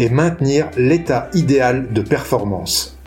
et 0.00 0.08
maintenir 0.08 0.70
l'état 0.78 1.28
idéal 1.34 1.92
de 1.92 2.00
performance. 2.00 2.98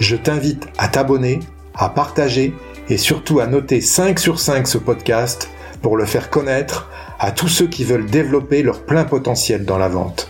Je 0.00 0.16
t'invite 0.16 0.66
à 0.76 0.88
t'abonner, 0.88 1.38
à 1.76 1.88
partager 1.88 2.52
et 2.88 2.96
surtout 2.98 3.38
à 3.38 3.46
noter 3.46 3.80
5 3.80 4.18
sur 4.18 4.40
5 4.40 4.66
ce 4.66 4.78
podcast 4.78 5.48
pour 5.80 5.96
le 5.96 6.04
faire 6.04 6.28
connaître 6.28 6.90
à 7.20 7.30
tous 7.30 7.46
ceux 7.46 7.68
qui 7.68 7.84
veulent 7.84 8.10
développer 8.10 8.64
leur 8.64 8.82
plein 8.82 9.04
potentiel 9.04 9.64
dans 9.64 9.78
la 9.78 9.88
vente. 9.88 10.28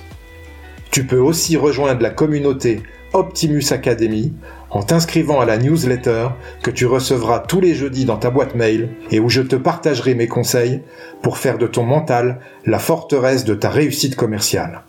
Tu 0.91 1.07
peux 1.07 1.19
aussi 1.19 1.57
rejoindre 1.57 2.03
la 2.03 2.11
communauté 2.11 2.83
Optimus 3.15 3.65
Academy 3.71 4.35
en 4.69 4.83
t'inscrivant 4.83 5.41
à 5.41 5.47
la 5.47 5.57
newsletter 5.57 6.29
que 6.63 6.71
tu 6.71 6.85
recevras 6.85 7.39
tous 7.39 7.63
les 7.63 7.75
jeudis 7.75 8.05
dans 8.05 8.19
ta 8.19 8.29
boîte 8.29 8.55
mail 8.55 8.91
et 9.11 9.21
où 9.21 9.31
je 9.31 9.41
te 9.41 9.57
partagerai 9.57 10.15
mes 10.15 10.29
conseils 10.29 10.83
pour 11.23 11.39
faire 11.39 11.57
de 11.57 11.67
ton 11.67 11.85
mental 11.85 12.41
la 12.67 12.79
forteresse 12.79 13.47
de 13.47 13.55
ta 13.55 13.71
réussite 13.71 14.17
commerciale. 14.17 14.83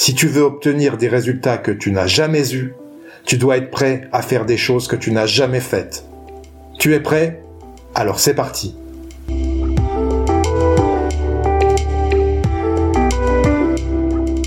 Si 0.00 0.14
tu 0.14 0.28
veux 0.28 0.42
obtenir 0.42 0.96
des 0.96 1.08
résultats 1.08 1.58
que 1.58 1.72
tu 1.72 1.90
n'as 1.90 2.06
jamais 2.06 2.54
eus, 2.54 2.72
tu 3.24 3.36
dois 3.36 3.56
être 3.56 3.72
prêt 3.72 4.08
à 4.12 4.22
faire 4.22 4.46
des 4.46 4.56
choses 4.56 4.86
que 4.86 4.94
tu 4.94 5.10
n'as 5.10 5.26
jamais 5.26 5.58
faites. 5.58 6.04
Tu 6.78 6.94
es 6.94 7.00
prêt? 7.00 7.42
Alors 7.96 8.20
c'est 8.20 8.34
parti. 8.34 8.76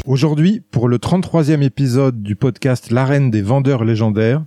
Aujourd'hui, 0.05 0.61
pour 0.71 0.87
le 0.87 0.97
33e 0.97 1.61
épisode 1.61 2.23
du 2.23 2.37
podcast 2.37 2.89
L'arène 2.89 3.29
des 3.29 3.41
vendeurs 3.41 3.83
légendaires, 3.83 4.45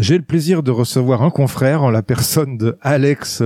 j'ai 0.00 0.18
le 0.18 0.24
plaisir 0.24 0.64
de 0.64 0.72
recevoir 0.72 1.22
un 1.22 1.30
confrère 1.30 1.84
en 1.84 1.90
la 1.90 2.02
personne 2.02 2.58
de 2.58 2.76
Alex, 2.80 3.44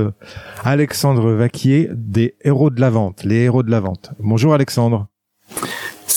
Alexandre 0.64 1.33
Vaquier 1.33 1.91
des 1.92 2.36
Héros 2.42 2.70
de 2.70 2.80
la 2.80 2.89
Vente, 2.89 3.25
les 3.25 3.42
Héros 3.42 3.62
de 3.62 3.70
la 3.70 3.80
Vente. 3.80 4.12
Bonjour 4.20 4.55
Alexandre. 4.55 5.06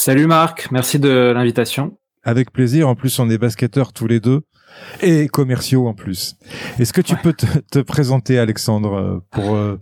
Salut 0.04 0.26
Marc, 0.26 0.72
merci 0.72 0.98
de 0.98 1.32
l'invitation. 1.32 1.96
Avec 2.24 2.52
plaisir, 2.52 2.90
en 2.90 2.96
plus 2.96 3.20
on 3.20 3.30
est 3.30 3.38
basketteurs 3.38 3.94
tous 3.94 4.08
les 4.08 4.20
deux. 4.20 4.42
Et 5.04 5.28
commerciaux 5.28 5.88
en 5.88 5.94
plus. 5.94 6.38
Est-ce 6.80 6.92
que 6.92 7.02
tu 7.02 7.16
peux 7.18 7.34
te, 7.34 7.80
présenter 7.82 8.40
Alexandre 8.40 9.24
pour 9.30 9.54
euh, 9.54 9.80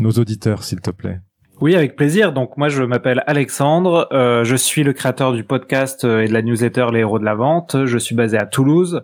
nos 0.00 0.10
auditeurs 0.10 0.64
s'il 0.64 0.80
te 0.80 0.90
plaît? 0.90 1.20
Oui, 1.60 1.74
avec 1.74 1.94
plaisir. 1.94 2.32
Donc 2.32 2.56
moi, 2.56 2.70
je 2.70 2.82
m'appelle 2.82 3.22
Alexandre. 3.26 4.08
Euh, 4.12 4.44
je 4.44 4.56
suis 4.56 4.82
le 4.82 4.94
créateur 4.94 5.34
du 5.34 5.44
podcast 5.44 6.04
euh, 6.04 6.22
et 6.22 6.28
de 6.28 6.32
la 6.32 6.40
newsletter 6.40 6.86
Les 6.90 7.00
Héros 7.00 7.18
de 7.18 7.24
la 7.24 7.34
Vente. 7.34 7.84
Je 7.84 7.98
suis 7.98 8.14
basé 8.14 8.38
à 8.38 8.46
Toulouse. 8.46 9.02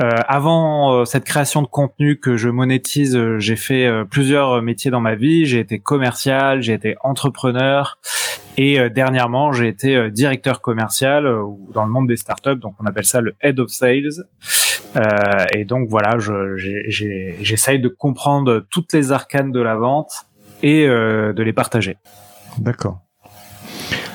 Euh, 0.00 0.08
avant 0.26 1.04
cette 1.04 1.24
création 1.24 1.60
de 1.60 1.66
contenu 1.66 2.18
que 2.18 2.38
je 2.38 2.48
monétise, 2.48 3.18
j'ai 3.36 3.56
fait 3.56 3.86
plusieurs 4.10 4.62
métiers 4.62 4.90
dans 4.90 5.00
ma 5.00 5.14
vie. 5.14 5.44
J'ai 5.44 5.58
été 5.58 5.78
commercial, 5.78 6.62
j'ai 6.62 6.72
été 6.72 6.96
entrepreneur 7.02 7.98
et 8.56 8.88
dernièrement, 8.88 9.52
j'ai 9.52 9.68
été 9.68 10.10
directeur 10.10 10.60
commercial 10.60 11.24
dans 11.74 11.84
le 11.84 11.90
monde 11.90 12.08
des 12.08 12.16
startups. 12.16 12.56
Donc 12.56 12.74
on 12.80 12.86
appelle 12.86 13.04
ça 13.04 13.20
le 13.20 13.34
head 13.42 13.60
of 13.60 13.68
sales. 13.68 14.24
et 15.54 15.64
donc 15.64 15.88
voilà, 15.90 16.16
j'essaye 16.56 17.78
de 17.78 17.88
comprendre 17.88 18.64
toutes 18.70 18.92
les 18.94 19.12
arcanes 19.12 19.52
de 19.52 19.60
la 19.60 19.76
vente 19.76 20.29
et 20.62 20.86
euh, 20.86 21.32
de 21.32 21.42
les 21.42 21.52
partager. 21.52 21.96
D'accord. 22.58 23.00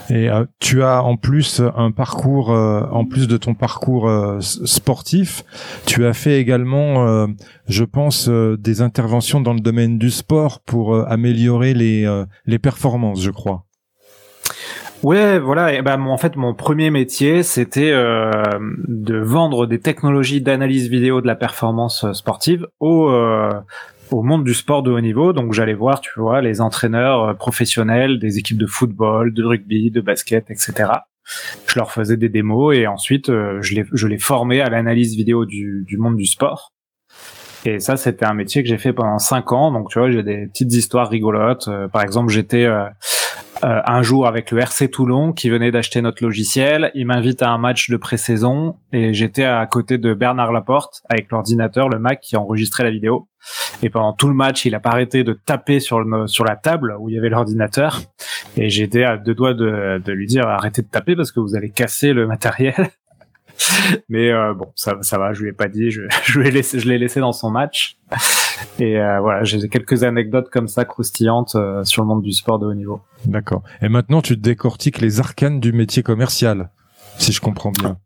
Et 0.10 0.30
euh, 0.30 0.46
tu 0.60 0.84
as 0.84 1.02
en 1.02 1.18
plus 1.18 1.62
un 1.76 1.92
parcours, 1.92 2.52
euh, 2.52 2.82
en 2.92 3.06
plus 3.06 3.28
de 3.28 3.38
ton 3.38 3.56
parcours 3.56 4.12
sportif, 4.40 5.44
tu 5.86 6.06
as 6.06 6.14
fait 6.14 6.40
également, 6.40 7.28
je 7.68 7.84
pense, 7.84 8.30
des 8.30 8.82
interventions 8.82 9.42
dans 9.42 9.54
le 9.54 9.62
domaine 9.62 9.98
du 9.98 10.12
sport 10.12 10.60
pour 10.60 10.96
améliorer 11.10 11.74
les, 11.74 12.24
les 12.46 12.60
performances, 12.60 13.22
je 13.22 13.32
crois. 13.32 13.66
Ouais, 15.04 15.40
voilà. 15.40 15.74
Et 15.74 15.82
ben, 15.82 16.00
en 16.02 16.18
fait, 16.18 16.36
mon 16.36 16.54
premier 16.54 16.90
métier, 16.90 17.44
c'était 17.44 17.92
de 17.92 19.18
vendre 19.18 19.66
des 19.66 19.80
technologies 19.80 20.42
d'analyse 20.42 20.88
vidéo 20.88 21.22
de 21.22 21.28
la 21.28 21.36
performance 21.36 22.12
sportive 22.14 22.68
aux 22.80 23.10
au 24.16 24.24
monde 24.24 24.44
du 24.44 24.54
sport 24.54 24.84
de 24.84 24.92
haut 24.92 25.02
niveau. 25.02 25.34
Donc 25.34 25.54
j'allais 25.54 25.74
voir, 25.74 26.02
tu 26.02 26.12
vois, 26.18 26.42
les 26.42 26.62
entraîneurs 26.62 27.24
euh, 27.24 27.34
professionnels 27.34 28.20
des 28.20 28.38
équipes 28.38 28.58
de 28.58 28.68
football, 28.68 29.34
de 29.34 29.44
rugby, 29.44 29.92
de 29.92 30.02
basket, 30.02 30.50
etc. 30.50 30.92
Je 31.68 31.80
leur 31.80 31.92
faisais 31.92 32.18
des 32.18 32.30
démos 32.30 32.76
et 32.76 32.88
ensuite 32.88 33.30
euh, 33.30 33.62
je 33.62 33.76
les, 33.76 33.86
je 33.92 34.08
les 34.08 34.20
formais 34.20 34.62
à 34.62 34.70
l'analyse 34.70 35.16
vidéo 35.16 35.46
du, 35.46 35.84
du 35.88 35.98
monde 35.98 36.18
du 36.18 36.26
sport. 36.26 36.72
Et 37.66 37.80
ça, 37.80 37.98
c'était 37.98 38.26
un 38.26 38.36
métier 38.36 38.62
que 38.62 38.70
j'ai 38.70 38.78
fait 38.78 38.94
pendant 38.94 39.18
cinq 39.18 39.52
ans. 39.52 39.72
Donc, 39.72 39.90
tu 39.90 39.98
vois, 39.98 40.12
j'ai 40.12 40.22
des 40.22 40.46
petites 40.48 40.72
histoires 40.74 41.10
rigolotes. 41.10 41.68
Euh, 41.68 41.88
par 41.88 42.04
exemple, 42.04 42.32
j'étais 42.32 42.66
euh, 42.66 42.86
un 43.62 44.02
jour 44.02 44.28
avec 44.28 44.52
le 44.52 44.60
RC 44.60 44.90
Toulon 44.90 45.34
qui 45.34 45.50
venait 45.50 45.72
d'acheter 45.72 46.02
notre 46.02 46.24
logiciel. 46.24 46.92
Il 46.94 47.08
m'invite 47.08 47.42
à 47.42 47.50
un 47.50 47.58
match 47.58 47.90
de 47.90 47.98
pré-saison 47.98 48.76
et 48.92 49.14
j'étais 49.14 49.44
à 49.44 49.66
côté 49.66 49.98
de 49.98 50.14
Bernard 50.14 50.52
Laporte 50.52 51.02
avec 51.10 51.32
l'ordinateur, 51.32 51.90
le 51.90 52.00
Mac 52.00 52.20
qui 52.22 52.36
enregistrait 52.36 52.84
la 52.84 52.92
vidéo. 52.92 53.28
Et 53.84 53.90
pendant 53.90 54.14
tout 54.14 54.28
le 54.28 54.34
match, 54.34 54.66
il 54.66 54.76
a 54.76 54.80
pas 54.80 54.90
arrêté 54.90 55.24
de 55.24 55.34
taper 55.34 55.80
sur 55.80 56.00
le 56.00 56.28
sur 56.28 56.46
la 56.46 56.56
table 56.56 56.96
où 57.00 57.10
il 57.10 57.16
y 57.16 57.18
avait 57.18 57.30
l'ordinateur. 57.30 58.02
Et 58.58 58.70
j'étais 58.70 59.04
à 59.04 59.18
deux 59.18 59.36
doigts 59.36 59.54
de, 59.54 60.02
de 60.04 60.12
lui 60.12 60.28
dire 60.28 60.48
arrêtez 60.48 60.82
de 60.82 60.88
taper 60.88 61.16
parce 61.16 61.32
que 61.32 61.40
vous 61.40 61.56
allez 61.56 61.70
casser 61.70 62.14
le 62.14 62.28
matériel. 62.28 62.76
Mais 64.10 64.32
euh, 64.32 64.54
bon, 64.54 64.72
ça, 64.76 64.98
ça 65.02 65.18
va, 65.18 65.34
je 65.34 65.44
lui 65.44 65.50
ai 65.50 65.54
pas 65.54 65.68
dit, 65.68 65.92
je, 65.92 66.04
je 66.24 66.40
l'ai 66.40 66.52
laissé, 66.52 66.80
je 66.80 66.88
l'ai 66.88 66.98
laissé 66.98 67.20
dans 67.20 67.32
son 67.32 67.50
match. 67.50 67.98
Et 68.80 69.00
euh, 69.00 69.20
voilà, 69.20 69.44
j'ai 69.44 69.68
quelques 69.70 70.04
anecdotes 70.04 70.50
comme 70.50 70.68
ça 70.68 70.86
croustillantes 70.86 71.56
euh, 71.56 71.84
sur 71.84 72.04
le 72.04 72.08
monde 72.08 72.22
du 72.22 72.32
sport 72.32 72.60
de 72.60 72.66
haut 72.66 72.74
niveau. 72.74 73.02
D'accord. 73.26 73.64
Et 73.82 73.90
maintenant, 73.90 74.22
tu 74.22 74.38
décortiques 74.38 75.02
les 75.02 75.20
arcanes 75.20 75.60
du 75.60 75.74
métier 75.74 76.04
commercial, 76.04 76.72
si 77.18 77.32
je 77.32 77.42
comprends 77.42 77.72
bien. 77.72 77.98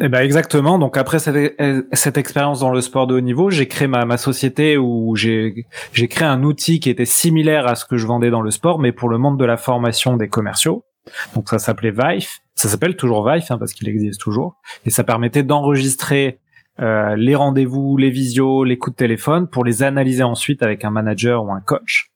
Eh 0.00 0.08
ben 0.08 0.20
exactement. 0.20 0.78
Donc 0.78 0.96
après 0.96 1.20
cette, 1.20 1.54
cette 1.92 2.18
expérience 2.18 2.60
dans 2.60 2.70
le 2.70 2.80
sport 2.80 3.06
de 3.06 3.14
haut 3.14 3.20
niveau, 3.20 3.50
j'ai 3.50 3.68
créé 3.68 3.86
ma, 3.86 4.04
ma 4.04 4.16
société 4.16 4.76
où 4.76 5.14
j'ai 5.14 5.66
j'ai 5.92 6.08
créé 6.08 6.26
un 6.26 6.42
outil 6.42 6.80
qui 6.80 6.90
était 6.90 7.04
similaire 7.04 7.68
à 7.68 7.76
ce 7.76 7.84
que 7.84 7.96
je 7.96 8.06
vendais 8.06 8.30
dans 8.30 8.40
le 8.40 8.50
sport, 8.50 8.80
mais 8.80 8.90
pour 8.90 9.08
le 9.08 9.18
monde 9.18 9.38
de 9.38 9.44
la 9.44 9.56
formation 9.56 10.16
des 10.16 10.28
commerciaux. 10.28 10.84
Donc 11.34 11.48
ça 11.48 11.58
s'appelait 11.58 11.92
Vive. 11.92 12.28
Ça 12.60 12.68
s'appelle 12.68 12.94
toujours 12.94 13.26
Vive 13.26 13.42
hein, 13.48 13.56
parce 13.56 13.72
qu'il 13.72 13.88
existe 13.88 14.20
toujours. 14.20 14.60
Et 14.84 14.90
ça 14.90 15.02
permettait 15.02 15.42
d'enregistrer 15.42 16.40
euh, 16.78 17.16
les 17.16 17.34
rendez-vous, 17.34 17.96
les 17.96 18.10
visios, 18.10 18.64
les 18.64 18.76
coups 18.76 18.94
de 18.94 18.98
téléphone 18.98 19.48
pour 19.48 19.64
les 19.64 19.82
analyser 19.82 20.24
ensuite 20.24 20.62
avec 20.62 20.84
un 20.84 20.90
manager 20.90 21.42
ou 21.42 21.52
un 21.52 21.62
coach. 21.62 22.10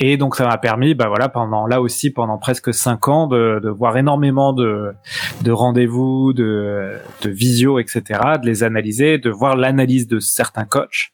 Et 0.00 0.16
donc 0.16 0.34
ça 0.34 0.48
m'a 0.48 0.58
permis, 0.58 0.94
bah 0.94 1.06
voilà, 1.06 1.28
pendant 1.28 1.68
là 1.68 1.80
aussi 1.80 2.10
pendant 2.10 2.38
presque 2.38 2.74
cinq 2.74 3.06
ans 3.06 3.28
de, 3.28 3.60
de 3.62 3.68
voir 3.68 3.96
énormément 3.96 4.52
de, 4.52 4.94
de 5.42 5.52
rendez-vous, 5.52 6.32
de, 6.32 6.98
de 7.22 7.30
visio, 7.30 7.78
etc., 7.78 8.02
de 8.42 8.46
les 8.46 8.64
analyser, 8.64 9.18
de 9.18 9.30
voir 9.30 9.54
l'analyse 9.54 10.08
de 10.08 10.18
certains 10.18 10.64
coachs 10.64 11.12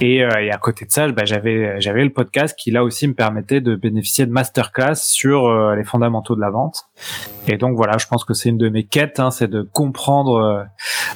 et, 0.00 0.22
euh, 0.22 0.40
et, 0.40 0.50
à 0.50 0.58
côté 0.58 0.84
de 0.84 0.90
ça, 0.90 1.10
bah, 1.10 1.24
j'avais 1.24 1.80
j'avais 1.80 2.04
le 2.04 2.12
podcast 2.12 2.56
qui 2.56 2.70
là 2.70 2.84
aussi 2.84 3.08
me 3.08 3.14
permettait 3.14 3.60
de 3.60 3.74
bénéficier 3.74 4.26
de 4.26 4.30
masterclass 4.30 4.94
sur 4.94 5.46
euh, 5.46 5.74
les 5.74 5.84
fondamentaux 5.84 6.36
de 6.36 6.40
la 6.40 6.50
vente. 6.50 6.84
Et 7.48 7.56
donc 7.56 7.76
voilà, 7.76 7.98
je 7.98 8.06
pense 8.06 8.24
que 8.24 8.32
c'est 8.32 8.48
une 8.48 8.58
de 8.58 8.68
mes 8.68 8.84
quêtes, 8.84 9.18
hein, 9.18 9.30
c'est 9.30 9.48
de 9.48 9.62
comprendre 9.62 10.36
euh, 10.36 10.62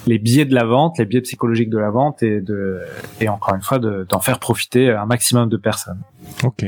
les 0.07 0.19
biais 0.19 0.45
de 0.45 0.55
la 0.55 0.65
vente, 0.65 0.99
les 0.99 1.05
biais 1.05 1.21
psychologiques 1.21 1.71
de 1.71 1.79
la 1.79 1.91
vente 1.91 2.23
et 2.23 2.41
de 2.41 2.81
et 3.21 3.29
encore 3.29 3.55
une 3.55 3.63
fois 3.63 3.79
d'en 3.79 4.21
faire 4.21 4.39
profiter 4.41 4.91
un 4.91 5.07
maximum 5.07 5.49
de 5.49 5.57
personnes. 5.57 6.03
Ok. 6.43 6.65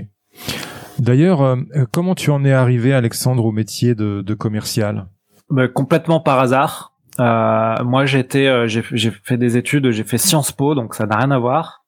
D'ailleurs, 1.00 1.56
comment 1.90 2.14
tu 2.14 2.30
en 2.30 2.44
es 2.44 2.52
arrivé, 2.52 2.94
Alexandre, 2.94 3.44
au 3.44 3.50
métier 3.50 3.96
de, 3.96 4.22
de 4.22 4.34
commercial? 4.34 5.06
Bah, 5.50 5.66
Complètement 5.66 6.20
par 6.20 6.38
hasard. 6.38 6.92
Euh, 7.18 7.82
moi, 7.84 8.06
j'étais, 8.06 8.68
j'ai 8.68 9.10
fait 9.10 9.36
des 9.36 9.56
études, 9.56 9.90
j'ai 9.90 10.04
fait 10.04 10.18
Sciences 10.18 10.52
Po, 10.52 10.76
donc 10.76 10.94
ça 10.94 11.06
n'a 11.06 11.16
rien 11.16 11.32
à 11.32 11.38
voir. 11.38 11.83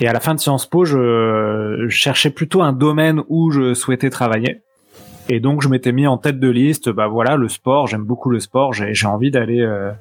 Et 0.00 0.08
à 0.08 0.12
la 0.12 0.20
fin 0.20 0.34
de 0.34 0.40
Sciences 0.40 0.66
Po, 0.66 0.84
je, 0.84 1.86
cherchais 1.88 2.30
plutôt 2.30 2.62
un 2.62 2.72
domaine 2.72 3.22
où 3.28 3.50
je 3.50 3.74
souhaitais 3.74 4.10
travailler. 4.10 4.62
Et 5.28 5.38
donc 5.38 5.62
je 5.62 5.68
m'étais 5.68 5.92
mis 5.92 6.06
en 6.06 6.18
tête 6.18 6.40
de 6.40 6.48
liste, 6.48 6.88
bah 6.88 7.06
voilà, 7.06 7.36
le 7.36 7.48
sport, 7.48 7.86
j'aime 7.86 8.02
beaucoup 8.02 8.30
le 8.30 8.40
sport, 8.40 8.72
j'ai 8.72 9.06
envie 9.06 9.30
d'aller 9.30 9.60
euh, 9.60 9.92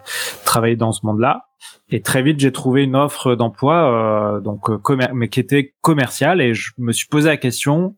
travailler 0.43 0.75
dans 0.75 0.91
ce 0.91 1.05
monde-là. 1.05 1.45
Et 1.89 2.01
très 2.01 2.23
vite, 2.23 2.39
j'ai 2.39 2.51
trouvé 2.51 2.83
une 2.83 2.95
offre 2.95 3.35
d'emploi, 3.35 4.37
euh, 4.37 4.39
donc 4.39 4.69
euh, 4.69 4.79
mais 5.13 5.27
qui 5.27 5.39
était 5.39 5.75
commerciale, 5.81 6.41
et 6.41 6.55
je 6.55 6.71
me 6.79 6.91
suis 6.91 7.07
posé 7.07 7.29
la 7.29 7.37
question 7.37 7.95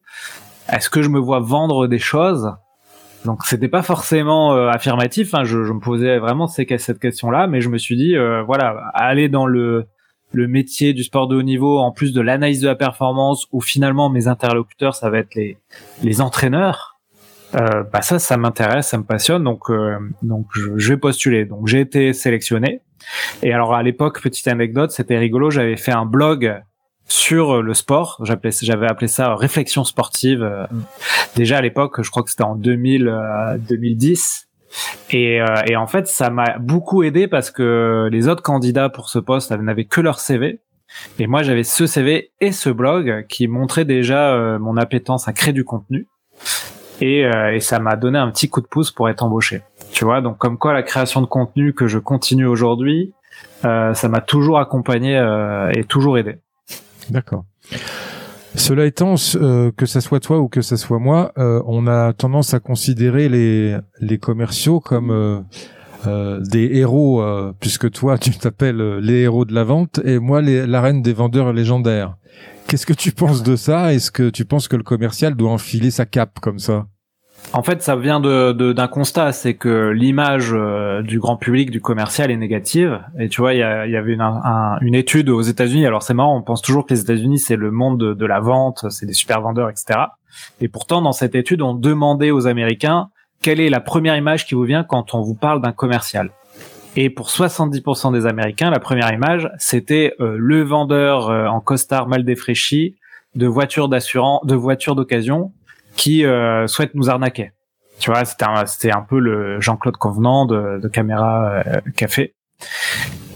est-ce 0.72 0.90
que 0.90 1.02
je 1.02 1.10
me 1.10 1.20
vois 1.20 1.40
vendre 1.40 1.88
des 1.88 2.00
choses? 2.00 2.54
Donc 3.26 3.46
c'était 3.46 3.68
pas 3.68 3.82
forcément 3.82 4.54
affirmatif. 4.68 5.34
Hein, 5.34 5.44
je, 5.44 5.58
me 5.58 5.80
posais 5.80 6.18
vraiment 6.18 6.48
cette 6.48 7.00
question-là, 7.00 7.48
mais 7.48 7.62
je 7.62 7.70
me 7.70 7.78
suis 7.78 7.96
dit, 7.96 8.16
voilà, 8.46 8.90
aller 8.94 9.28
dans 9.28 9.46
le 9.46 9.88
le 10.34 10.48
métier 10.48 10.94
du 10.94 11.04
sport 11.04 11.28
de 11.28 11.36
haut 11.36 11.44
niveau, 11.44 11.80
en 11.80 11.92
plus 11.92 12.14
de 12.14 12.22
l'analyse 12.22 12.62
de 12.62 12.68
la 12.68 12.76
performance, 12.76 13.48
où 13.52 13.62
finalement 13.62 14.10
mes 14.10 14.28
interlocuteurs, 14.28 14.96
ça 14.96 15.10
va 15.10 15.20
être 15.20 15.36
les 15.36 15.58
les 16.04 16.22
entraîneurs. 16.22 17.00
Euh, 17.56 17.84
bah 17.92 18.02
ça, 18.02 18.18
ça 18.18 18.38
m'intéresse, 18.38 18.88
ça 18.88 18.98
me 18.98 19.04
passionne, 19.04 19.44
donc 19.44 19.70
euh, 19.70 19.98
donc 20.22 20.48
je, 20.54 20.78
je, 20.78 20.94
vais 20.94 20.98
postuler. 20.98 21.46
Donc 21.46 21.68
j'ai 21.68 21.82
été 21.82 22.14
sélectionné. 22.14 22.82
Et 23.44 23.52
alors 23.52 23.74
à 23.74 23.84
l'époque, 23.84 24.22
petite 24.22 24.48
anecdote, 24.48 24.92
c'était 24.92 25.18
rigolo. 25.18 25.50
J'avais 25.50 25.76
fait 25.76 25.92
un 25.92 26.06
blog 26.06 26.62
sur 27.08 27.62
le 27.62 27.74
sport. 27.74 28.22
J'appelais, 28.24 28.52
j'avais 28.62 28.88
appelé 28.88 29.08
ça 29.08 29.36
réflexion 29.36 29.84
sportive. 29.84 30.44
Euh, 30.44 30.66
déjà 31.36 31.58
à 31.58 31.62
l'époque, 31.62 32.02
je 32.02 32.10
crois 32.10 32.24
que 32.24 32.30
c'était 32.30 32.44
en 32.44 32.56
2000, 32.56 33.14
2010. 33.68 34.48
Euh, 35.14 35.46
et, 35.68 35.76
en 35.76 35.88
fait, 35.88 36.08
ça 36.08 36.30
m'a 36.30 36.58
beaucoup 36.60 37.04
aidé 37.04 37.28
parce 37.28 37.52
que 37.52 38.08
les 38.12 38.28
autres 38.28 38.44
candidats 38.44 38.90
pour 38.90 39.10
ce 39.10 39.20
poste 39.20 39.52
n'avaient 39.52 39.86
que 39.86 40.02
leur 40.02 40.20
CV. 40.20 40.62
Et 41.20 41.28
moi, 41.28 41.44
j'avais 41.44 41.64
ce 41.64 41.88
CV 41.88 42.32
et 42.42 42.52
ce 42.52 42.70
blog 42.70 43.26
qui 43.28 43.48
montraient 43.48 43.86
déjà 43.86 44.58
mon 44.60 44.76
appétence 44.76 45.28
à 45.30 45.34
créer 45.34 45.54
du 45.54 45.64
contenu. 45.64 46.08
Et, 47.00 47.22
et 47.22 47.60
ça 47.62 47.80
m'a 47.80 47.96
donné 47.96 48.20
un 48.20 48.30
petit 48.30 48.50
coup 48.50 48.60
de 48.60 48.68
pouce 48.68 48.92
pour 48.92 49.08
être 49.08 49.24
embauché. 49.24 49.62
Tu 49.94 50.04
vois, 50.04 50.20
donc 50.20 50.38
comme 50.38 50.58
quoi 50.58 50.74
la 50.74 50.84
création 50.84 51.22
de 51.22 51.28
contenu 51.28 51.74
que 51.74 51.88
je 51.88 51.98
continue 51.98 52.46
aujourd'hui, 52.46 53.14
ça 53.62 54.08
m'a 54.10 54.20
toujours 54.20 54.60
accompagné 54.60 55.16
et 55.74 55.86
toujours 55.86 56.18
aidé. 56.18 56.40
D'accord. 57.10 57.46
Cela 58.56 58.86
étant, 58.86 59.16
euh, 59.36 59.72
que 59.76 59.86
ça 59.86 60.02
soit 60.02 60.20
toi 60.20 60.40
ou 60.40 60.50
que 60.50 60.62
ça 60.62 60.78
soit 60.78 61.00
moi, 61.00 61.32
euh, 61.38 61.62
on 61.66 61.88
a 61.88 62.14
tendance 62.14 62.54
à 62.54 62.60
considérer 62.60 63.30
les, 63.30 63.78
les 64.02 64.18
commerciaux 64.18 64.80
comme 64.80 65.12
euh, 66.06 66.40
des 66.42 66.70
héros, 66.74 67.24
puisque 67.60 67.90
toi 67.92 68.18
tu 68.18 68.32
t'appelles 68.32 68.98
les 68.98 69.22
héros 69.22 69.46
de 69.46 69.54
la 69.54 69.64
vente 69.64 70.00
et 70.04 70.20
moi 70.20 70.42
les, 70.42 70.68
la 70.68 70.82
reine 70.82 71.02
des 71.02 71.14
vendeurs 71.14 71.54
légendaires. 71.54 72.16
Qu'est-ce 72.68 72.86
que 72.86 72.94
tu 72.94 73.12
penses 73.12 73.44
de 73.44 73.56
ça? 73.56 73.94
Est-ce 73.94 74.12
que 74.12 74.30
tu 74.30 74.46
penses 74.46 74.68
que 74.68 74.76
le 74.76 74.84
commercial 74.84 75.36
doit 75.36 75.52
enfiler 75.52 75.92
sa 75.92 76.06
cape 76.06 76.40
comme 76.40 76.60
ça? 76.60 76.88
En 77.54 77.64
fait, 77.64 77.82
ça 77.82 77.98
vient 77.98 78.22
d'un 78.22 78.88
constat, 78.88 79.34
c'est 79.34 79.56
que 79.56 79.90
l'image 79.90 80.52
euh, 80.54 81.02
du 81.02 81.20
grand 81.20 81.36
public 81.36 81.70
du 81.70 81.82
commercial 81.82 82.32
est 82.32 82.38
négative. 82.38 83.02
Et 83.20 83.28
tu 83.28 83.42
vois, 83.42 83.54
il 83.54 83.60
y, 83.60 83.64
avait 83.64 84.14
une, 84.14 84.22
une, 84.82 84.96
étude 84.96 85.30
aux 85.30 85.42
États-Unis. 85.42 85.86
Alors 85.86 86.02
c'est 86.02 86.14
marrant, 86.14 86.38
on 86.38 86.44
pense 86.44 86.62
toujours 86.62 86.86
que 86.86 86.94
les 86.94 87.02
États-Unis 87.02 87.40
c'est 87.40 87.58
le 87.58 87.72
monde 87.72 87.98
de, 88.16 88.26
la 88.26 88.40
vente, 88.40 88.86
c'est 88.90 89.06
des 89.06 89.14
super 89.14 89.42
vendeurs, 89.42 89.70
etc. 89.70 90.00
Et 90.62 90.70
pourtant, 90.70 91.02
dans 91.02 91.12
cette 91.12 91.36
étude, 91.36 91.62
on 91.62 91.74
demandait 91.74 92.32
aux 92.32 92.48
Américains 92.48 93.10
quelle 93.42 93.60
est 93.60 93.70
la 93.70 93.82
première 93.82 94.16
image 94.16 94.46
qui 94.46 94.56
vous 94.56 94.64
vient 94.64 94.84
quand 94.84 95.14
on 95.14 95.22
vous 95.22 95.36
parle 95.36 95.62
d'un 95.62 95.72
commercial? 95.72 96.30
Et 96.96 97.10
pour 97.10 97.30
70% 97.30 98.14
des 98.14 98.26
Américains, 98.28 98.70
la 98.70 98.80
première 98.80 99.12
image, 99.14 99.50
c'était 99.58 100.14
euh, 100.20 100.36
le 100.38 100.62
vendeur 100.62 101.30
euh, 101.30 101.48
en 101.48 101.60
costard 101.60 102.08
mal 102.08 102.24
défraîchi 102.24 102.96
de 103.36 103.48
voitures 103.48 103.88
d'assurance, 103.90 104.46
de 104.46 104.56
voitures 104.56 104.96
d'occasion 104.96 105.54
qui 106.02 106.26
euh, 106.26 106.66
souhaite 106.66 106.96
nous 106.96 107.12
arnaquer. 107.12 107.52
Tu 108.00 108.10
vois, 108.10 108.26
c'était 108.26 108.46
un, 108.46 108.66
c'était 108.66 108.92
un 108.92 109.04
peu 109.04 109.20
le 109.20 109.62
Jean-Claude 109.62 109.98
Convenant 109.98 110.48
de, 110.48 110.80
de 110.82 110.88
Caméra 110.88 111.62
euh, 111.68 111.80
Café. 111.96 112.34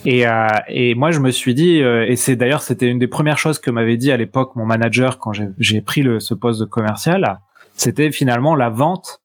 Et, 0.04 0.26
euh, 0.26 0.48
et 0.68 0.96
moi, 0.96 1.12
je 1.12 1.20
me 1.20 1.30
suis 1.30 1.54
dit, 1.54 1.84
euh, 1.84 2.08
et 2.08 2.16
c'est 2.16 2.36
d'ailleurs, 2.36 2.64
c'était 2.64 2.88
une 2.88 2.98
des 2.98 3.08
premières 3.08 3.38
choses 3.38 3.60
que 3.60 3.70
m'avait 3.70 3.98
dit 3.98 4.12
à 4.12 4.18
l'époque 4.18 4.56
mon 4.56 4.66
manager 4.66 5.20
quand 5.20 5.32
j'ai 5.60 5.82
pris 5.82 6.02
le, 6.02 6.20
ce 6.20 6.34
poste 6.34 6.60
de 6.60 6.66
commercial, 6.66 7.40
c'était 7.76 8.12
finalement 8.12 8.56
la 8.56 8.70
vente. 8.70 9.22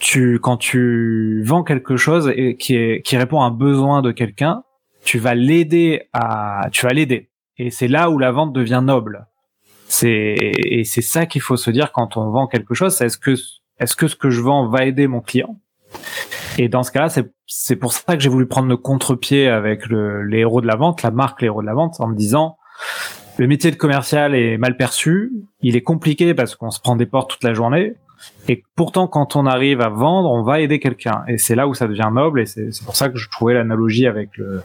Tu, 0.00 0.40
quand 0.40 0.56
tu 0.56 1.44
vends 1.44 1.62
quelque 1.62 1.96
chose 1.96 2.32
et 2.34 2.56
qui, 2.56 2.74
est, 2.74 3.02
qui 3.02 3.16
répond 3.16 3.40
à 3.40 3.46
un 3.46 3.50
besoin 3.52 4.02
de 4.02 4.10
quelqu'un, 4.10 4.64
tu 5.04 5.20
vas 5.20 5.36
l'aider 5.36 6.08
à, 6.12 6.68
tu 6.72 6.86
vas 6.86 6.92
l'aider. 6.92 7.30
Et 7.56 7.70
c'est 7.70 7.88
là 7.88 8.10
où 8.10 8.18
la 8.18 8.32
vente 8.32 8.52
devient 8.52 8.82
noble. 8.82 9.28
C'est 9.88 10.36
et 10.38 10.84
c'est 10.84 11.02
ça 11.02 11.26
qu'il 11.26 11.40
faut 11.40 11.56
se 11.56 11.70
dire 11.70 11.92
quand 11.92 12.16
on 12.16 12.30
vend 12.30 12.46
quelque 12.46 12.74
chose. 12.74 13.00
Est-ce 13.00 13.18
que 13.18 13.34
est-ce 13.78 13.96
que 13.96 14.06
ce 14.06 14.16
que 14.16 14.30
je 14.30 14.40
vends 14.40 14.68
va 14.68 14.84
aider 14.84 15.06
mon 15.06 15.20
client? 15.20 15.58
Et 16.58 16.68
dans 16.68 16.82
ce 16.82 16.92
cas-là, 16.92 17.08
c'est 17.08 17.32
c'est 17.46 17.76
pour 17.76 17.92
ça 17.92 18.14
que 18.14 18.22
j'ai 18.22 18.28
voulu 18.28 18.46
prendre 18.46 18.68
le 18.68 18.76
contre-pied 18.76 19.48
avec 19.48 19.86
le, 19.86 20.22
les 20.24 20.40
héros 20.40 20.60
de 20.60 20.66
la 20.66 20.76
vente, 20.76 21.02
la 21.02 21.10
marque 21.10 21.40
les 21.40 21.46
héros 21.46 21.62
de 21.62 21.66
la 21.66 21.74
vente, 21.74 22.00
en 22.00 22.08
me 22.08 22.14
disant 22.14 22.58
le 23.38 23.46
métier 23.46 23.70
de 23.70 23.76
commercial 23.76 24.34
est 24.34 24.58
mal 24.58 24.76
perçu, 24.76 25.32
il 25.62 25.76
est 25.76 25.82
compliqué 25.82 26.34
parce 26.34 26.56
qu'on 26.56 26.70
se 26.70 26.80
prend 26.80 26.96
des 26.96 27.06
portes 27.06 27.30
toute 27.30 27.44
la 27.44 27.54
journée. 27.54 27.94
Et 28.48 28.64
pourtant, 28.74 29.06
quand 29.06 29.36
on 29.36 29.46
arrive 29.46 29.80
à 29.80 29.88
vendre, 29.88 30.30
on 30.30 30.42
va 30.42 30.60
aider 30.60 30.80
quelqu'un. 30.80 31.22
Et 31.28 31.38
c'est 31.38 31.54
là 31.54 31.68
où 31.68 31.74
ça 31.74 31.86
devient 31.86 32.10
noble. 32.12 32.40
Et 32.40 32.46
c'est 32.46 32.84
pour 32.84 32.96
ça 32.96 33.08
que 33.08 33.16
je 33.16 33.30
trouvais 33.30 33.54
l'analogie 33.54 34.08
avec 34.08 34.36
le, 34.36 34.62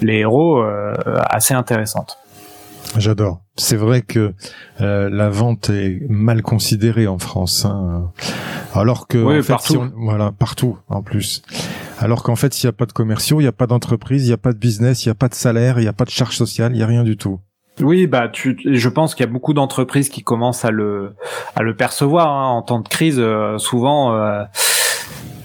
les 0.00 0.20
héros 0.20 0.62
euh, 0.62 0.94
assez 1.28 1.52
intéressante. 1.52 2.18
J'adore. 2.96 3.40
C'est 3.56 3.76
vrai 3.76 4.02
que 4.02 4.34
euh, 4.80 5.10
la 5.10 5.28
vente 5.28 5.70
est 5.70 6.00
mal 6.08 6.42
considérée 6.42 7.06
en 7.06 7.18
France, 7.18 7.64
hein. 7.64 8.10
alors 8.74 9.06
que 9.08 9.18
en 9.18 9.42
fait, 9.42 9.48
partout. 9.48 9.84
voilà 9.96 10.32
partout 10.32 10.78
en 10.88 11.02
plus. 11.02 11.42
Alors 11.98 12.22
qu'en 12.22 12.36
fait, 12.36 12.54
s'il 12.54 12.68
n'y 12.68 12.70
a 12.70 12.76
pas 12.76 12.86
de 12.86 12.92
commerciaux, 12.92 13.40
il 13.40 13.44
n'y 13.44 13.48
a 13.48 13.52
pas 13.52 13.66
d'entreprise, 13.66 14.24
il 14.24 14.28
n'y 14.28 14.34
a 14.34 14.38
pas 14.38 14.52
de 14.52 14.58
business, 14.58 15.04
il 15.04 15.08
n'y 15.08 15.12
a 15.12 15.16
pas 15.16 15.28
de 15.28 15.34
salaire, 15.34 15.78
il 15.78 15.82
n'y 15.82 15.88
a 15.88 15.92
pas 15.92 16.04
de 16.04 16.10
charge 16.10 16.36
sociale, 16.36 16.72
il 16.72 16.76
n'y 16.76 16.82
a 16.82 16.86
rien 16.86 17.04
du 17.04 17.16
tout. 17.16 17.40
Oui, 17.80 18.06
bah, 18.06 18.28
tu, 18.28 18.58
je 18.64 18.88
pense 18.88 19.14
qu'il 19.14 19.24
y 19.24 19.28
a 19.28 19.32
beaucoup 19.32 19.54
d'entreprises 19.54 20.08
qui 20.08 20.22
commencent 20.22 20.64
à 20.64 20.70
le, 20.70 21.14
à 21.54 21.62
le 21.62 21.76
percevoir 21.76 22.28
hein. 22.28 22.48
en 22.48 22.62
temps 22.62 22.80
de 22.80 22.88
crise. 22.88 23.18
Euh, 23.18 23.58
souvent, 23.58 24.14
euh, 24.14 24.42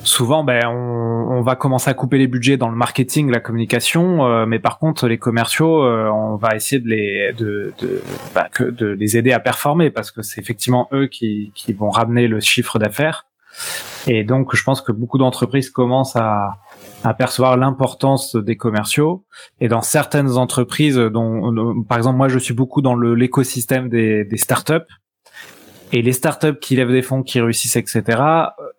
souvent, 0.04 0.44
ben, 0.44 0.66
on, 0.68 1.42
va 1.42 1.56
commencer 1.56 1.90
à 1.90 1.94
couper 1.94 2.18
les 2.18 2.28
budgets 2.28 2.58
dans 2.58 2.70
le 2.70 2.76
marketing, 2.76 3.30
la 3.30 3.40
communication, 3.40 4.26
euh, 4.26 4.46
mais 4.46 4.60
par 4.60 4.80
contre, 4.80 5.08
les 5.08 5.18
commerciaux, 5.18 5.84
euh, 5.84 6.08
on 6.10 6.38
va 6.38 6.56
essayer 6.56 6.80
de 6.80 6.88
les, 6.88 7.34
de, 7.34 7.74
de, 7.80 8.02
bah, 8.34 8.48
que, 8.52 8.64
de 8.64 8.88
les 8.88 9.18
aider 9.18 9.34
à 9.34 9.40
performer 9.40 9.90
parce 9.90 10.12
que 10.12 10.22
c'est 10.22 10.40
effectivement 10.40 10.88
eux 10.94 11.08
qui, 11.08 11.52
qui 11.54 11.74
vont 11.74 11.90
ramener 11.90 12.28
le 12.28 12.40
chiffre 12.40 12.80
d'affaires. 12.80 13.26
Et 14.08 14.24
donc, 14.24 14.56
je 14.56 14.64
pense 14.64 14.82
que 14.82 14.92
beaucoup 14.92 15.18
d'entreprises 15.18 15.70
commencent 15.70 16.16
à, 16.16 16.58
à 17.04 17.14
percevoir 17.14 17.58
l'importance 17.58 18.36
des 18.36 18.58
commerciaux. 18.58 19.26
Et 19.60 19.68
dans 19.68 19.82
certaines 19.82 20.38
entreprises, 20.38 20.98
dont, 20.98 21.84
par 21.88 21.98
exemple, 21.98 22.18
moi, 22.18 22.28
je 22.28 22.40
suis 22.40 22.54
beaucoup 22.54 22.82
dans 22.82 22.96
l'écosystème 22.96 23.90
des, 23.90 24.26
des 24.26 24.38
startups. 24.38 24.88
Et 25.94 26.02
les 26.02 26.12
startups 26.12 26.58
qui 26.60 26.76
lèvent 26.76 26.92
des 26.92 27.04
fonds, 27.04 27.22
qui 27.22 27.40
réussissent, 27.40 27.76
etc. 27.76 28.04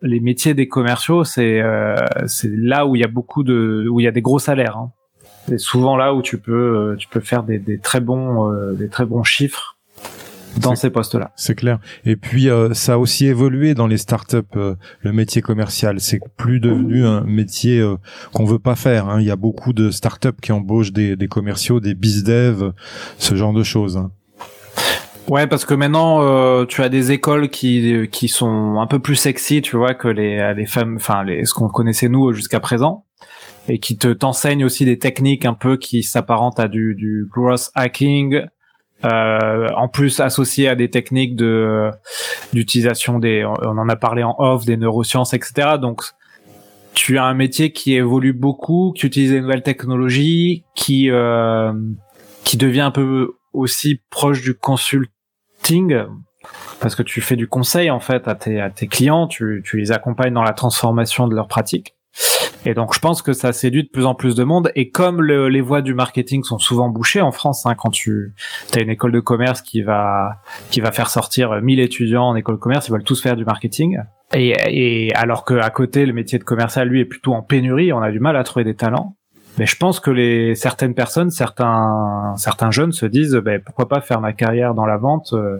Les 0.02 0.18
métiers 0.18 0.52
des 0.52 0.66
commerciaux, 0.66 1.22
c'est 1.22 1.62
euh, 1.62 1.94
c'est 2.26 2.50
là 2.52 2.86
où 2.86 2.96
il 2.96 3.02
y 3.02 3.04
a 3.04 3.08
beaucoup 3.08 3.44
de 3.44 3.86
où 3.88 4.00
il 4.00 4.02
y 4.02 4.08
a 4.08 4.10
des 4.10 4.20
gros 4.20 4.40
salaires. 4.40 4.76
Hein. 4.76 4.90
C'est 5.46 5.60
souvent 5.60 5.96
là 5.96 6.12
où 6.12 6.22
tu 6.22 6.38
peux 6.38 6.52
euh, 6.52 6.96
tu 6.96 7.06
peux 7.06 7.20
faire 7.20 7.44
des, 7.44 7.60
des 7.60 7.78
très 7.78 8.00
bons 8.00 8.50
euh, 8.50 8.72
des 8.72 8.88
très 8.88 9.06
bons 9.06 9.22
chiffres 9.22 9.76
dans 10.60 10.74
ces 10.74 10.90
postes-là. 10.90 11.30
C'est 11.36 11.54
clair. 11.54 11.78
Et 12.04 12.16
puis 12.16 12.48
ça 12.72 12.94
a 12.94 12.98
aussi 12.98 13.26
évolué 13.26 13.74
dans 13.74 13.88
les 13.88 13.96
startups 13.96 14.38
le 14.54 15.12
métier 15.12 15.42
commercial. 15.42 16.00
C'est 16.00 16.20
plus 16.36 16.60
devenu 16.60 17.04
un 17.04 17.22
métier 17.22 17.84
qu'on 18.32 18.44
veut 18.44 18.60
pas 18.60 18.76
faire. 18.76 19.08
Hein. 19.08 19.20
Il 19.20 19.26
y 19.26 19.32
a 19.32 19.36
beaucoup 19.36 19.72
de 19.72 19.90
startups 19.90 20.40
qui 20.40 20.52
embauchent 20.52 20.92
des, 20.92 21.16
des 21.16 21.26
commerciaux, 21.26 21.80
des 21.80 21.94
biz 21.94 22.24
ce 23.18 23.34
genre 23.34 23.52
de 23.52 23.64
choses. 23.64 23.96
Hein. 23.96 24.12
Ouais, 25.28 25.46
parce 25.46 25.64
que 25.64 25.72
maintenant 25.72 26.22
euh, 26.22 26.66
tu 26.66 26.82
as 26.82 26.90
des 26.90 27.10
écoles 27.12 27.48
qui 27.48 28.08
qui 28.12 28.28
sont 28.28 28.78
un 28.78 28.86
peu 28.86 28.98
plus 28.98 29.16
sexy, 29.16 29.62
tu 29.62 29.76
vois, 29.76 29.94
que 29.94 30.08
les 30.08 30.52
les 30.54 30.66
femmes, 30.66 30.96
enfin 30.96 31.24
les 31.24 31.44
ce 31.46 31.54
qu'on 31.54 31.68
connaissait 31.68 32.10
nous 32.10 32.32
jusqu'à 32.32 32.60
présent, 32.60 33.06
et 33.68 33.78
qui 33.78 33.96
te 33.96 34.08
t'enseignent 34.08 34.64
aussi 34.64 34.84
des 34.84 34.98
techniques 34.98 35.46
un 35.46 35.54
peu 35.54 35.78
qui 35.78 36.02
s'apparentent 36.02 36.60
à 36.60 36.68
du 36.68 36.94
du 36.94 37.26
growth 37.32 37.70
hacking, 37.74 38.42
euh, 39.04 39.68
en 39.76 39.88
plus 39.88 40.20
associé 40.20 40.68
à 40.68 40.74
des 40.74 40.88
techniques 40.88 41.36
de 41.36 41.90
d'utilisation 42.52 43.18
des, 43.18 43.44
on 43.44 43.78
en 43.78 43.88
a 43.88 43.96
parlé 43.96 44.22
en 44.22 44.34
off, 44.38 44.64
des 44.64 44.76
neurosciences, 44.76 45.34
etc. 45.34 45.76
Donc 45.80 46.02
tu 46.94 47.18
as 47.18 47.24
un 47.24 47.34
métier 47.34 47.72
qui 47.72 47.94
évolue 47.94 48.32
beaucoup, 48.32 48.92
qui 48.96 49.06
utilise 49.06 49.32
des 49.32 49.40
nouvelles 49.40 49.62
technologies, 49.62 50.64
qui 50.74 51.10
euh, 51.10 51.72
qui 52.44 52.56
devient 52.56 52.82
un 52.82 52.90
peu 52.90 53.32
aussi 53.52 54.00
proche 54.10 54.42
du 54.42 54.54
consultant 55.64 56.14
parce 56.80 56.94
que 56.94 57.02
tu 57.02 57.20
fais 57.22 57.36
du 57.36 57.48
conseil 57.48 57.90
en 57.90 58.00
fait 58.00 58.28
à 58.28 58.34
tes, 58.34 58.60
à 58.60 58.68
tes 58.68 58.86
clients, 58.86 59.26
tu, 59.26 59.62
tu 59.64 59.78
les 59.78 59.92
accompagnes 59.92 60.34
dans 60.34 60.42
la 60.42 60.52
transformation 60.52 61.26
de 61.26 61.34
leurs 61.34 61.48
pratiques. 61.48 61.94
Et 62.66 62.74
donc 62.74 62.94
je 62.94 62.98
pense 62.98 63.22
que 63.22 63.32
ça 63.32 63.52
séduit 63.52 63.82
de 63.82 63.88
plus 63.88 64.06
en 64.06 64.14
plus 64.14 64.34
de 64.34 64.44
monde. 64.44 64.70
Et 64.74 64.90
comme 64.90 65.22
les 65.22 65.60
voies 65.60 65.82
du 65.82 65.94
marketing 65.94 66.42
sont 66.44 66.58
souvent 66.58 66.88
bouchées 66.88 67.20
en 67.20 67.32
France, 67.32 67.66
hein, 67.66 67.74
quand 67.74 67.90
tu 67.90 68.34
as 68.74 68.80
une 68.80 68.90
école 68.90 69.12
de 69.12 69.20
commerce 69.20 69.62
qui 69.62 69.82
va 69.82 70.40
qui 70.70 70.80
va 70.80 70.92
faire 70.92 71.10
sortir 71.10 71.60
1000 71.60 71.80
étudiants 71.80 72.24
en 72.24 72.36
école 72.36 72.56
de 72.56 72.60
commerce, 72.60 72.88
ils 72.88 72.92
veulent 72.92 73.04
tous 73.04 73.20
faire 73.22 73.36
du 73.36 73.44
marketing. 73.44 73.98
Et, 74.32 74.54
et 74.68 75.14
alors 75.14 75.44
que 75.44 75.54
à 75.54 75.70
côté 75.70 76.06
le 76.06 76.12
métier 76.12 76.38
de 76.38 76.44
commercial 76.44 76.88
lui 76.88 77.00
est 77.00 77.04
plutôt 77.04 77.34
en 77.34 77.42
pénurie, 77.42 77.92
on 77.92 78.00
a 78.00 78.10
du 78.10 78.20
mal 78.20 78.36
à 78.36 78.44
trouver 78.44 78.64
des 78.64 78.76
talents. 78.76 79.16
Mais 79.58 79.66
je 79.66 79.76
pense 79.76 80.00
que 80.00 80.10
les 80.10 80.54
certaines 80.54 80.94
personnes, 80.94 81.30
certains 81.30 82.34
certains 82.36 82.70
jeunes 82.70 82.92
se 82.92 83.06
disent, 83.06 83.36
ben, 83.36 83.60
pourquoi 83.64 83.88
pas 83.88 84.00
faire 84.00 84.20
ma 84.20 84.32
carrière 84.32 84.74
dans 84.74 84.86
la 84.86 84.96
vente 84.96 85.32
euh, 85.32 85.58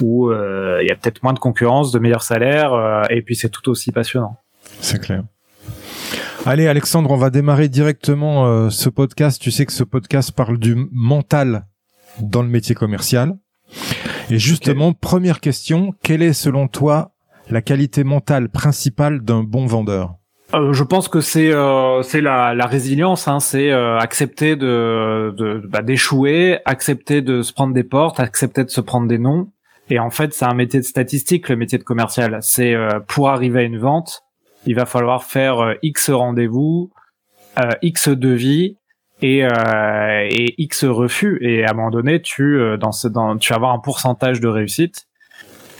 où 0.00 0.28
euh, 0.28 0.78
il 0.82 0.88
y 0.88 0.90
a 0.90 0.96
peut-être 0.96 1.22
moins 1.22 1.32
de 1.32 1.38
concurrence, 1.38 1.92
de 1.92 1.98
meilleurs 2.00 2.24
salaires, 2.24 2.72
euh, 2.72 3.02
et 3.10 3.22
puis 3.22 3.36
c'est 3.36 3.48
tout 3.48 3.68
aussi 3.68 3.92
passionnant. 3.92 4.36
C'est 4.80 5.00
clair. 5.00 5.22
Allez 6.44 6.66
Alexandre, 6.66 7.10
on 7.12 7.16
va 7.16 7.30
démarrer 7.30 7.68
directement 7.68 8.68
ce 8.68 8.88
podcast. 8.88 9.40
Tu 9.40 9.52
sais 9.52 9.64
que 9.64 9.72
ce 9.72 9.84
podcast 9.84 10.32
parle 10.32 10.58
du 10.58 10.88
mental 10.90 11.66
dans 12.20 12.42
le 12.42 12.48
métier 12.48 12.74
commercial. 12.74 13.36
Et 14.28 14.40
justement, 14.40 14.92
première 14.92 15.38
question, 15.38 15.94
quelle 16.02 16.20
est 16.20 16.32
selon 16.32 16.66
toi 16.66 17.12
la 17.48 17.62
qualité 17.62 18.02
mentale 18.02 18.48
principale 18.48 19.20
d'un 19.20 19.44
bon 19.44 19.66
vendeur? 19.66 20.16
Euh, 20.54 20.72
je 20.72 20.84
pense 20.84 21.08
que 21.08 21.20
c'est 21.20 21.52
euh, 21.52 22.02
c'est 22.02 22.20
la, 22.20 22.54
la 22.54 22.66
résilience, 22.66 23.26
hein, 23.28 23.40
c'est 23.40 23.70
euh, 23.70 23.98
accepter 23.98 24.56
de, 24.56 25.34
de 25.36 25.62
bah, 25.66 25.82
d'échouer, 25.82 26.58
accepter 26.64 27.22
de 27.22 27.42
se 27.42 27.52
prendre 27.52 27.72
des 27.72 27.84
portes, 27.84 28.20
accepter 28.20 28.64
de 28.64 28.70
se 28.70 28.80
prendre 28.80 29.08
des 29.08 29.18
noms. 29.18 29.50
Et 29.88 29.98
en 29.98 30.10
fait, 30.10 30.32
c'est 30.34 30.44
un 30.44 30.54
métier 30.54 30.80
de 30.80 30.84
statistique, 30.84 31.48
le 31.48 31.56
métier 31.56 31.78
de 31.78 31.84
commercial. 31.84 32.38
C'est 32.40 32.74
pour 33.08 33.28
arriver 33.28 33.60
à 33.60 33.62
une 33.62 33.78
vente, 33.78 34.22
il 34.64 34.74
va 34.74 34.86
falloir 34.86 35.24
faire 35.24 35.74
X 35.82 36.08
rendez-vous, 36.08 36.90
X 37.82 38.08
devis 38.08 38.78
et, 39.20 39.40
et 39.40 40.54
X 40.62 40.84
refus. 40.84 41.38
Et 41.42 41.64
à 41.64 41.70
un 41.70 41.74
moment 41.74 41.90
donné, 41.90 42.22
tu 42.22 42.58
dans 42.78 42.90
dans, 43.10 43.36
tu 43.36 43.50
vas 43.50 43.56
avoir 43.56 43.72
un 43.72 43.80
pourcentage 43.80 44.40
de 44.40 44.48
réussite 44.48 45.08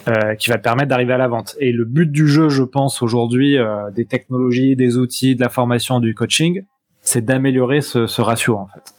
euh, 0.09 0.35
qui 0.35 0.51
va 0.51 0.59
te 0.59 0.63
permettre 0.65 0.89
d'arriver 0.89 1.13
à 1.13 1.19
la 1.19 1.29
vente. 1.29 1.55
Et 1.61 1.71
le 1.71 1.85
but 1.85 2.11
du 2.11 2.27
jeu, 2.27 2.49
je 2.49 2.65
pense 2.65 3.03
aujourd'hui, 3.03 3.57
euh, 3.57 3.89
des 3.93 4.05
technologies, 4.05 4.75
des 4.75 4.97
outils, 4.97 5.37
de 5.37 5.41
la 5.41 5.49
formation, 5.49 6.01
du 6.01 6.13
coaching, 6.15 6.65
c'est 7.03 7.25
d'améliorer 7.25 7.83
ce, 7.83 8.09
ce, 8.09 8.21
ratio 8.21 8.57
en 8.57 8.67
fait. 8.67 8.95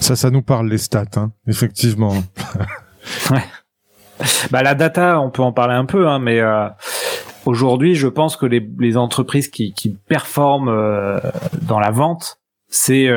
Ça, 0.00 0.16
ça 0.16 0.30
nous 0.30 0.40
parle 0.40 0.70
les 0.70 0.78
stats, 0.78 1.04
hein, 1.16 1.32
effectivement. 1.46 2.14
ouais. 3.30 3.44
Bah 4.50 4.62
la 4.62 4.74
data, 4.74 5.20
on 5.20 5.30
peut 5.30 5.42
en 5.42 5.52
parler 5.52 5.74
un 5.74 5.84
peu, 5.84 6.08
hein, 6.08 6.18
mais 6.18 6.40
euh, 6.40 6.66
aujourd'hui, 7.44 7.94
je 7.94 8.08
pense 8.08 8.38
que 8.38 8.46
les, 8.46 8.66
les 8.78 8.96
entreprises 8.96 9.48
qui, 9.48 9.74
qui 9.74 9.90
performent 10.08 10.70
euh, 10.70 11.18
dans 11.62 11.78
la 11.78 11.90
vente, 11.90 12.38
c'est 12.68 13.08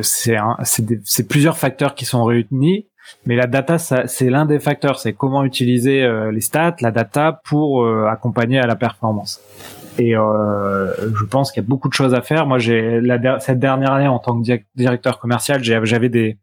c'est 0.00 1.28
plusieurs 1.28 1.58
facteurs 1.58 1.94
qui 1.94 2.04
sont 2.06 2.24
réunis 2.24 2.86
mais 3.26 3.36
la 3.36 3.46
data, 3.46 3.78
c'est 3.78 4.30
l'un 4.30 4.46
des 4.46 4.58
facteurs. 4.58 4.98
C'est 4.98 5.12
comment 5.12 5.44
utiliser 5.44 6.02
euh, 6.02 6.32
les 6.32 6.40
stats, 6.40 6.76
la 6.80 6.90
data 6.90 7.40
pour 7.44 7.84
euh, 7.84 8.06
accompagner 8.06 8.58
à 8.58 8.66
la 8.66 8.76
performance. 8.76 9.40
Et 9.98 10.16
euh, 10.16 10.92
je 11.14 11.24
pense 11.24 11.52
qu'il 11.52 11.62
y 11.62 11.66
a 11.66 11.68
beaucoup 11.68 11.88
de 11.88 11.92
choses 11.92 12.14
à 12.14 12.22
faire. 12.22 12.46
Moi, 12.46 12.58
j'ai 12.58 13.00
cette 13.40 13.58
dernière 13.58 13.92
année 13.92 14.08
en 14.08 14.18
tant 14.18 14.40
que 14.40 14.60
directeur 14.74 15.18
commercial, 15.18 15.62
j'avais 15.62 16.08
des 16.08 16.38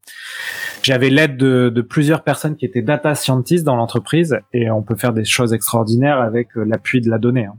j'avais 0.84 1.10
l'aide 1.10 1.36
de, 1.36 1.70
de, 1.70 1.82
plusieurs 1.82 2.24
personnes 2.24 2.56
qui 2.56 2.66
étaient 2.66 2.82
data 2.82 3.14
scientists 3.14 3.66
dans 3.66 3.76
l'entreprise 3.76 4.40
et 4.54 4.72
on 4.72 4.82
peut 4.82 4.96
faire 4.96 5.12
des 5.12 5.26
choses 5.26 5.52
extraordinaires 5.52 6.22
avec 6.22 6.50
l'appui 6.56 7.02
de 7.02 7.10
la 7.10 7.18
donnée. 7.18 7.48
Hein 7.48 7.56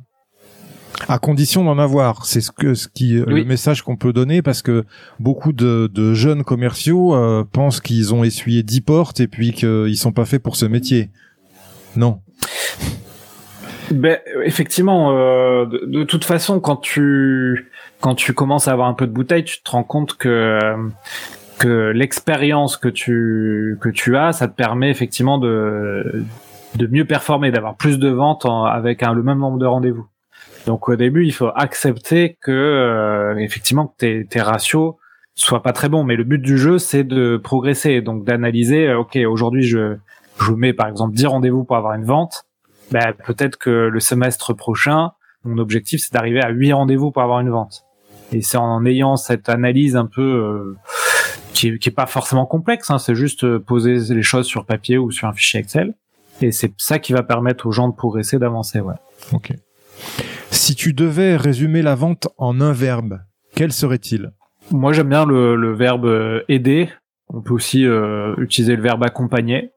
à 1.08 1.18
condition 1.18 1.64
d'en 1.64 1.78
avoir. 1.78 2.26
C'est 2.26 2.40
ce 2.40 2.50
que 2.50 2.74
ce 2.74 2.88
qui 2.88 3.14
le 3.14 3.44
message 3.44 3.82
qu'on 3.82 3.96
peut 3.96 4.12
donner 4.12 4.42
parce 4.42 4.62
que 4.62 4.84
beaucoup 5.18 5.52
de, 5.52 5.90
de 5.92 6.14
jeunes 6.14 6.44
commerciaux 6.44 7.14
euh, 7.14 7.44
pensent 7.50 7.80
qu'ils 7.80 8.14
ont 8.14 8.24
essuyé 8.24 8.62
10 8.62 8.80
portes 8.82 9.20
et 9.20 9.28
puis 9.28 9.52
qu'ils 9.52 9.96
sont 9.96 10.12
pas 10.12 10.24
faits 10.24 10.42
pour 10.42 10.56
ce 10.56 10.66
métier. 10.66 11.10
Non. 11.96 12.20
Ben 13.90 14.18
effectivement, 14.44 15.16
euh, 15.16 15.66
de, 15.66 15.84
de, 15.86 16.04
toute 16.04 16.24
façon, 16.24 16.60
quand 16.60 16.76
tu 16.76 17.70
quand 18.00 18.14
tu 18.14 18.32
commences 18.32 18.68
à 18.68 18.72
avoir 18.72 18.88
un 18.88 18.94
peu 18.94 19.06
de 19.06 19.12
bouteille, 19.12 19.44
tu 19.44 19.62
te 19.62 19.70
rends 19.70 19.82
compte 19.82 20.16
que 20.16 20.58
que 21.58 21.90
l'expérience 21.90 22.76
que 22.76 22.88
tu 22.88 23.78
que 23.80 23.88
tu 23.88 24.16
as, 24.16 24.32
ça 24.32 24.46
te 24.46 24.54
permet 24.54 24.90
effectivement 24.90 25.38
de 25.38 26.24
de 26.76 26.86
mieux 26.86 27.04
performer, 27.04 27.50
d'avoir 27.50 27.76
plus 27.76 27.98
de 27.98 28.08
ventes 28.08 28.46
avec 28.46 29.02
un, 29.02 29.12
le 29.12 29.22
même 29.22 29.38
nombre 29.38 29.58
de 29.58 29.66
rendez-vous. 29.66 30.06
Donc 30.66 30.88
au 30.88 30.96
début, 30.96 31.24
il 31.24 31.32
faut 31.32 31.50
accepter 31.54 32.36
que 32.40 32.50
euh, 32.50 33.36
effectivement 33.38 33.94
tes, 33.98 34.24
tes 34.26 34.40
ratios 34.40 34.94
soient 35.34 35.62
pas 35.62 35.72
très 35.72 35.88
bons, 35.88 36.04
mais 36.04 36.16
le 36.16 36.24
but 36.24 36.40
du 36.40 36.58
jeu 36.58 36.78
c'est 36.78 37.04
de 37.04 37.36
progresser, 37.36 38.00
donc 38.02 38.24
d'analyser. 38.24 38.88
Euh, 38.88 38.98
ok, 38.98 39.18
aujourd'hui 39.26 39.62
je 39.62 39.96
je 40.40 40.52
mets 40.52 40.72
par 40.72 40.88
exemple 40.88 41.14
10 41.14 41.26
rendez-vous 41.26 41.64
pour 41.64 41.76
avoir 41.76 41.94
une 41.94 42.04
vente. 42.04 42.44
Ben, 42.90 43.12
peut-être 43.24 43.56
que 43.56 43.70
le 43.70 44.00
semestre 44.00 44.54
prochain, 44.54 45.12
mon 45.44 45.58
objectif 45.58 46.00
c'est 46.02 46.12
d'arriver 46.12 46.42
à 46.42 46.50
8 46.50 46.72
rendez-vous 46.72 47.10
pour 47.10 47.22
avoir 47.22 47.40
une 47.40 47.50
vente. 47.50 47.84
Et 48.32 48.42
c'est 48.42 48.58
en 48.58 48.84
ayant 48.84 49.16
cette 49.16 49.48
analyse 49.48 49.96
un 49.96 50.06
peu 50.06 50.22
euh, 50.22 50.76
qui, 51.52 51.68
est, 51.68 51.78
qui 51.78 51.88
est 51.88 51.92
pas 51.92 52.06
forcément 52.06 52.46
complexe, 52.46 52.90
hein, 52.90 52.98
c'est 52.98 53.14
juste 53.14 53.58
poser 53.58 54.14
les 54.14 54.22
choses 54.22 54.46
sur 54.46 54.64
papier 54.64 54.98
ou 54.98 55.10
sur 55.10 55.26
un 55.26 55.32
fichier 55.32 55.60
Excel. 55.60 55.94
Et 56.42 56.52
c'est 56.52 56.72
ça 56.78 56.98
qui 56.98 57.12
va 57.12 57.22
permettre 57.22 57.66
aux 57.66 57.72
gens 57.72 57.88
de 57.88 57.94
progresser, 57.94 58.38
d'avancer. 58.38 58.80
Ouais. 58.80 58.94
Ok. 59.32 59.52
Si 60.50 60.74
tu 60.74 60.92
devais 60.92 61.36
résumer 61.36 61.82
la 61.82 61.94
vente 61.94 62.28
en 62.38 62.60
un 62.60 62.72
verbe, 62.72 63.20
quel 63.54 63.72
serait-il? 63.72 64.32
Moi, 64.70 64.92
j'aime 64.92 65.08
bien 65.08 65.26
le, 65.26 65.72
verbe 65.74 66.06
euh, 66.06 66.42
aider. 66.48 66.88
On 67.28 67.40
peut 67.40 67.54
aussi 67.54 67.84
euh, 67.84 68.34
utiliser 68.38 68.76
le 68.76 68.82
verbe 68.82 69.02
accompagner. 69.04 69.70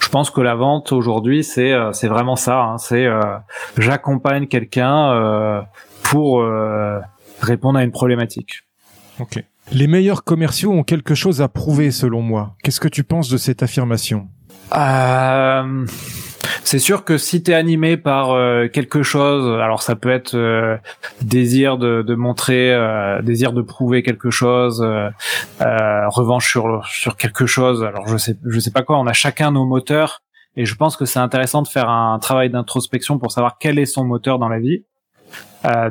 Je 0.00 0.08
pense 0.08 0.30
que 0.30 0.40
la 0.40 0.54
vente 0.54 0.92
aujourd'hui, 0.92 1.42
c'est 1.42 1.72
euh, 1.72 1.92
c'est 1.92 2.08
vraiment 2.08 2.36
ça. 2.36 2.62
Hein. 2.62 2.78
C'est 2.78 3.06
j'accompagne 3.76 4.46
quelqu'un 4.46 5.64
pour 6.02 6.44
répondre 7.40 7.78
à 7.78 7.84
une 7.84 7.92
problématique. 7.92 8.62
Ok. 9.18 9.42
Les 9.72 9.88
meilleurs 9.88 10.22
commerciaux 10.22 10.72
ont 10.72 10.84
quelque 10.84 11.14
chose 11.14 11.42
à 11.42 11.48
prouver, 11.48 11.90
selon 11.90 12.22
moi. 12.22 12.54
Qu'est-ce 12.62 12.80
que 12.80 12.88
tu 12.88 13.02
penses 13.02 13.28
de 13.28 13.36
cette 13.36 13.62
affirmation? 13.64 14.28
Euh, 14.76 15.86
c'est 16.64 16.78
sûr 16.78 17.04
que 17.04 17.18
si 17.18 17.42
tu 17.42 17.50
es 17.50 17.54
animé 17.54 17.96
par 17.96 18.30
euh, 18.30 18.68
quelque 18.68 19.02
chose, 19.02 19.60
alors 19.60 19.82
ça 19.82 19.96
peut 19.96 20.10
être 20.10 20.34
euh, 20.34 20.76
désir 21.22 21.78
de, 21.78 22.02
de 22.02 22.14
montrer, 22.14 22.72
euh, 22.72 23.22
désir 23.22 23.52
de 23.52 23.62
prouver 23.62 24.02
quelque 24.02 24.30
chose, 24.30 24.80
revanche 25.60 26.50
sur 26.50 26.86
sur 26.86 27.16
quelque 27.16 27.46
chose. 27.46 27.84
Alors 27.84 28.06
je 28.06 28.16
sais 28.16 28.36
je 28.44 28.60
sais 28.60 28.70
pas 28.70 28.82
quoi. 28.82 28.98
On 28.98 29.06
a 29.06 29.12
chacun 29.12 29.50
nos 29.50 29.66
moteurs 29.66 30.22
et 30.56 30.64
je 30.64 30.74
pense 30.74 30.96
que 30.96 31.04
c'est 31.04 31.18
intéressant 31.18 31.62
de 31.62 31.68
faire 31.68 31.88
un 31.88 32.18
travail 32.18 32.50
d'introspection 32.50 33.18
pour 33.18 33.32
savoir 33.32 33.58
quel 33.58 33.78
est 33.78 33.86
son 33.86 34.04
moteur 34.04 34.38
dans 34.38 34.48
la 34.48 34.58
vie. 34.58 34.84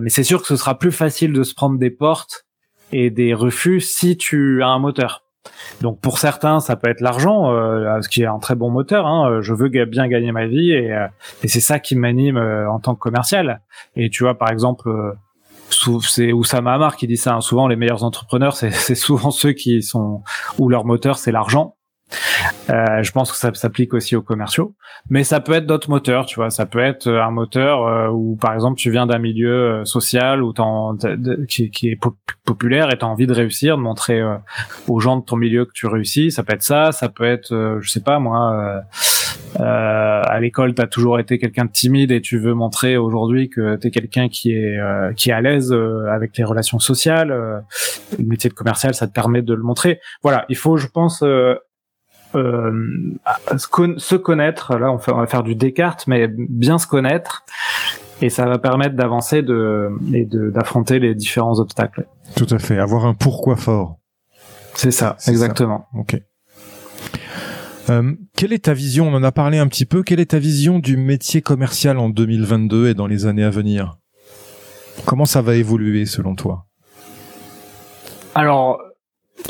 mais 0.02 0.10
c'est 0.10 0.24
sûr 0.24 0.42
que 0.42 0.48
ce 0.48 0.56
sera 0.56 0.78
plus 0.80 0.92
facile 0.92 1.34
de 1.34 1.44
se 1.44 1.54
prendre 1.54 1.78
des 1.78 1.92
portes 1.92 2.46
et 2.92 3.10
des 3.10 3.34
refus 3.34 3.82
si 3.82 4.18
tu 4.18 4.64
as 4.64 4.68
un 4.68 4.80
moteur. 4.80 5.25
Donc 5.82 6.00
pour 6.00 6.20
certains, 6.20 6.60
ça 6.60 6.76
peut 6.76 6.90
être 6.90 7.02
l'argent, 7.02 7.52
euh, 7.52 8.02
ce 8.02 8.10
qui 8.10 8.24
est 8.24 8.28
un 8.28 8.40
très 8.40 8.56
bon 8.56 8.70
moteur. 8.70 9.06
Hein. 9.06 9.42
Je 9.42 9.54
veux 9.54 9.70
bien 9.86 10.08
gagner 10.08 10.32
ma 10.32 10.48
vie 10.48 10.72
et, 10.72 10.92
euh, 10.94 11.08
et 11.44 11.48
c'est 11.48 11.60
ça 11.60 11.80
qui 11.80 11.96
m'anime 11.96 12.38
euh, 12.38 12.70
en 12.70 12.80
tant 12.80 12.96
que 12.96 13.00
commercial. 13.00 13.62
Et 13.96 14.10
tu 14.10 14.24
vois, 14.24 14.38
par 14.38 14.50
exemple, 14.50 14.90
c'est 15.70 16.32
Oussama 16.32 16.74
Hamar 16.74 16.96
qui 16.96 17.08
dit 17.08 17.18
ça. 17.18 17.36
Hein. 17.36 17.42
Souvent, 17.42 17.68
les 17.68 17.76
meilleurs 17.76 18.04
entrepreneurs, 18.04 18.56
c'est 18.56 18.72
souvent 18.96 19.32
ceux 19.32 19.52
qui 19.52 19.82
sont 19.82 20.24
où 20.58 20.70
leur 20.70 20.86
moteur 20.86 21.18
c'est 21.18 21.32
l'argent. 21.32 21.76
Euh, 22.70 23.04
je 23.04 23.12
pense 23.12 23.32
que 23.32 23.38
ça 23.38 23.54
s'applique 23.54 23.94
aussi 23.94 24.16
aux 24.16 24.22
commerciaux, 24.22 24.76
mais 25.10 25.24
ça 25.24 25.40
peut 25.40 25.54
être 25.54 25.66
d'autres 25.66 25.90
moteurs, 25.90 26.26
tu 26.26 26.36
vois. 26.36 26.50
Ça 26.50 26.66
peut 26.66 26.80
être 26.80 27.08
un 27.08 27.32
moteur 27.32 27.86
euh, 27.86 28.10
où, 28.10 28.36
par 28.38 28.54
exemple, 28.54 28.78
tu 28.78 28.90
viens 28.90 29.06
d'un 29.06 29.20
milieu 29.20 29.82
euh, 29.82 29.86
social 29.86 30.42
où 30.44 30.54
qui, 31.48 31.70
qui, 31.70 31.90
est 31.90 32.00
populaire 32.44 32.92
et 32.92 32.98
tu 32.98 33.06
as 33.06 33.08
envie 33.08 33.28
de 33.28 33.34
réussir, 33.34 33.78
de 33.78 33.82
montrer 33.82 34.22
aux 34.88 35.00
gens 35.00 35.18
de 35.18 35.24
ton 35.24 35.36
milieu 35.36 35.66
que 35.66 35.72
tu 35.74 35.88
réussis. 35.88 36.32
Ça 36.32 36.44
peut 36.44 36.54
être 36.54 36.64
ça, 36.64 36.92
ça 36.92 37.10
peut 37.10 37.26
être, 37.26 37.78
je 37.80 37.90
sais 37.90 38.02
pas 38.02 38.20
moi, 38.20 38.84
à 39.60 40.40
l'école, 40.40 40.74
tu 40.74 40.82
as 40.82 40.88
toujours 40.88 41.20
été 41.20 41.38
quelqu'un 41.38 41.66
de 41.66 41.72
timide 41.72 42.12
et 42.12 42.22
tu 42.22 42.40
veux 42.40 42.54
montrer 42.54 42.98
aujourd'hui 42.98 43.50
que 43.50 43.76
tu 43.76 43.88
es 43.88 43.92
quelqu'un 43.92 44.30
qui 44.30 44.52
est 44.52 44.78
qui 45.16 45.30
est 45.30 45.34
à 45.34 45.42
l'aise 45.42 45.76
avec 46.10 46.38
les 46.38 46.44
relations 46.44 46.80
sociales. 46.80 47.30
le 47.30 48.26
métier 48.26 48.50
de 48.50 48.56
commercial, 48.56 48.94
ça 48.94 49.08
te 49.08 49.14
permet 49.14 49.42
de 49.42 49.54
le 49.54 49.64
montrer. 49.64 50.00
Voilà, 50.24 50.46
il 50.50 50.56
faut, 50.56 50.78
je 50.78 50.88
pense 50.88 51.24
euh, 52.36 53.18
se 53.58 54.16
connaître. 54.16 54.78
Là, 54.78 54.92
on, 54.92 54.98
fait, 54.98 55.12
on 55.12 55.18
va 55.18 55.28
faire 55.28 55.44
du 55.44 55.56
Descartes, 55.56 56.06
mais 56.08 56.28
bien 56.28 56.78
se 56.78 56.88
connaître. 56.88 57.44
Et 58.22 58.30
ça 58.30 58.46
va 58.46 58.58
permettre 58.58 58.96
d'avancer 58.96 59.42
de, 59.42 59.90
et 60.14 60.26
d'affronter 60.26 61.00
les 61.00 61.16
différents 61.16 61.60
obstacles. 61.60 62.08
Tout 62.36 62.48
à 62.50 62.60
fait. 62.60 62.80
Avoir 62.80 63.06
un 63.06 63.14
pourquoi 63.14 63.56
fort. 63.56 63.98
C'est 64.74 64.92
ça, 64.92 65.18
exactement. 65.28 65.88
Ok. 65.94 66.18
Euh, 67.90 68.14
quelle 68.36 68.54
est 68.54 68.66
ta 68.66 68.74
vision? 68.74 69.08
On 69.08 69.14
en 69.14 69.24
a 69.24 69.32
parlé 69.32 69.58
un 69.58 69.68
petit 69.68 69.86
peu. 69.86 70.02
Quelle 70.04 70.20
est 70.20 70.32
ta 70.32 70.40
vision 70.40 70.80
du 70.80 70.98
métier 70.98 71.42
commercial 71.42 71.98
en 71.98 72.10
2022 72.10 72.88
et 72.88 72.94
dans 72.94 73.08
les 73.08 73.26
années 73.26 73.44
à 73.44 73.50
venir? 73.50 73.98
Comment 75.06 75.26
ça 75.26 75.42
va 75.42 75.56
évoluer 75.56 76.06
selon 76.06 76.36
toi? 76.36 76.66
Alors, 78.34 78.82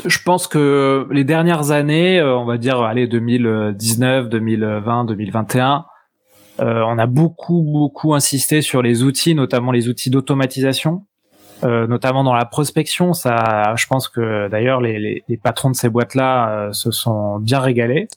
je 0.04 0.18
pense 0.24 0.48
que 0.48 1.06
les 1.10 1.24
dernières 1.24 1.70
années, 1.70 2.18
euh, 2.18 2.36
on 2.36 2.44
va 2.44 2.58
dire, 2.58 2.80
allez, 2.80 3.06
2019, 3.06 4.28
2020, 4.28 5.04
2021, 5.04 5.84
on 6.58 6.98
a 6.98 7.06
beaucoup, 7.06 7.62
beaucoup 7.62 8.14
insisté 8.14 8.62
sur 8.62 8.80
les 8.80 9.02
outils, 9.02 9.34
notamment 9.34 9.72
les 9.72 9.88
outils 9.88 10.08
d'automatisation. 10.10 11.04
Euh, 11.64 11.86
notamment 11.86 12.22
dans 12.22 12.34
la 12.34 12.44
prospection. 12.44 13.14
Ça, 13.14 13.74
je 13.76 13.86
pense 13.86 14.08
que 14.08 14.48
d'ailleurs 14.48 14.80
les, 14.80 14.98
les, 14.98 15.24
les, 15.26 15.36
patrons 15.36 15.70
de 15.70 15.76
ces 15.76 15.88
boîtes-là 15.88 16.50
euh, 16.50 16.72
se 16.72 16.90
sont 16.90 17.38
bien 17.38 17.60
régalés. 17.60 18.08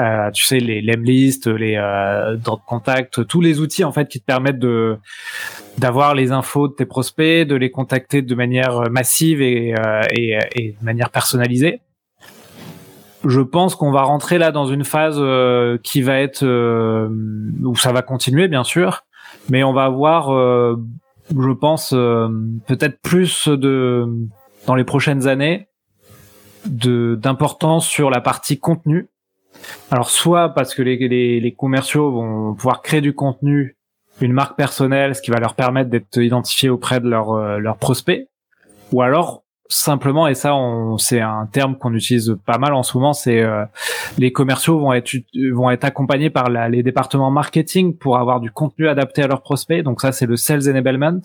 Euh, 0.00 0.30
tu 0.32 0.44
sais, 0.44 0.58
les 0.58 0.82
lemlist, 0.82 1.46
les 1.46 1.76
euh, 1.76 2.36
de 2.36 2.50
contact, 2.66 3.26
tous 3.26 3.40
les 3.40 3.60
outils 3.60 3.84
en 3.84 3.92
fait 3.92 4.08
qui 4.08 4.20
te 4.20 4.24
permettent 4.24 4.58
de 4.58 4.98
d'avoir 5.78 6.14
les 6.14 6.32
infos 6.32 6.68
de 6.68 6.74
tes 6.74 6.84
prospects, 6.84 7.46
de 7.46 7.54
les 7.54 7.70
contacter 7.70 8.20
de 8.20 8.34
manière 8.34 8.90
massive 8.90 9.40
et, 9.40 9.74
euh, 9.78 10.02
et, 10.10 10.38
et 10.56 10.76
de 10.78 10.84
manière 10.84 11.10
personnalisée. 11.10 11.80
Je 13.24 13.40
pense 13.40 13.76
qu'on 13.76 13.92
va 13.92 14.02
rentrer 14.02 14.38
là 14.38 14.50
dans 14.50 14.66
une 14.66 14.84
phase 14.84 15.16
euh, 15.18 15.78
qui 15.82 16.02
va 16.02 16.18
être 16.18 16.44
où 16.44 17.76
ça 17.76 17.92
va 17.92 18.02
continuer 18.02 18.48
bien 18.48 18.64
sûr, 18.64 19.04
mais 19.48 19.62
on 19.62 19.72
va 19.72 19.84
avoir 19.84 20.32
je 21.40 21.52
pense 21.52 21.92
euh, 21.92 22.28
peut-être 22.66 23.00
plus 23.00 23.48
de 23.48 24.06
dans 24.66 24.74
les 24.74 24.84
prochaines 24.84 25.26
années 25.26 25.68
de 26.66 27.18
d'importance 27.20 27.86
sur 27.86 28.10
la 28.10 28.20
partie 28.20 28.58
contenu. 28.58 29.08
Alors 29.90 30.10
soit 30.10 30.50
parce 30.50 30.74
que 30.74 30.82
les, 30.82 30.96
les, 31.40 31.54
commerciaux 31.54 32.10
vont 32.10 32.54
pouvoir 32.54 32.82
créer 32.82 33.00
du 33.00 33.14
contenu, 33.14 33.76
une 34.20 34.32
marque 34.32 34.56
personnelle, 34.56 35.14
ce 35.14 35.22
qui 35.22 35.30
va 35.30 35.38
leur 35.38 35.54
permettre 35.54 35.90
d'être 35.90 36.16
identifiés 36.16 36.68
auprès 36.68 37.00
de 37.00 37.08
leurs 37.08 37.32
euh, 37.32 37.58
leurs 37.58 37.76
prospects, 37.76 38.28
ou 38.92 39.02
alors 39.02 39.41
simplement, 39.74 40.28
et 40.28 40.34
ça, 40.34 40.54
c'est 40.98 41.20
un 41.20 41.46
terme 41.46 41.76
qu'on 41.76 41.94
utilise 41.94 42.36
pas 42.46 42.58
mal 42.58 42.74
en 42.74 42.82
ce 42.82 42.96
moment, 42.96 43.12
c'est 43.12 43.40
euh, 43.40 43.64
les 44.18 44.32
commerciaux 44.32 44.78
vont 44.78 44.92
être 44.92 45.14
vont 45.52 45.70
être 45.70 45.84
accompagnés 45.84 46.30
par 46.30 46.50
la, 46.50 46.68
les 46.68 46.82
départements 46.82 47.30
marketing 47.30 47.96
pour 47.96 48.18
avoir 48.18 48.40
du 48.40 48.50
contenu 48.50 48.88
adapté 48.88 49.22
à 49.22 49.26
leurs 49.26 49.42
prospects. 49.42 49.82
Donc 49.82 50.00
ça, 50.00 50.12
c'est 50.12 50.26
le 50.26 50.36
sales 50.36 50.68
enablement. 50.68 51.20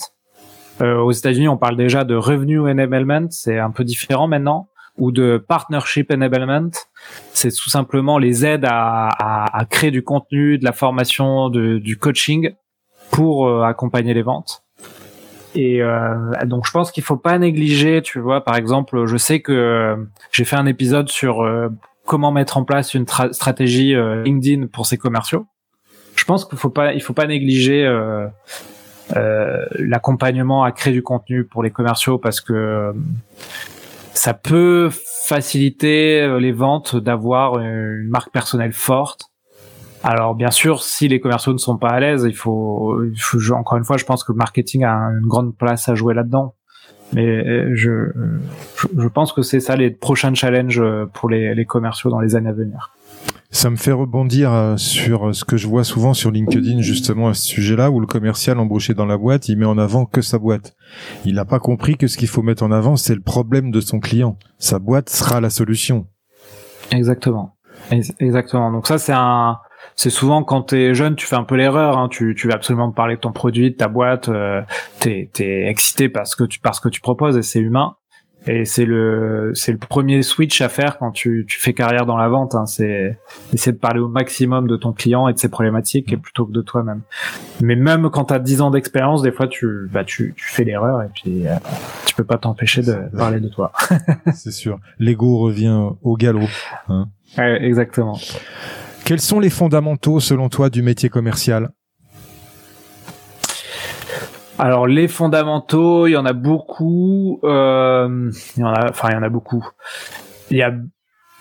Euh, 0.81 0.99
aux 0.99 1.11
États-Unis, 1.11 1.47
on 1.47 1.57
parle 1.57 1.75
déjà 1.75 2.03
de 2.03 2.15
revenue 2.15 2.59
enablement, 2.59 3.27
c'est 3.29 3.59
un 3.59 3.71
peu 3.71 3.83
différent 3.83 4.27
maintenant, 4.27 4.69
ou 4.97 5.11
de 5.11 5.43
partnership 5.47 6.11
enablement. 6.11 6.69
C'est 7.33 7.51
tout 7.51 7.69
simplement 7.69 8.17
les 8.17 8.45
aides 8.45 8.65
à, 8.65 9.07
à, 9.07 9.57
à, 9.57 9.65
créer 9.65 9.91
du 9.91 10.03
contenu, 10.03 10.57
de 10.57 10.63
la 10.63 10.73
formation, 10.73 11.49
de, 11.49 11.77
du 11.79 11.97
coaching 11.97 12.51
pour 13.11 13.47
euh, 13.47 13.63
accompagner 13.63 14.13
les 14.13 14.21
ventes. 14.21 14.63
Et 15.57 15.81
euh, 15.81 16.13
donc 16.45 16.67
je 16.67 16.71
pense 16.71 16.91
qu'il 16.91 17.01
faut 17.03 17.17
pas 17.17 17.39
négliger, 17.39 18.03
tu 18.03 18.19
vois, 18.19 18.43
par 18.43 18.55
exemple, 18.55 19.07
je 19.07 19.17
sais 19.17 19.39
que 19.39 19.51
euh, 19.51 19.95
j'ai 20.31 20.45
fait 20.45 20.55
un 20.55 20.67
épisode 20.67 21.09
sur 21.09 21.41
euh, 21.41 21.69
comment 22.05 22.31
mettre 22.31 22.57
en 22.57 22.63
place 22.63 22.93
une 22.93 23.07
stratégie 23.31 23.95
LinkedIn 23.95 24.67
pour 24.67 24.85
ses 24.85 24.99
commerciaux. 24.99 25.47
Je 26.15 26.25
pense 26.25 26.45
qu'il 26.45 26.59
faut 26.59 26.69
pas, 26.69 26.93
il 26.93 27.01
faut 27.01 27.13
pas 27.13 27.25
négliger 27.25 27.89
l'accompagnement 29.79 30.63
à 30.63 30.71
créer 30.71 30.93
du 30.93 31.01
contenu 31.01 31.43
pour 31.43 31.63
les 31.63 31.71
commerciaux 31.71 32.19
parce 32.19 32.39
que 32.39 32.93
ça 34.13 34.35
peut 34.35 34.89
faciliter 35.27 36.37
les 36.39 36.51
ventes 36.51 36.95
d'avoir 36.95 37.59
une 37.59 38.07
marque 38.09 38.31
personnelle 38.31 38.73
forte 38.73 39.31
alors 40.03 40.35
bien 40.35 40.51
sûr, 40.51 40.83
si 40.83 41.07
les 41.07 41.19
commerciaux 41.19 41.53
ne 41.53 41.57
sont 41.57 41.77
pas 41.77 41.89
à 41.89 41.99
l'aise, 41.99 42.25
il 42.27 42.35
faut, 42.35 43.03
il 43.03 43.19
faut, 43.19 43.39
encore 43.53 43.77
une 43.77 43.83
fois, 43.83 43.97
je 43.97 44.05
pense 44.05 44.23
que 44.23 44.31
le 44.31 44.37
marketing 44.37 44.83
a 44.83 44.93
une 45.19 45.27
grande 45.27 45.55
place 45.55 45.89
à 45.89 45.95
jouer 45.95 46.13
là-dedans. 46.13 46.53
Mais 47.13 47.25
euh, 47.25 47.71
je, 47.73 48.11
je, 48.97 49.07
pense 49.07 49.31
que 49.31 49.41
c'est 49.41 49.61
ça 49.61 49.77
les 49.77 49.91
prochains 49.91 50.33
challenges 50.33 50.83
pour 51.13 51.29
les, 51.29 51.55
les 51.55 51.65
commerciaux 51.65 52.09
dans 52.09 52.19
les 52.19 52.35
années 52.35 52.49
à 52.49 52.53
venir. 52.53 52.91
Ça 53.49 53.69
me 53.69 53.77
fait 53.77 53.93
rebondir 53.93 54.51
euh, 54.51 54.75
sur 54.75 55.33
ce 55.33 55.45
que 55.45 55.55
je 55.55 55.67
vois 55.67 55.85
souvent 55.85 56.13
sur 56.13 56.31
LinkedIn 56.31 56.81
justement 56.81 57.29
à 57.29 57.33
ce 57.33 57.43
sujet-là 57.43 57.89
où 57.89 58.01
le 58.01 58.05
commercial 58.05 58.59
embauché 58.59 58.93
dans 58.93 59.05
la 59.05 59.17
boîte, 59.17 59.47
il 59.47 59.57
met 59.57 59.65
en 59.65 59.77
avant 59.77 60.05
que 60.05 60.21
sa 60.21 60.37
boîte. 60.37 60.75
Il 61.23 61.35
n'a 61.35 61.45
pas 61.45 61.59
compris 61.59 61.95
que 61.95 62.07
ce 62.07 62.17
qu'il 62.17 62.27
faut 62.27 62.41
mettre 62.41 62.63
en 62.63 62.71
avant, 62.71 62.97
c'est 62.97 63.15
le 63.15 63.21
problème 63.21 63.71
de 63.71 63.79
son 63.79 63.99
client. 63.99 64.37
Sa 64.59 64.79
boîte 64.79 65.09
sera 65.09 65.39
la 65.39 65.49
solution. 65.49 66.07
Exactement. 66.91 67.55
Exactement. 68.19 68.71
Donc 68.71 68.85
ça 68.85 68.97
c'est 68.97 69.13
un 69.13 69.57
c'est 69.97 70.11
souvent 70.11 70.43
quand 70.43 70.61
t'es 70.61 70.93
jeune, 70.93 71.15
tu 71.15 71.25
fais 71.25 71.36
un 71.36 71.43
peu 71.43 71.55
l'erreur. 71.55 71.97
Hein. 71.97 72.07
Tu, 72.07 72.36
tu 72.36 72.47
veux 72.47 72.53
absolument 72.53 72.91
parler 72.91 73.15
de 73.15 73.19
ton 73.19 73.31
produit, 73.31 73.71
de 73.71 73.75
ta 73.75 73.88
boîte. 73.88 74.29
Euh, 74.29 74.62
t'es, 74.99 75.29
es 75.39 75.67
excité 75.67 76.07
parce 76.07 76.36
que 76.36 76.43
tu 76.43 76.60
parce 76.60 76.79
que 76.79 76.88
tu 76.88 77.01
proposes 77.01 77.36
et 77.36 77.41
c'est 77.41 77.60
humain. 77.60 77.95
Et 78.45 78.63
c'est 78.63 78.86
le 78.86 79.51
c'est 79.55 79.71
le 79.71 79.79
premier 79.79 80.21
switch 80.21 80.62
à 80.62 80.69
faire 80.69 80.99
quand 80.99 81.12
tu, 81.12 81.45
tu 81.49 81.60
fais 81.60 81.73
carrière 81.73 82.05
dans 82.05 82.15
la 82.15 82.29
vente. 82.29 82.53
Hein. 82.53 82.67
C'est 82.67 83.17
essayer 83.51 83.71
de 83.71 83.79
parler 83.79 83.99
au 83.99 84.07
maximum 84.07 84.67
de 84.67 84.77
ton 84.77 84.93
client 84.93 85.27
et 85.27 85.33
de 85.33 85.39
ses 85.39 85.49
problématiques 85.49 86.13
et 86.13 86.17
plutôt 86.17 86.45
que 86.45 86.51
de 86.51 86.62
toi-même. 86.62 87.01
Mais 87.62 87.75
même 87.75 88.12
quand 88.12 88.25
t'as 88.25 88.39
10 88.39 88.62
ans 88.62 88.69
d'expérience, 88.69 89.23
des 89.23 89.31
fois 89.31 89.47
tu 89.47 89.89
bah 89.91 90.03
tu, 90.03 90.36
tu 90.38 90.45
fais 90.45 90.63
l'erreur 90.63 91.01
et 91.01 91.10
puis 91.13 91.47
euh, 91.47 91.55
tu 92.05 92.13
peux 92.13 92.23
pas 92.23 92.38
t'empêcher 92.38 92.83
de 92.83 92.97
parler 93.17 93.39
de 93.39 93.49
toi. 93.49 93.71
c'est 94.36 94.51
sûr. 94.51 94.79
L'ego 94.99 95.39
revient 95.39 95.89
au 96.03 96.15
galop. 96.15 96.47
Hein. 96.88 97.10
Ouais, 97.38 97.65
exactement. 97.65 98.17
Quels 99.08 99.22
sont 99.22 99.39
les 99.39 99.50
fondamentaux, 99.50 100.20
selon 100.20 100.50
toi, 100.50 100.70
du 100.70 100.82
métier 100.82 101.08
commercial 101.08 101.70
alors 104.60 104.88
les 104.88 105.08
fondamentaux, 105.08 106.08
il 106.08 106.13
y 106.13 106.17
en 106.17 106.26
a 106.26 106.34
beaucoup. 106.34 107.39
Euh, 107.43 108.32
il 108.56 108.62
y 108.62 108.63
en 108.63 108.74
a, 108.74 108.89
enfin 108.89 109.10
il 109.12 109.13
y 109.13 109.15
en 109.15 109.22
a 109.22 109.30
beaucoup. 109.30 109.63
Il 110.50 110.58
y 110.58 110.63
a, 110.63 110.74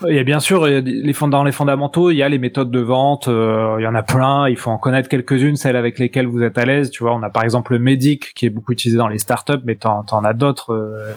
il 0.07 0.15
y 0.15 0.19
a 0.19 0.23
bien 0.23 0.39
sûr 0.39 0.67
les 0.67 1.15
dans 1.23 1.43
les 1.43 1.53
fondamentaux, 1.53 2.11
il 2.11 2.17
y 2.17 2.23
a 2.23 2.29
les 2.29 2.39
méthodes 2.39 2.71
de 2.71 2.81
vente. 2.81 3.29
Euh, 3.29 3.77
il 3.79 3.85
y 3.85 3.87
en 3.87 3.95
a 3.95 4.03
plein. 4.03 4.51
Il 4.51 4.59
faut 4.59 4.71
en 4.71 4.77
connaître 4.77 5.09
quelques-unes, 5.09 5.57
celles 5.57 5.77
avec 5.77 5.99
lesquelles 5.99 6.27
vous 6.27 6.43
êtes 6.43 6.59
à 6.59 6.67
l'aise. 6.67 6.91
Tu 6.91 7.03
vois, 7.03 7.15
on 7.15 7.23
a 7.23 7.31
par 7.31 7.43
exemple 7.43 7.73
le 7.73 7.79
Medic 7.79 8.35
qui 8.35 8.45
est 8.45 8.51
beaucoup 8.51 8.73
utilisé 8.73 8.99
dans 8.99 9.09
les 9.09 9.19
startups, 9.19 9.63
mais 9.65 9.77
t'en 9.77 10.05
en 10.11 10.25
as 10.25 10.35
d'autres 10.35 10.75
euh, 10.75 11.15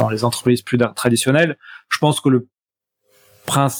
dans 0.00 0.08
les 0.08 0.24
entreprises 0.24 0.62
plus 0.62 0.78
traditionnelles. 0.96 1.56
Je 1.90 1.98
pense 1.98 2.20
que 2.20 2.28
le 2.28 2.48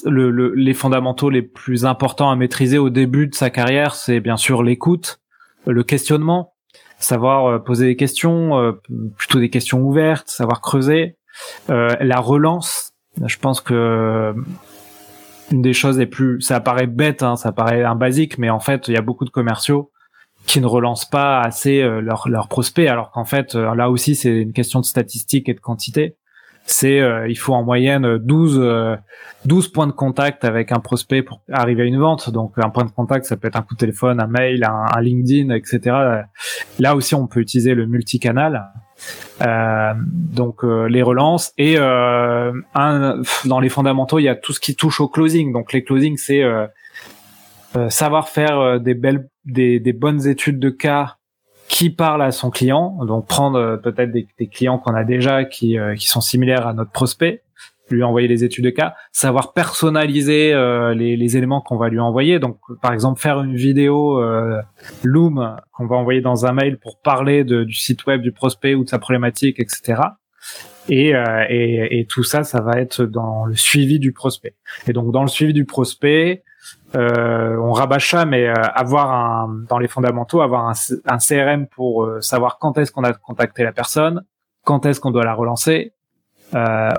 le, 0.04 0.30
le, 0.30 0.54
les 0.54 0.74
fondamentaux 0.74 1.30
les 1.30 1.42
plus 1.42 1.84
importants 1.84 2.30
à 2.30 2.36
maîtriser 2.36 2.78
au 2.78 2.90
début 2.90 3.26
de 3.26 3.34
sa 3.34 3.50
carrière, 3.50 3.94
c'est 3.94 4.20
bien 4.20 4.36
sûr 4.36 4.62
l'écoute, 4.62 5.20
le 5.66 5.82
questionnement, 5.82 6.54
savoir 6.98 7.46
euh, 7.46 7.58
poser 7.58 7.86
des 7.86 7.96
questions, 7.96 8.58
euh, 8.58 8.72
plutôt 9.16 9.38
des 9.38 9.50
questions 9.50 9.80
ouvertes, 9.80 10.28
savoir 10.28 10.60
creuser, 10.60 11.16
euh, 11.70 11.94
la 12.00 12.20
relance. 12.20 12.92
Je 13.24 13.36
pense 13.38 13.60
que 13.60 14.34
une 15.52 15.62
des 15.62 15.72
choses 15.72 15.98
les 15.98 16.06
plus, 16.06 16.40
ça 16.40 16.60
paraît 16.60 16.86
bête, 16.86 17.22
hein, 17.22 17.36
ça 17.36 17.52
paraît 17.52 17.84
un 17.84 17.94
basique, 17.94 18.36
mais 18.38 18.50
en 18.50 18.60
fait, 18.60 18.88
il 18.88 18.94
y 18.94 18.96
a 18.96 19.02
beaucoup 19.02 19.24
de 19.24 19.30
commerciaux 19.30 19.92
qui 20.46 20.60
ne 20.60 20.66
relancent 20.66 21.08
pas 21.08 21.40
assez 21.40 21.82
leurs 21.82 22.28
leur 22.28 22.48
prospects, 22.48 22.86
alors 22.86 23.10
qu'en 23.10 23.24
fait, 23.24 23.54
là 23.54 23.90
aussi, 23.90 24.14
c'est 24.14 24.42
une 24.42 24.52
question 24.52 24.80
de 24.80 24.84
statistique 24.84 25.48
et 25.48 25.54
de 25.54 25.60
quantité 25.60 26.16
c'est 26.66 27.00
euh, 27.00 27.28
il 27.28 27.36
faut 27.36 27.54
en 27.54 27.62
moyenne 27.62 28.18
12 28.18 28.60
12 29.44 29.66
euh, 29.66 29.70
points 29.72 29.86
de 29.86 29.92
contact 29.92 30.44
avec 30.44 30.72
un 30.72 30.80
prospect 30.80 31.22
pour 31.22 31.40
arriver 31.50 31.84
à 31.84 31.86
une 31.86 31.98
vente. 31.98 32.30
Donc 32.30 32.54
un 32.56 32.70
point 32.70 32.84
de 32.84 32.90
contact, 32.90 33.24
ça 33.24 33.36
peut 33.36 33.46
être 33.46 33.56
un 33.56 33.62
coup 33.62 33.74
de 33.74 33.78
téléphone, 33.78 34.20
un 34.20 34.26
mail, 34.26 34.64
un, 34.64 35.00
LinkedIn, 35.00 35.54
etc. 35.54 36.24
Là 36.80 36.96
aussi, 36.96 37.14
on 37.14 37.28
peut 37.28 37.40
utiliser 37.40 37.74
le 37.74 37.86
multicanal. 37.86 38.66
Euh, 39.42 39.92
donc 39.96 40.64
euh, 40.64 40.86
les 40.86 41.02
relances 41.02 41.52
et 41.56 41.78
un, 41.78 43.22
dans 43.44 43.60
les 43.60 43.68
fondamentaux, 43.68 44.18
il 44.18 44.24
y 44.24 44.28
a 44.28 44.34
tout 44.34 44.52
ce 44.52 44.60
qui 44.60 44.74
touche 44.74 45.00
au 45.00 45.08
closing. 45.08 45.52
Donc 45.52 45.72
les 45.72 45.84
closing, 45.84 46.16
c'est 46.16 46.42
savoir 47.90 48.28
faire 48.28 48.80
des 48.80 48.94
belles, 48.94 49.28
des, 49.44 49.78
des 49.78 49.92
bonnes 49.92 50.26
études 50.26 50.58
de 50.58 50.70
cas 50.70 51.16
qui 51.68 51.90
parle 51.90 52.22
à 52.22 52.30
son 52.30 52.50
client, 52.50 53.04
donc 53.04 53.26
prendre 53.26 53.58
euh, 53.58 53.76
peut-être 53.76 54.10
des, 54.10 54.26
clients 54.46 54.78
qu'on 54.78 54.94
a 54.94 55.04
déjà 55.04 55.44
qui, 55.44 55.78
euh, 55.78 55.94
qui 55.94 56.06
sont 56.06 56.20
similaires 56.20 56.66
à 56.66 56.72
notre 56.72 56.90
prospect, 56.90 57.42
lui 57.90 58.02
envoyer 58.02 58.28
les 58.28 58.44
études 58.44 58.64
de 58.64 58.70
cas, 58.70 58.94
savoir 59.12 59.52
personnaliser 59.52 60.52
euh, 60.52 60.94
les, 60.94 61.16
les, 61.16 61.36
éléments 61.36 61.60
qu'on 61.60 61.76
va 61.76 61.88
lui 61.88 62.00
envoyer. 62.00 62.38
Donc, 62.38 62.58
par 62.82 62.92
exemple, 62.92 63.20
faire 63.20 63.40
une 63.40 63.54
vidéo 63.54 64.20
Loom 65.04 65.56
qu'on 65.72 65.86
va 65.86 65.96
envoyer 65.96 66.20
dans 66.20 66.46
un 66.46 66.52
mail 66.52 66.78
pour 66.78 66.98
parler 66.98 67.44
de, 67.44 67.64
du 67.64 67.74
site 67.74 68.06
web 68.06 68.22
du 68.22 68.32
prospect 68.32 68.74
ou 68.74 68.84
de 68.84 68.88
sa 68.88 68.98
problématique, 68.98 69.60
etc. 69.60 70.02
Et, 70.88 71.12
et, 71.48 72.00
et, 72.00 72.06
tout 72.06 72.22
ça, 72.22 72.42
ça 72.42 72.60
va 72.60 72.80
être 72.80 73.04
dans 73.04 73.44
le 73.44 73.54
suivi 73.54 73.98
du 73.98 74.12
prospect. 74.12 74.54
Et 74.88 74.92
donc, 74.92 75.12
dans 75.12 75.22
le 75.22 75.28
suivi 75.28 75.52
du 75.52 75.64
prospect, 75.64 76.42
euh, 76.96 77.56
on 77.58 77.72
rabâche 77.72 78.10
ça, 78.10 78.24
mais 78.24 78.48
euh, 78.48 78.54
avoir 78.54 79.12
un, 79.12 79.64
dans 79.68 79.78
les 79.78 79.88
fondamentaux, 79.88 80.40
avoir 80.40 80.66
un, 80.66 81.18
CRM 81.18 81.66
pour 81.66 82.04
euh, 82.04 82.20
savoir 82.20 82.58
quand 82.58 82.78
est-ce 82.78 82.90
qu'on 82.90 83.04
a 83.04 83.12
contacté 83.12 83.64
la 83.64 83.72
personne, 83.72 84.24
quand 84.64 84.86
est-ce 84.86 85.00
qu'on 85.00 85.10
doit 85.10 85.24
la 85.24 85.34
relancer, 85.34 85.92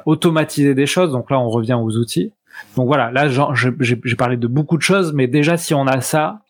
automatiser 0.05 0.75
des 0.75 0.85
choses. 0.85 1.11
Donc 1.11 1.31
là, 1.31 1.39
on 1.39 1.49
revient 1.49 1.79
aux 1.81 1.97
outils. 1.97 2.33
Donc 2.75 2.87
voilà, 2.87 3.11
là, 3.11 3.27
j'ai 3.29 4.15
parlé 4.15 4.37
de 4.37 4.47
beaucoup 4.47 4.77
de 4.77 4.81
choses, 4.81 5.13
mais 5.13 5.27
déjà, 5.27 5.57
si 5.57 5.73
on 5.73 5.87
a 5.87 6.01
ça, 6.01 6.41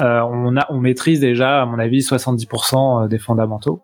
on, 0.00 0.56
a, 0.56 0.66
on 0.68 0.78
maîtrise 0.78 1.18
déjà, 1.18 1.62
à 1.62 1.66
mon 1.66 1.78
avis, 1.78 2.00
70% 2.00 3.08
des 3.08 3.18
fondamentaux. 3.18 3.82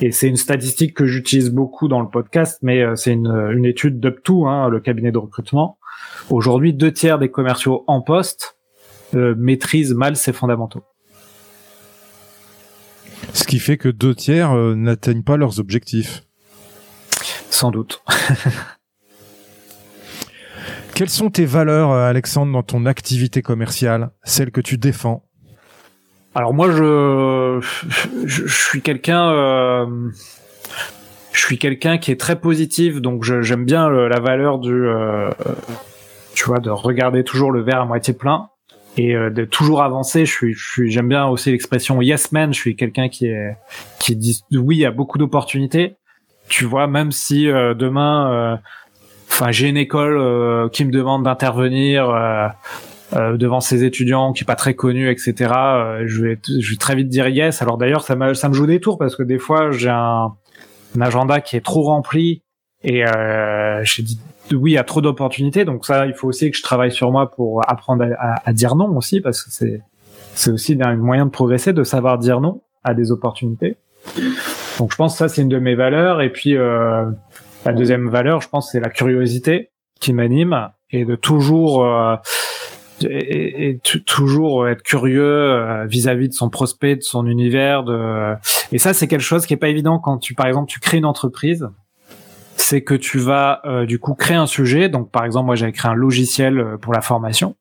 Et 0.00 0.10
c'est 0.10 0.28
une 0.28 0.36
statistique 0.36 0.94
que 0.94 1.06
j'utilise 1.06 1.50
beaucoup 1.50 1.86
dans 1.88 2.00
le 2.00 2.08
podcast, 2.08 2.58
mais 2.62 2.84
c'est 2.96 3.12
une, 3.12 3.50
une 3.52 3.64
étude 3.64 4.00
d'UpTo, 4.00 4.46
hein, 4.46 4.68
le 4.68 4.80
cabinet 4.80 5.12
de 5.12 5.18
recrutement, 5.18 5.78
Aujourd'hui, 6.32 6.72
deux 6.72 6.90
tiers 6.90 7.18
des 7.18 7.30
commerciaux 7.30 7.84
en 7.86 8.00
poste 8.00 8.56
euh, 9.14 9.34
maîtrisent 9.36 9.92
mal 9.92 10.16
ces 10.16 10.32
fondamentaux. 10.32 10.82
Ce 13.34 13.44
qui 13.44 13.58
fait 13.58 13.76
que 13.76 13.90
deux 13.90 14.14
tiers 14.14 14.56
euh, 14.56 14.74
n'atteignent 14.74 15.24
pas 15.24 15.36
leurs 15.36 15.60
objectifs. 15.60 16.22
Sans 17.50 17.70
doute. 17.70 18.02
Quelles 20.94 21.10
sont 21.10 21.28
tes 21.28 21.44
valeurs, 21.44 21.90
euh, 21.90 22.08
Alexandre, 22.08 22.50
dans 22.50 22.62
ton 22.62 22.86
activité 22.86 23.42
commerciale, 23.42 24.10
celles 24.24 24.52
que 24.52 24.62
tu 24.62 24.78
défends? 24.78 25.28
Alors 26.34 26.54
moi, 26.54 26.70
je, 26.70 27.60
je, 28.24 28.46
suis 28.46 28.80
quelqu'un, 28.80 29.30
euh, 29.32 29.86
je 31.32 31.40
suis 31.40 31.58
quelqu'un 31.58 31.98
qui 31.98 32.10
est 32.10 32.18
très 32.18 32.40
positif, 32.40 33.02
donc 33.02 33.22
j'aime 33.22 33.66
bien 33.66 33.90
la 33.90 34.18
valeur 34.18 34.58
du, 34.58 34.72
euh, 34.72 35.28
tu 36.34 36.44
vois, 36.44 36.60
de 36.60 36.70
regarder 36.70 37.24
toujours 37.24 37.52
le 37.52 37.62
verre 37.62 37.82
à 37.82 37.84
moitié 37.84 38.14
plein 38.14 38.48
et 38.96 39.14
de 39.14 39.44
toujours 39.44 39.82
avancer. 39.82 40.26
Je 40.26 40.30
suis, 40.30 40.54
je 40.54 40.70
suis, 40.70 40.90
j'aime 40.90 41.08
bien 41.08 41.26
aussi 41.26 41.50
l'expression 41.50 42.02
yes 42.02 42.32
man. 42.32 42.52
Je 42.52 42.58
suis 42.58 42.76
quelqu'un 42.76 43.08
qui 43.08 43.26
est, 43.26 43.56
qui 43.98 44.16
dit 44.16 44.42
oui 44.52 44.84
à 44.84 44.90
beaucoup 44.90 45.18
d'opportunités. 45.18 45.96
Tu 46.48 46.64
vois, 46.64 46.86
même 46.86 47.12
si 47.12 47.46
demain 47.46 48.60
enfin 49.32 49.50
j'ai 49.50 49.68
une 49.68 49.76
école 49.76 50.18
euh, 50.18 50.68
qui 50.68 50.84
me 50.84 50.90
demande 50.90 51.24
d'intervenir 51.24 52.10
euh, 52.10 52.48
euh, 53.14 53.36
devant 53.36 53.60
ses 53.60 53.82
étudiants 53.84 54.32
qui 54.32 54.44
est 54.44 54.46
pas 54.46 54.56
très 54.56 54.74
connu 54.74 55.10
etc 55.10 55.52
je 56.04 56.22
vais 56.22 56.38
je 56.60 56.70
vais 56.70 56.76
très 56.76 56.94
vite 56.94 57.08
dire 57.08 57.28
yes 57.28 57.62
alors 57.62 57.78
d'ailleurs 57.78 58.02
ça 58.02 58.14
me 58.14 58.34
ça 58.34 58.48
me 58.48 58.54
joue 58.54 58.66
des 58.66 58.80
tours 58.80 58.98
parce 58.98 59.16
que 59.16 59.22
des 59.22 59.38
fois 59.38 59.70
j'ai 59.70 59.88
un, 59.88 60.32
agenda 61.00 61.40
qui 61.40 61.56
est 61.56 61.64
trop 61.64 61.82
rempli 61.82 62.42
et 62.84 63.04
j'ai 63.84 64.02
dit 64.02 64.18
oui 64.56 64.76
à 64.76 64.84
trop 64.84 65.00
d'opportunités 65.00 65.64
donc 65.64 65.84
ça 65.84 66.06
il 66.06 66.14
faut 66.14 66.28
aussi 66.28 66.50
que 66.50 66.56
je 66.56 66.62
travaille 66.62 66.92
sur 66.92 67.10
moi 67.10 67.30
pour 67.30 67.62
apprendre 67.68 68.06
à, 68.18 68.52
dire 68.52 68.74
non 68.76 68.96
aussi 68.96 69.20
parce 69.20 69.42
que 69.42 69.50
c'est 69.50 69.80
c'est 70.34 70.50
aussi 70.50 70.78
un 70.80 70.96
moyen 70.96 71.26
de 71.26 71.30
progresser 71.30 71.72
de 71.72 71.84
savoir 71.84 72.18
dire 72.18 72.40
non 72.40 72.62
à 72.84 72.94
des 72.94 73.10
opportunités 73.10 73.76
donc 74.78 74.92
je 74.92 74.96
pense 74.96 75.12
que 75.12 75.18
ça 75.18 75.28
c'est 75.28 75.42
une 75.42 75.48
de 75.48 75.58
mes 75.58 75.74
valeurs 75.74 76.22
et 76.22 76.30
puis 76.30 76.56
euh, 76.56 77.04
la 77.64 77.72
deuxième 77.72 78.08
valeur, 78.08 78.40
je 78.40 78.48
pense, 78.48 78.72
c'est 78.72 78.80
la 78.80 78.90
curiosité 78.90 79.70
qui 80.00 80.12
m'anime 80.12 80.70
et 80.90 81.04
de 81.04 81.14
toujours 81.14 81.84
euh, 81.84 82.16
et, 83.02 83.78
toujours 84.04 84.68
être 84.68 84.82
curieux 84.82 85.22
euh, 85.22 85.86
vis-à-vis 85.86 86.28
de 86.28 86.34
son 86.34 86.50
prospect, 86.50 86.96
de 86.96 87.02
son 87.02 87.26
univers. 87.26 87.84
De... 87.84 88.34
Et 88.72 88.78
ça, 88.78 88.94
c'est 88.94 89.06
quelque 89.06 89.20
chose 89.20 89.46
qui 89.46 89.54
est 89.54 89.58
pas 89.58 89.68
évident 89.68 89.98
quand 89.98 90.18
tu, 90.18 90.34
par 90.34 90.46
exemple, 90.46 90.68
tu 90.70 90.80
crées 90.80 90.98
une 90.98 91.04
entreprise. 91.04 91.68
C'est 92.62 92.82
que 92.82 92.94
tu 92.94 93.18
vas 93.18 93.60
euh, 93.64 93.86
du 93.86 93.98
coup 93.98 94.14
créer 94.14 94.36
un 94.36 94.46
sujet. 94.46 94.88
Donc, 94.88 95.10
par 95.10 95.24
exemple, 95.24 95.46
moi, 95.46 95.56
j'avais 95.56 95.72
créé 95.72 95.90
un 95.90 95.94
logiciel 95.94 96.76
pour 96.80 96.92
la 96.92 97.00
formation. 97.00 97.56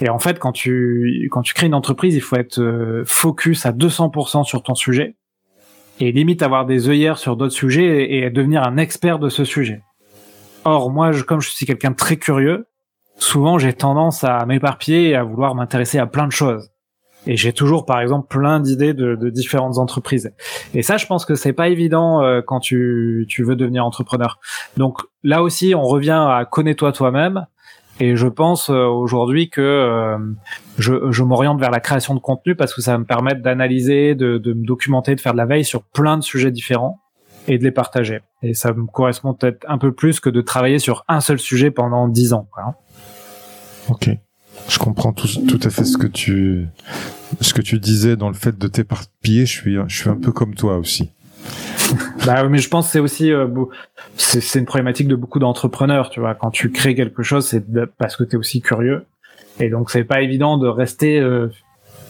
Et 0.00 0.08
en 0.08 0.18
fait, 0.18 0.38
quand 0.38 0.52
tu 0.52 1.28
quand 1.32 1.42
tu 1.42 1.54
crées 1.54 1.66
une 1.66 1.74
entreprise, 1.74 2.14
il 2.14 2.20
faut 2.20 2.36
être 2.36 3.02
focus 3.04 3.66
à 3.66 3.72
200% 3.72 4.44
sur 4.44 4.62
ton 4.62 4.76
sujet 4.76 5.16
et 6.00 6.12
limite 6.12 6.42
avoir 6.42 6.66
des 6.66 6.88
œillères 6.88 7.18
sur 7.18 7.36
d'autres 7.36 7.54
sujets 7.54 8.14
et, 8.14 8.30
devenir 8.30 8.62
un 8.62 8.76
expert 8.76 9.18
de 9.18 9.28
ce 9.28 9.44
sujet. 9.44 9.82
Or, 10.64 10.90
moi, 10.90 11.12
je, 11.12 11.22
comme 11.22 11.40
je 11.40 11.50
suis 11.50 11.66
quelqu'un 11.66 11.90
de 11.90 11.96
très 11.96 12.16
curieux, 12.16 12.66
souvent 13.16 13.58
j'ai 13.58 13.72
tendance 13.72 14.24
à 14.24 14.44
m'éparpiller 14.46 15.10
et 15.10 15.16
à 15.16 15.24
vouloir 15.24 15.54
m'intéresser 15.54 15.98
à 15.98 16.06
plein 16.06 16.26
de 16.26 16.32
choses. 16.32 16.70
Et 17.26 17.36
j'ai 17.36 17.52
toujours, 17.52 17.84
par 17.84 18.00
exemple, 18.00 18.28
plein 18.28 18.60
d'idées 18.60 18.94
de, 18.94 19.14
de, 19.14 19.28
différentes 19.28 19.78
entreprises. 19.78 20.32
Et 20.72 20.82
ça, 20.82 20.96
je 20.96 21.06
pense 21.06 21.24
que 21.24 21.34
c'est 21.34 21.52
pas 21.52 21.68
évident 21.68 22.22
euh, 22.22 22.40
quand 22.44 22.60
tu, 22.60 23.26
tu 23.28 23.42
veux 23.42 23.56
devenir 23.56 23.84
entrepreneur. 23.84 24.38
Donc 24.76 25.02
là 25.22 25.42
aussi, 25.42 25.74
on 25.74 25.82
revient 25.82 26.26
à 26.28 26.46
connais-toi 26.50 26.92
toi-même. 26.92 27.46
Et 28.00 28.14
je 28.14 28.28
pense 28.28 28.70
euh, 28.70 28.84
aujourd'hui 28.84 29.50
que 29.50 29.60
euh, 29.60 30.18
je, 30.78 31.10
je 31.10 31.22
m'oriente 31.24 31.58
vers 31.58 31.70
la 31.70 31.80
création 31.80 32.14
de 32.14 32.20
contenu 32.20 32.54
parce 32.54 32.72
que 32.72 32.80
ça 32.80 32.92
va 32.92 32.98
me 32.98 33.04
permettre 33.04 33.42
d'analyser, 33.42 34.14
de, 34.14 34.38
de 34.38 34.52
me 34.52 34.64
documenter, 34.64 35.16
de 35.16 35.20
faire 35.20 35.32
de 35.32 35.38
la 35.38 35.46
veille 35.46 35.64
sur 35.64 35.82
plein 35.82 36.16
de 36.16 36.22
sujets 36.22 36.52
différents 36.52 37.00
et 37.48 37.58
de 37.58 37.64
les 37.64 37.72
partager. 37.72 38.20
Et 38.42 38.54
ça 38.54 38.72
me 38.72 38.86
correspond 38.86 39.34
peut-être 39.34 39.66
un 39.68 39.78
peu 39.78 39.92
plus 39.92 40.20
que 40.20 40.30
de 40.30 40.40
travailler 40.40 40.78
sur 40.78 41.04
un 41.08 41.20
seul 41.20 41.38
sujet 41.38 41.70
pendant 41.72 42.06
dix 42.06 42.32
ans. 42.32 42.48
Quoi. 42.52 42.76
Ok, 43.88 44.10
je 44.68 44.78
comprends 44.78 45.12
tout, 45.12 45.28
tout 45.46 45.60
à 45.62 45.70
fait 45.70 45.84
ce 45.84 45.96
que 45.96 46.06
tu 46.06 46.66
ce 47.40 47.54
que 47.54 47.62
tu 47.62 47.78
disais 47.78 48.16
dans 48.16 48.28
le 48.28 48.34
fait 48.34 48.58
de 48.58 48.68
t'éparpiller. 48.68 49.46
Je 49.46 49.52
suis 49.52 49.76
je 49.86 49.96
suis 49.96 50.10
un 50.10 50.16
peu 50.16 50.32
comme 50.32 50.54
toi 50.54 50.76
aussi. 50.76 51.10
bah, 52.26 52.46
mais 52.48 52.58
je 52.58 52.68
pense 52.68 52.86
que 52.86 52.92
c'est 52.92 52.98
aussi 53.00 53.32
euh, 53.32 53.46
c'est 54.16 54.58
une 54.58 54.66
problématique 54.66 55.08
de 55.08 55.16
beaucoup 55.16 55.38
d'entrepreneurs, 55.38 56.10
tu 56.10 56.20
vois. 56.20 56.34
Quand 56.34 56.50
tu 56.50 56.70
crées 56.70 56.94
quelque 56.94 57.22
chose, 57.22 57.46
c'est 57.46 57.64
parce 57.98 58.16
que 58.16 58.24
tu 58.24 58.36
es 58.36 58.36
aussi 58.36 58.60
curieux. 58.60 59.06
Et 59.60 59.70
donc 59.70 59.90
c'est 59.90 60.04
pas 60.04 60.20
évident 60.20 60.58
de 60.58 60.68
rester 60.68 61.18
euh, 61.18 61.48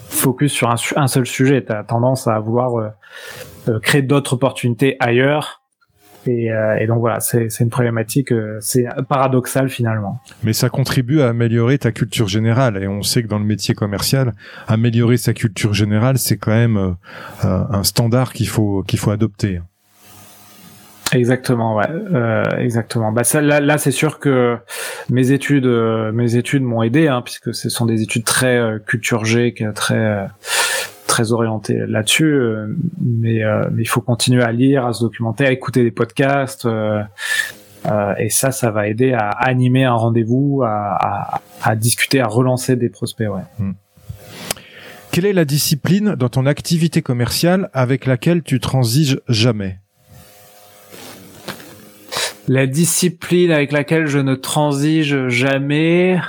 focus 0.09 0.53
sur 0.53 0.69
un, 0.71 0.77
un 0.97 1.07
seul 1.07 1.27
sujet. 1.27 1.65
Tu 1.65 1.73
as 1.73 1.85
tendance 1.85 2.27
à 2.27 2.39
vouloir 2.41 2.93
euh, 3.69 3.79
créer 3.81 4.03
d'autres 4.03 4.35
opportunités 4.35 4.97
ailleurs 5.01 5.58
euh, 6.27 6.77
et, 6.79 6.87
donc 6.87 7.01
voilà, 7.01 7.21
c'est 7.21 7.49
une 7.61 7.71
problématique, 7.71 8.33
euh, 8.33 8.59
c'est 8.61 8.87
paradoxal 9.09 9.69
finalement. 9.69 10.21
Mais 10.43 10.53
ça 10.53 10.69
contribue 10.69 11.21
à 11.21 11.29
améliorer 11.29 11.79
ta 11.79 11.93
culture 11.93 12.29
générale. 12.29 12.83
Et 12.83 12.89
on 12.89 13.03
sait 13.03 13.23
que 13.23 13.29
dans 13.29 13.39
le 13.39 13.45
métier 13.45 13.75
commercial, 13.75 14.33
améliorer 14.67 15.17
sa 15.17 15.33
culture 15.33 15.75
générale, 15.75 16.19
c'est 16.19 16.37
quand 16.37 16.53
même 16.53 16.77
euh, 16.77 17.65
un 17.71 17.85
standard 17.85 18.33
qu'il 18.33 18.49
faut 18.49 18.83
qu'il 18.87 18.99
faut 18.99 19.11
adopter. 19.11 19.61
Exactement, 21.13 21.75
ouais, 21.75 21.87
exactement. 22.59 23.13
Bah 23.13 23.25
ça, 23.25 23.41
là, 23.41 23.61
là 23.61 23.79
c'est 23.79 23.93
sûr 23.93 24.19
que 24.19 24.59
mes 25.09 25.31
études, 25.31 25.67
mes 26.13 26.37
études 26.37 26.63
m'ont 26.63 26.83
aidé, 26.83 27.09
hein, 27.09 27.23
puisque 27.23 27.55
ce 27.55 27.71
sont 27.71 27.87
des 27.87 28.03
études 28.03 28.25
très 28.25 28.61
culture 28.87 29.25
G, 29.25 29.55
très 29.75 30.29
très 31.19 31.33
orienté 31.33 31.75
là-dessus, 31.89 32.33
euh, 32.33 32.77
mais, 33.01 33.43
euh, 33.43 33.69
mais, 33.73 33.83
il 33.83 33.89
faut 33.89 34.01
continuer 34.01 34.45
à 34.45 34.53
lire, 34.53 34.87
à 34.87 34.93
se 34.93 35.03
documenter, 35.03 35.47
à 35.47 35.51
écouter 35.51 35.83
des 35.83 35.91
podcasts. 35.91 36.65
Euh, 36.65 37.03
et 38.19 38.29
ça, 38.29 38.53
ça 38.53 38.71
va 38.71 38.87
aider 38.87 39.13
à 39.15 39.31
animer 39.31 39.85
un 39.85 39.95
rendez-vous, 39.95 40.63
à, 40.65 41.41
à, 41.63 41.75
discuter, 41.75 42.21
à 42.21 42.29
relancer 42.29 42.77
des 42.77 42.89
prospects. 42.89 43.29
Ouais. 43.29 43.43
Hmm. 43.59 43.73
Quelle 45.11 45.27
est 45.27 45.33
la 45.33 45.45
discipline 45.45 46.15
dans 46.15 46.29
ton 46.29 46.47
activité 46.47 47.03
commerciale 47.03 47.69
avec 47.73 48.07
laquelle 48.07 48.45
tu 48.45 48.61
transiges 48.61 49.21
jamais? 49.29 49.81
La 52.47 52.67
discipline 52.67 53.51
avec 53.51 53.73
laquelle 53.73 54.07
je 54.07 54.19
ne 54.19 54.37
transige 54.37 55.29
jamais 55.29 56.21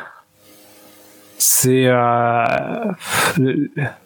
c'est 1.40 1.86
euh, 1.88 2.46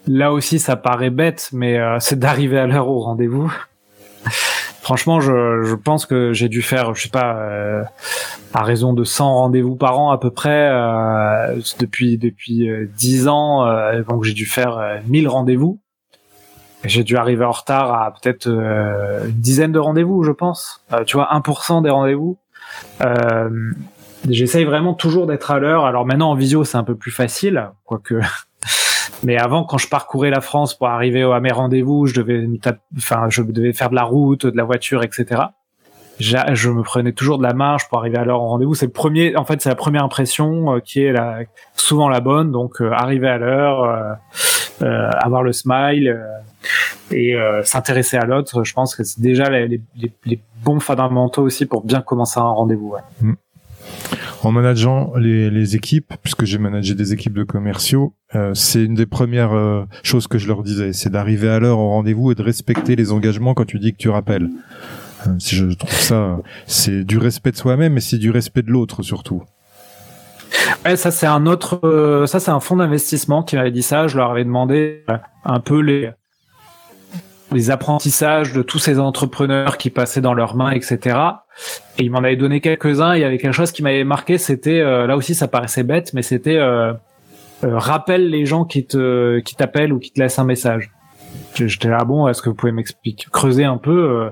là 0.07 0.31
aussi 0.31 0.59
ça 0.59 0.75
paraît 0.75 1.09
bête, 1.09 1.49
mais 1.51 1.79
euh, 1.79 1.97
c'est 1.99 2.17
d'arriver 2.17 2.59
à 2.59 2.67
l'heure 2.67 2.87
au 2.87 2.99
rendez-vous. 2.99 3.51
Franchement, 4.81 5.19
je, 5.19 5.63
je, 5.63 5.75
pense 5.75 6.05
que 6.05 6.33
j'ai 6.33 6.47
dû 6.47 6.61
faire, 6.61 6.93
je 6.93 7.03
sais 7.03 7.09
pas, 7.09 7.37
euh, 7.37 7.83
à 8.53 8.63
raison 8.63 8.93
de 8.93 9.03
100 9.03 9.33
rendez-vous 9.33 9.75
par 9.75 9.99
an 9.99 10.11
à 10.11 10.19
peu 10.19 10.29
près 10.29 10.69
depuis 11.79 12.17
depuis 12.17 12.69
10 12.95 13.27
ans, 13.27 13.65
donc 14.07 14.23
j'ai 14.25 14.33
dû 14.33 14.45
faire 14.45 15.01
1000 15.07 15.27
rendez-vous. 15.27 15.79
J'ai 16.83 17.03
dû 17.05 17.15
arriver 17.15 17.45
en 17.45 17.51
retard 17.51 17.93
à 17.93 18.13
peut-être 18.13 18.47
une 18.47 19.31
dizaine 19.31 19.71
de 19.71 19.79
rendez-vous, 19.79 20.23
je 20.23 20.31
pense. 20.31 20.83
tu 21.07 21.15
vois, 21.15 21.29
1% 21.33 21.81
des 21.81 21.89
rendez-vous. 21.89 22.37
J'essaye 24.29 24.65
vraiment 24.65 24.93
toujours 24.93 25.27
d'être 25.27 25.51
à 25.51 25.59
l'heure. 25.59 25.85
Alors 25.85 26.05
maintenant 26.05 26.31
en 26.31 26.35
visio 26.35 26.63
c'est 26.63 26.77
un 26.77 26.83
peu 26.83 26.95
plus 26.95 27.11
facile, 27.11 27.69
quoique. 27.85 28.15
Mais 29.23 29.37
avant, 29.37 29.63
quand 29.63 29.77
je 29.77 29.87
parcourais 29.87 30.29
la 30.29 30.41
France 30.41 30.77
pour 30.77 30.87
arriver 30.87 31.23
à 31.23 31.39
mes 31.39 31.51
rendez-vous, 31.51 32.07
je 32.07 32.13
devais, 32.15 32.45
enfin, 32.97 33.27
je 33.29 33.41
devais 33.41 33.71
faire 33.71 33.89
de 33.89 33.95
la 33.95 34.03
route, 34.03 34.45
de 34.45 34.57
la 34.57 34.63
voiture, 34.65 35.01
etc. 35.01 35.43
Je 36.19 36.69
me 36.69 36.83
prenais 36.83 37.11
toujours 37.11 37.37
de 37.37 37.43
la 37.43 37.53
marge 37.53 37.87
pour 37.89 37.99
arriver 37.99 38.17
à 38.17 38.25
l'heure 38.25 38.41
au 38.41 38.47
rendez-vous. 38.47 38.75
C'est 38.75 38.85
le 38.85 38.91
premier, 38.91 39.35
en 39.35 39.45
fait, 39.45 39.61
c'est 39.61 39.69
la 39.69 39.75
première 39.75 40.03
impression 40.03 40.75
euh, 40.75 40.79
qui 40.79 41.01
est 41.01 41.13
souvent 41.75 42.07
la 42.09 42.19
bonne. 42.19 42.51
Donc, 42.51 42.81
euh, 42.81 42.91
arriver 42.91 43.27
à 43.27 43.37
l'heure, 43.37 44.17
euh, 44.81 45.09
avoir 45.11 45.43
le 45.43 45.53
smile 45.53 46.19
et 47.11 47.35
s'intéresser 47.63 48.17
à 48.17 48.25
l'autre. 48.25 48.63
Je 48.63 48.73
pense 48.73 48.95
que 48.95 49.03
c'est 49.03 49.21
déjà 49.21 49.49
les, 49.49 49.81
bons 50.63 50.79
fondamentaux 50.79 51.43
aussi 51.43 51.65
pour 51.65 51.83
bien 51.83 52.01
commencer 52.01 52.39
un 52.39 52.43
rendez-vous. 52.43 52.95
Mm 53.21 53.33
en 54.43 54.51
manageant 54.51 55.13
les, 55.15 55.75
équipes, 55.75 56.13
puisque 56.21 56.45
j'ai 56.45 56.57
managé 56.57 56.95
des 56.95 57.13
équipes 57.13 57.33
de 57.33 57.43
commerciaux, 57.43 58.13
euh, 58.35 58.53
c'est 58.53 58.83
une 58.83 58.93
des 58.93 59.05
premières 59.05 59.53
euh, 59.53 59.85
choses 60.03 60.27
que 60.27 60.37
je 60.37 60.47
leur 60.47 60.63
disais, 60.63 60.93
c'est 60.93 61.09
d'arriver 61.09 61.49
à 61.49 61.59
l'heure 61.59 61.79
au 61.79 61.89
rendez-vous 61.89 62.31
et 62.31 62.35
de 62.35 62.41
respecter 62.41 62.95
les 62.95 63.11
engagements 63.11 63.53
quand 63.53 63.65
tu 63.65 63.79
dis 63.79 63.93
que 63.93 63.97
tu 63.97 64.09
rappelles. 64.09 64.49
Euh, 65.27 65.31
si 65.39 65.55
je 65.55 65.65
trouve 65.65 65.91
ça, 65.91 66.39
c'est 66.67 67.03
du 67.03 67.17
respect 67.17 67.51
de 67.51 67.57
soi-même, 67.57 67.93
mais 67.93 68.01
c'est 68.01 68.17
du 68.17 68.31
respect 68.31 68.61
de 68.61 68.71
l'autre 68.71 69.01
surtout. 69.01 69.43
Ça 70.95 71.11
c'est 71.11 71.27
un 71.27 71.45
autre, 71.45 72.25
ça 72.27 72.39
c'est 72.39 72.51
un 72.51 72.59
fonds 72.59 72.75
d'investissement 72.75 73.43
qui 73.43 73.55
m'avait 73.55 73.71
dit 73.71 73.81
ça. 73.81 74.07
Je 74.07 74.17
leur 74.17 74.31
avais 74.31 74.43
demandé 74.43 75.03
un 75.45 75.59
peu 75.59 75.79
les 75.79 76.11
les 77.53 77.71
apprentissages 77.71 78.53
de 78.53 78.61
tous 78.61 78.79
ces 78.79 78.99
entrepreneurs 78.99 79.77
qui 79.77 79.89
passaient 79.89 80.21
dans 80.21 80.33
leurs 80.33 80.55
mains, 80.55 80.71
etc. 80.71 81.17
Et 81.97 82.03
il 82.03 82.11
m'en 82.11 82.19
avait 82.19 82.35
donné 82.35 82.61
quelques-uns. 82.61 83.15
Il 83.15 83.21
y 83.21 83.23
avait 83.23 83.37
quelque 83.37 83.53
chose 83.53 83.71
qui 83.71 83.83
m'avait 83.83 84.03
marqué. 84.03 84.37
C'était 84.37 84.79
euh, 84.79 85.07
là 85.07 85.15
aussi, 85.15 85.35
ça 85.35 85.47
paraissait 85.47 85.83
bête, 85.83 86.13
mais 86.13 86.21
c'était 86.21 86.57
euh, 86.57 86.93
euh, 87.63 87.77
rappelle 87.77 88.29
les 88.29 88.45
gens 88.45 88.65
qui 88.65 88.85
te 88.85 89.39
qui 89.39 89.55
t'appellent 89.55 89.93
ou 89.93 89.99
qui 89.99 90.11
te 90.11 90.19
laissent 90.19 90.39
un 90.39 90.45
message. 90.45 90.91
J'étais 91.55 91.89
là, 91.89 92.03
bon, 92.03 92.27
est-ce 92.27 92.41
que 92.41 92.49
vous 92.49 92.55
pouvez 92.55 92.71
m'expliquer, 92.71 93.27
creuser 93.31 93.63
un 93.63 93.77
peu 93.77 94.29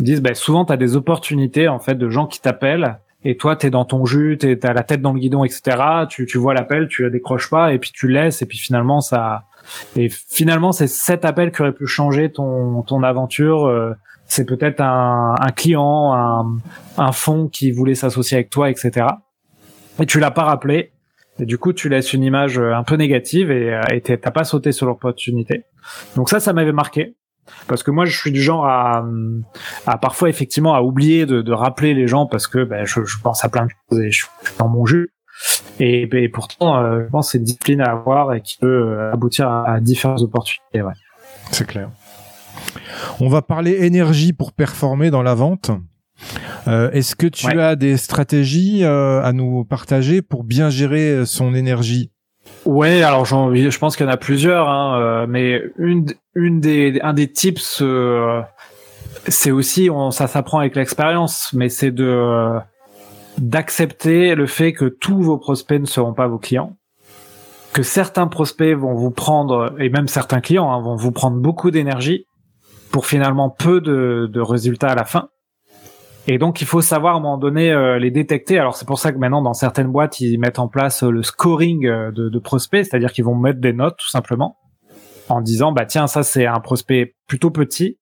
Ils 0.00 0.04
disent, 0.04 0.22
bah, 0.22 0.34
souvent, 0.34 0.64
tu 0.64 0.72
as 0.72 0.76
des 0.76 0.96
opportunités 0.96 1.68
en 1.68 1.78
fait 1.78 1.96
de 1.96 2.08
gens 2.08 2.26
qui 2.26 2.40
t'appellent 2.40 2.98
et 3.24 3.36
toi, 3.36 3.54
tu 3.56 3.66
es 3.66 3.70
dans 3.70 3.84
ton 3.84 4.04
jus, 4.04 4.36
tu 4.40 4.58
as 4.62 4.72
la 4.72 4.82
tête 4.82 5.00
dans 5.00 5.12
le 5.12 5.20
guidon, 5.20 5.44
etc. 5.44 5.76
Tu, 6.08 6.26
tu 6.26 6.38
vois 6.38 6.54
l'appel, 6.54 6.88
tu 6.88 7.02
la 7.02 7.10
décroches 7.10 7.50
pas 7.50 7.72
et 7.72 7.78
puis 7.78 7.92
tu 7.92 8.08
laisses 8.08 8.42
et 8.42 8.46
puis 8.46 8.58
finalement 8.58 9.00
ça 9.00 9.44
et 9.96 10.08
finalement 10.08 10.72
c'est 10.72 10.86
cet 10.86 11.24
appel 11.24 11.52
qui 11.52 11.62
aurait 11.62 11.72
pu 11.72 11.86
changer 11.86 12.30
ton 12.32 12.82
ton 12.82 13.02
aventure. 13.02 13.94
c'est 14.26 14.44
peut-être 14.44 14.80
un, 14.80 15.34
un, 15.38 15.50
client, 15.50 16.12
un, 16.14 16.58
un 16.98 17.12
fonds 17.12 17.48
qui 17.48 17.70
voulait 17.70 17.94
s'associer 17.94 18.38
avec 18.38 18.50
toi, 18.50 18.70
etc. 18.70 19.06
Et 20.00 20.06
tu 20.06 20.20
l'as 20.20 20.30
pas 20.30 20.44
rappelé 20.44 20.92
et 21.38 21.46
du 21.46 21.58
coup, 21.58 21.72
tu 21.72 21.88
laisses 21.88 22.12
une 22.12 22.22
image 22.22 22.58
euh, 22.58 22.74
un 22.74 22.82
peu 22.82 22.96
négative 22.96 23.50
et 23.50 23.74
euh, 23.74 24.00
t'as 24.00 24.30
pas 24.30 24.44
sauté 24.44 24.72
sur 24.72 24.86
l'opportunité. 24.86 25.64
Donc 26.16 26.28
ça, 26.28 26.40
ça 26.40 26.52
m'avait 26.52 26.72
marqué. 26.72 27.16
Parce 27.66 27.82
que 27.82 27.90
moi, 27.90 28.04
je 28.04 28.16
suis 28.16 28.30
du 28.30 28.40
genre 28.40 28.66
à, 28.66 29.04
à 29.86 29.98
parfois 29.98 30.28
effectivement 30.28 30.74
à 30.74 30.82
oublier 30.82 31.26
de, 31.26 31.42
de 31.42 31.52
rappeler 31.52 31.94
les 31.94 32.06
gens 32.06 32.26
parce 32.26 32.46
que 32.46 32.62
ben, 32.62 32.84
je, 32.84 33.04
je, 33.04 33.18
pense 33.18 33.44
à 33.44 33.48
plein 33.48 33.66
de 33.66 33.70
choses 33.70 34.00
et 34.00 34.12
je 34.12 34.18
suis 34.18 34.28
dans 34.58 34.68
mon 34.68 34.86
jus. 34.86 35.12
Et, 35.80 36.08
et 36.12 36.28
pourtant, 36.28 36.76
euh, 36.76 37.02
je 37.04 37.10
pense 37.10 37.26
que 37.26 37.32
c'est 37.32 37.38
une 37.38 37.44
discipline 37.44 37.80
à 37.80 37.90
avoir 37.90 38.34
et 38.34 38.40
qui 38.40 38.58
peut 38.58 39.10
aboutir 39.12 39.48
à, 39.48 39.68
à 39.68 39.80
différentes 39.80 40.22
opportunités. 40.22 40.82
Ouais. 40.82 40.92
C'est 41.50 41.66
clair. 41.66 41.90
On 43.20 43.28
va 43.28 43.42
parler 43.42 43.84
énergie 43.84 44.32
pour 44.32 44.52
performer 44.52 45.10
dans 45.10 45.22
la 45.22 45.34
vente. 45.34 45.70
Euh, 46.68 46.90
Est-ce 46.92 47.16
que 47.16 47.26
tu 47.26 47.58
as 47.58 47.74
des 47.74 47.96
stratégies 47.96 48.84
euh, 48.84 49.22
à 49.22 49.32
nous 49.32 49.64
partager 49.64 50.22
pour 50.22 50.44
bien 50.44 50.70
gérer 50.70 51.10
euh, 51.10 51.24
son 51.24 51.54
énergie? 51.54 52.10
Ouais, 52.64 53.02
alors 53.02 53.24
je 53.24 53.78
pense 53.78 53.96
qu'il 53.96 54.06
y 54.06 54.08
en 54.08 54.12
a 54.12 54.16
plusieurs, 54.16 54.68
hein, 54.68 55.00
euh, 55.00 55.26
mais 55.28 55.62
une, 55.78 56.06
une 56.34 56.60
des, 56.60 57.00
un 57.02 57.12
des 57.12 57.30
tips, 57.30 57.80
euh, 57.82 58.40
c'est 59.26 59.50
aussi, 59.50 59.90
on, 59.90 60.12
ça 60.12 60.28
s'apprend 60.28 60.60
avec 60.60 60.76
l'expérience, 60.76 61.52
mais 61.52 61.68
c'est 61.68 61.90
de 61.90 62.58
d'accepter 63.38 64.34
le 64.34 64.46
fait 64.46 64.72
que 64.72 64.84
tous 64.84 65.22
vos 65.22 65.38
prospects 65.38 65.80
ne 65.80 65.86
seront 65.86 66.14
pas 66.14 66.26
vos 66.26 66.38
clients, 66.38 66.76
que 67.72 67.82
certains 67.82 68.26
prospects 68.26 68.76
vont 68.76 68.94
vous 68.94 69.10
prendre, 69.10 69.74
et 69.78 69.88
même 69.88 70.08
certains 70.08 70.40
clients 70.40 70.70
hein, 70.70 70.82
vont 70.82 70.96
vous 70.96 71.12
prendre 71.12 71.38
beaucoup 71.40 71.70
d'énergie 71.70 72.26
pour 72.90 73.06
finalement 73.06 73.48
peu 73.50 73.80
de, 73.80 74.28
de 74.30 74.40
résultats 74.40 74.90
à 74.90 74.94
la 74.94 75.04
fin. 75.04 75.28
Et 76.28 76.38
donc, 76.38 76.60
il 76.60 76.66
faut 76.66 76.82
savoir 76.82 77.14
à 77.14 77.16
un 77.16 77.20
moment 77.20 77.38
donné 77.38 77.72
euh, 77.72 77.98
les 77.98 78.12
détecter. 78.12 78.58
Alors, 78.58 78.76
c'est 78.76 78.86
pour 78.86 78.98
ça 78.98 79.10
que 79.10 79.18
maintenant, 79.18 79.42
dans 79.42 79.54
certaines 79.54 79.90
boîtes, 79.90 80.20
ils 80.20 80.38
mettent 80.38 80.60
en 80.60 80.68
place 80.68 81.02
euh, 81.02 81.10
le 81.10 81.22
scoring 81.22 81.86
euh, 81.86 82.12
de, 82.12 82.28
de 82.28 82.38
prospects, 82.38 82.84
c'est-à-dire 82.84 83.12
qu'ils 83.12 83.24
vont 83.24 83.34
mettre 83.34 83.60
des 83.60 83.72
notes 83.72 83.96
tout 83.98 84.08
simplement 84.08 84.56
en 85.28 85.40
disant, 85.40 85.72
bah 85.72 85.86
tiens, 85.86 86.06
ça 86.06 86.22
c'est 86.22 86.46
un 86.46 86.60
prospect 86.60 87.14
plutôt 87.26 87.50
petit 87.50 87.98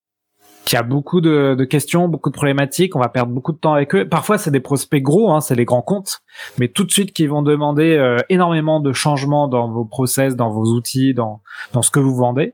qui 0.65 0.77
a 0.77 0.83
beaucoup 0.83 1.21
de, 1.21 1.55
de, 1.57 1.65
questions, 1.65 2.07
beaucoup 2.07 2.29
de 2.29 2.35
problématiques. 2.35 2.95
On 2.95 2.99
va 2.99 3.09
perdre 3.09 3.31
beaucoup 3.31 3.51
de 3.51 3.57
temps 3.57 3.73
avec 3.73 3.95
eux. 3.95 4.07
Parfois, 4.07 4.37
c'est 4.37 4.51
des 4.51 4.59
prospects 4.59 5.01
gros, 5.01 5.31
hein, 5.31 5.41
c'est 5.41 5.55
les 5.55 5.65
grands 5.65 5.81
comptes, 5.81 6.21
mais 6.57 6.67
tout 6.67 6.83
de 6.83 6.91
suite, 6.91 7.13
qui 7.13 7.27
vont 7.27 7.41
demander 7.41 8.17
énormément 8.29 8.79
de 8.79 8.93
changements 8.93 9.47
dans 9.47 9.69
vos 9.71 9.85
process, 9.85 10.35
dans 10.35 10.49
vos 10.49 10.65
outils, 10.65 11.13
dans 11.13 11.41
dans 11.73 11.81
ce 11.81 11.91
que 11.91 11.99
vous 11.99 12.15
vendez 12.15 12.53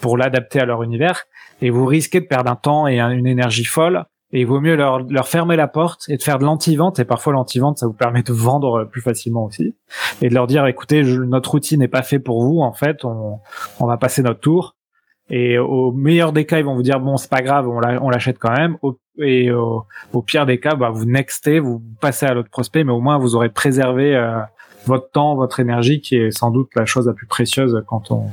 pour 0.00 0.16
l'adapter 0.16 0.60
à 0.60 0.64
leur 0.64 0.82
univers. 0.82 1.24
Et 1.60 1.70
vous 1.70 1.86
risquez 1.86 2.20
de 2.20 2.26
perdre 2.26 2.50
un 2.50 2.56
temps 2.56 2.88
et 2.88 3.00
une 3.00 3.26
énergie 3.26 3.64
folle 3.64 4.04
et 4.32 4.40
il 4.40 4.46
vaut 4.46 4.60
mieux 4.60 4.76
leur, 4.76 5.00
leur 5.00 5.28
fermer 5.28 5.56
la 5.56 5.68
porte 5.68 6.08
et 6.08 6.16
de 6.16 6.22
faire 6.22 6.38
de 6.38 6.44
l'anti-vente. 6.44 6.98
Et 6.98 7.04
parfois, 7.04 7.34
l'anti-vente, 7.34 7.78
ça 7.78 7.86
vous 7.86 7.92
permet 7.92 8.22
de 8.22 8.32
vendre 8.32 8.84
plus 8.84 9.02
facilement 9.02 9.44
aussi. 9.44 9.74
Et 10.22 10.30
de 10.30 10.34
leur 10.34 10.46
dire, 10.46 10.66
écoutez, 10.66 11.02
notre 11.02 11.54
outil 11.54 11.76
n'est 11.76 11.88
pas 11.88 12.02
fait 12.02 12.18
pour 12.18 12.42
vous. 12.42 12.60
En 12.60 12.72
fait, 12.72 13.04
on, 13.04 13.40
on 13.78 13.86
va 13.86 13.98
passer 13.98 14.22
notre 14.22 14.40
tour. 14.40 14.74
Et 15.34 15.58
au 15.58 15.92
meilleur 15.92 16.34
des 16.34 16.44
cas, 16.44 16.58
ils 16.58 16.64
vont 16.64 16.74
vous 16.74 16.82
dire, 16.82 17.00
bon, 17.00 17.16
c'est 17.16 17.30
pas 17.30 17.40
grave, 17.40 17.66
on 17.66 18.10
l'achète 18.10 18.38
quand 18.38 18.52
même. 18.52 18.76
et 19.18 19.50
au, 19.50 19.86
pire 20.26 20.44
des 20.44 20.60
cas, 20.60 20.74
bah, 20.74 20.90
vous 20.90 21.06
nextez, 21.06 21.58
vous 21.58 21.82
passez 22.02 22.26
à 22.26 22.34
l'autre 22.34 22.50
prospect, 22.50 22.84
mais 22.84 22.92
au 22.92 23.00
moins, 23.00 23.16
vous 23.16 23.34
aurez 23.34 23.48
préservé 23.48 24.14
euh, 24.14 24.40
votre 24.84 25.10
temps, 25.10 25.34
votre 25.34 25.58
énergie, 25.58 26.02
qui 26.02 26.16
est 26.16 26.32
sans 26.32 26.50
doute 26.50 26.68
la 26.76 26.84
chose 26.84 27.06
la 27.06 27.14
plus 27.14 27.26
précieuse 27.26 27.82
quand 27.86 28.10
on, 28.10 28.26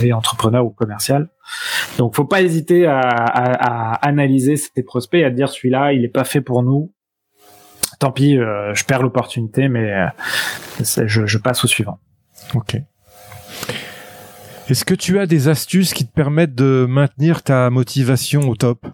est 0.00 0.12
entrepreneur 0.12 0.64
ou 0.64 0.70
commercial. 0.70 1.28
Donc, 1.98 2.14
faut 2.14 2.24
pas 2.24 2.42
hésiter 2.42 2.86
à, 2.86 3.94
analyser 4.00 4.56
ces 4.56 4.84
prospects, 4.84 5.24
à 5.24 5.30
dire 5.30 5.48
celui-là, 5.48 5.94
il 5.94 6.04
est 6.04 6.08
pas 6.08 6.24
fait 6.24 6.40
pour 6.40 6.62
nous. 6.62 6.92
Tant 7.98 8.12
pis, 8.12 8.38
euh, 8.38 8.72
je 8.72 8.84
perds 8.84 9.02
l'opportunité, 9.02 9.68
mais 9.68 9.92
euh, 9.92 10.06
je, 10.78 11.26
je 11.26 11.38
passe 11.38 11.64
au 11.64 11.66
suivant. 11.66 11.98
Ok. 12.54 12.76
Est-ce 14.70 14.84
que 14.84 14.94
tu 14.94 15.18
as 15.18 15.26
des 15.26 15.48
astuces 15.48 15.92
qui 15.92 16.06
te 16.06 16.12
permettent 16.12 16.54
de 16.54 16.86
maintenir 16.88 17.42
ta 17.42 17.70
motivation 17.70 18.48
au 18.48 18.54
top? 18.54 18.86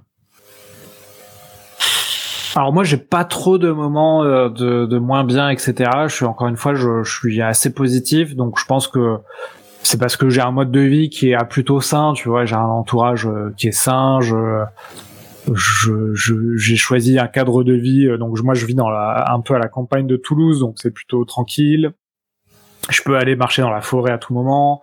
Alors 2.55 2.73
moi 2.73 2.83
j'ai 2.83 2.97
pas 2.97 3.27
trop 3.27 3.59
de 3.59 3.71
moments 3.71 4.25
euh, 4.25 4.49
de, 4.49 4.99
moins 4.99 5.25
bien 5.25 5.51
etc. 5.51 5.91
Je 6.07 6.15
suis 6.15 6.25
encore 6.25 6.49
une 6.49 6.57
fois 6.57 6.75
je, 6.75 7.05
suis 7.05 7.43
assez 7.43 7.75
positif. 7.75 8.35
Donc 8.35 8.59
je 8.59 8.65
pense 8.65 8.89
que 8.89 9.19
c'est 9.83 10.01
parce 10.01 10.17
que 10.17 10.31
j'ai 10.31 10.41
un 10.41 10.51
mode 10.51 10.71
de 10.71 10.81
vie 10.81 11.11
qui 11.11 11.33
est 11.33 11.45
plutôt 11.45 11.83
sain 11.83 12.15
tu 12.15 12.31
vois. 12.31 12.47
J'ai 12.47 12.57
un 12.57 12.61
entourage 12.61 13.27
euh, 13.27 13.53
qui 13.59 13.69
est 13.69 13.73
sain. 13.73 14.21
Je 14.23 14.65
j'ai 16.15 16.77
choisi 16.77 17.19
un 17.19 17.29
cadre 17.29 17.65
de 17.65 17.75
vie 17.75 18.07
euh, 18.07 18.17
donc 18.17 18.41
moi 18.43 18.55
je 18.55 18.65
vis 18.65 18.75
dans 18.75 18.89
un 18.89 19.41
peu 19.43 19.55
à 19.55 19.59
la 19.59 19.69
campagne 19.69 20.07
de 20.07 20.17
Toulouse 20.17 20.59
donc 20.59 20.77
c'est 20.79 20.91
plutôt 20.91 21.27
tranquille 21.27 21.93
je 22.91 23.03
peux 23.03 23.17
aller 23.17 23.37
marcher 23.37 23.63
dans 23.63 23.71
la 23.71 23.81
forêt 23.81 24.13
à 24.13 24.19
tout 24.19 24.35
moment 24.35 24.81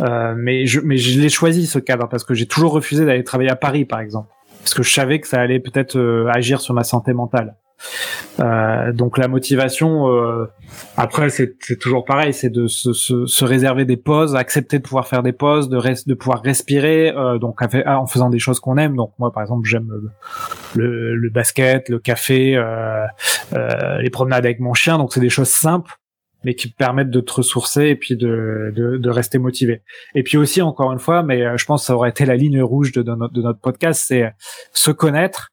euh, 0.00 0.34
mais 0.36 0.66
je 0.66 0.80
mais 0.80 0.96
je 0.96 1.20
l'ai 1.20 1.28
choisi 1.28 1.66
ce 1.66 1.78
cadre 1.78 2.08
parce 2.08 2.24
que 2.24 2.34
j'ai 2.34 2.46
toujours 2.46 2.72
refusé 2.72 3.04
d'aller 3.04 3.24
travailler 3.24 3.50
à 3.50 3.56
Paris 3.56 3.84
par 3.84 4.00
exemple 4.00 4.28
parce 4.62 4.74
que 4.74 4.82
je 4.82 4.92
savais 4.92 5.20
que 5.20 5.26
ça 5.26 5.40
allait 5.40 5.60
peut-être 5.60 5.96
euh, 5.96 6.30
agir 6.32 6.60
sur 6.60 6.72
ma 6.74 6.84
santé 6.84 7.12
mentale. 7.12 7.56
Euh, 8.40 8.92
donc 8.92 9.18
la 9.18 9.28
motivation, 9.28 10.08
euh, 10.08 10.46
après 10.96 11.28
c'est 11.30 11.56
toujours 11.78 12.04
pareil, 12.04 12.32
c'est 12.32 12.48
de 12.48 12.66
se, 12.66 12.92
se, 12.92 13.26
se, 13.26 13.44
réserver 13.44 13.84
des 13.84 13.96
pauses, 13.96 14.36
accepter 14.36 14.78
de 14.78 14.82
pouvoir 14.84 15.06
faire 15.06 15.22
des 15.22 15.32
pauses, 15.32 15.68
de, 15.68 15.78
de 16.06 16.14
pouvoir 16.14 16.42
respirer, 16.42 17.10
euh, 17.10 17.38
donc 17.38 17.60
en 17.86 18.06
faisant 18.06 18.30
des 18.30 18.38
choses 18.38 18.60
qu'on 18.60 18.78
aime. 18.78 18.96
Donc 18.96 19.12
moi 19.18 19.32
par 19.32 19.42
exemple 19.42 19.68
j'aime 19.68 19.88
le, 20.74 21.14
le, 21.14 21.30
basket, 21.30 21.88
le 21.88 21.98
café, 21.98 22.56
euh, 22.56 23.04
les 24.00 24.10
promenades 24.10 24.46
avec 24.46 24.60
mon 24.60 24.74
chien. 24.74 24.96
Donc 24.96 25.12
c'est 25.12 25.20
des 25.20 25.30
choses 25.30 25.50
simples 25.50 25.92
mais 26.44 26.54
qui 26.54 26.68
permettent 26.68 27.10
de 27.10 27.20
te 27.20 27.32
ressourcer 27.34 27.86
et 27.86 27.96
puis 27.96 28.16
de, 28.16 28.72
de, 28.74 28.96
de, 28.96 29.10
rester 29.10 29.38
motivé. 29.38 29.82
Et 30.14 30.22
puis 30.22 30.36
aussi, 30.36 30.62
encore 30.62 30.92
une 30.92 30.98
fois, 30.98 31.22
mais 31.22 31.42
euh, 31.42 31.56
je 31.56 31.64
pense 31.64 31.82
que 31.82 31.86
ça 31.86 31.94
aurait 31.94 32.10
été 32.10 32.24
la 32.24 32.36
ligne 32.36 32.62
rouge 32.62 32.92
de, 32.92 33.02
notre, 33.02 33.60
podcast, 33.60 34.04
c'est 34.06 34.32
se 34.72 34.90
connaître. 34.90 35.48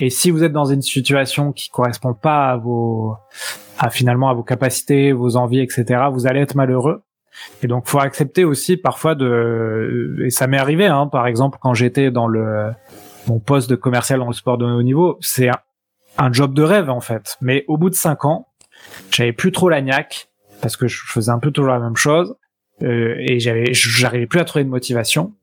Et 0.00 0.10
si 0.10 0.30
vous 0.30 0.42
êtes 0.42 0.52
dans 0.52 0.64
une 0.64 0.82
situation 0.82 1.52
qui 1.52 1.68
correspond 1.68 2.14
pas 2.14 2.50
à 2.50 2.56
vos, 2.56 3.14
à 3.78 3.90
finalement 3.90 4.28
à 4.28 4.34
vos 4.34 4.42
capacités, 4.42 5.12
vos 5.12 5.36
envies, 5.36 5.60
etc., 5.60 6.04
vous 6.12 6.26
allez 6.26 6.40
être 6.40 6.56
malheureux. 6.56 7.02
Et 7.62 7.66
donc, 7.66 7.86
faut 7.88 8.00
accepter 8.00 8.44
aussi 8.44 8.76
parfois 8.76 9.14
de, 9.14 10.16
et 10.24 10.30
ça 10.30 10.46
m'est 10.46 10.58
arrivé, 10.58 10.86
hein, 10.86 11.08
par 11.08 11.26
exemple, 11.26 11.58
quand 11.60 11.74
j'étais 11.74 12.10
dans 12.10 12.28
le, 12.28 12.70
mon 13.26 13.40
poste 13.40 13.70
de 13.70 13.76
commercial 13.76 14.20
dans 14.20 14.26
le 14.26 14.32
sport 14.32 14.58
de 14.58 14.64
haut 14.64 14.82
niveau, 14.82 15.16
c'est 15.20 15.48
un, 15.48 15.58
un 16.18 16.32
job 16.32 16.54
de 16.54 16.62
rêve, 16.62 16.90
en 16.90 17.00
fait. 17.00 17.36
Mais 17.40 17.64
au 17.68 17.76
bout 17.76 17.90
de 17.90 17.94
cinq 17.94 18.24
ans, 18.24 18.48
j'avais 19.10 19.32
plus 19.32 19.52
trop 19.52 19.68
la 19.68 19.80
niaque 19.80 20.28
parce 20.60 20.76
que 20.76 20.88
je 20.88 21.02
faisais 21.06 21.30
un 21.30 21.38
peu 21.38 21.50
toujours 21.50 21.72
la 21.72 21.80
même 21.80 21.96
chose 21.96 22.36
euh, 22.82 23.14
et 23.18 23.40
j'avais, 23.40 23.72
j'arrivais 23.72 24.26
plus 24.26 24.40
à 24.40 24.44
trouver 24.44 24.64
de 24.64 24.70
motivation. 24.70 25.34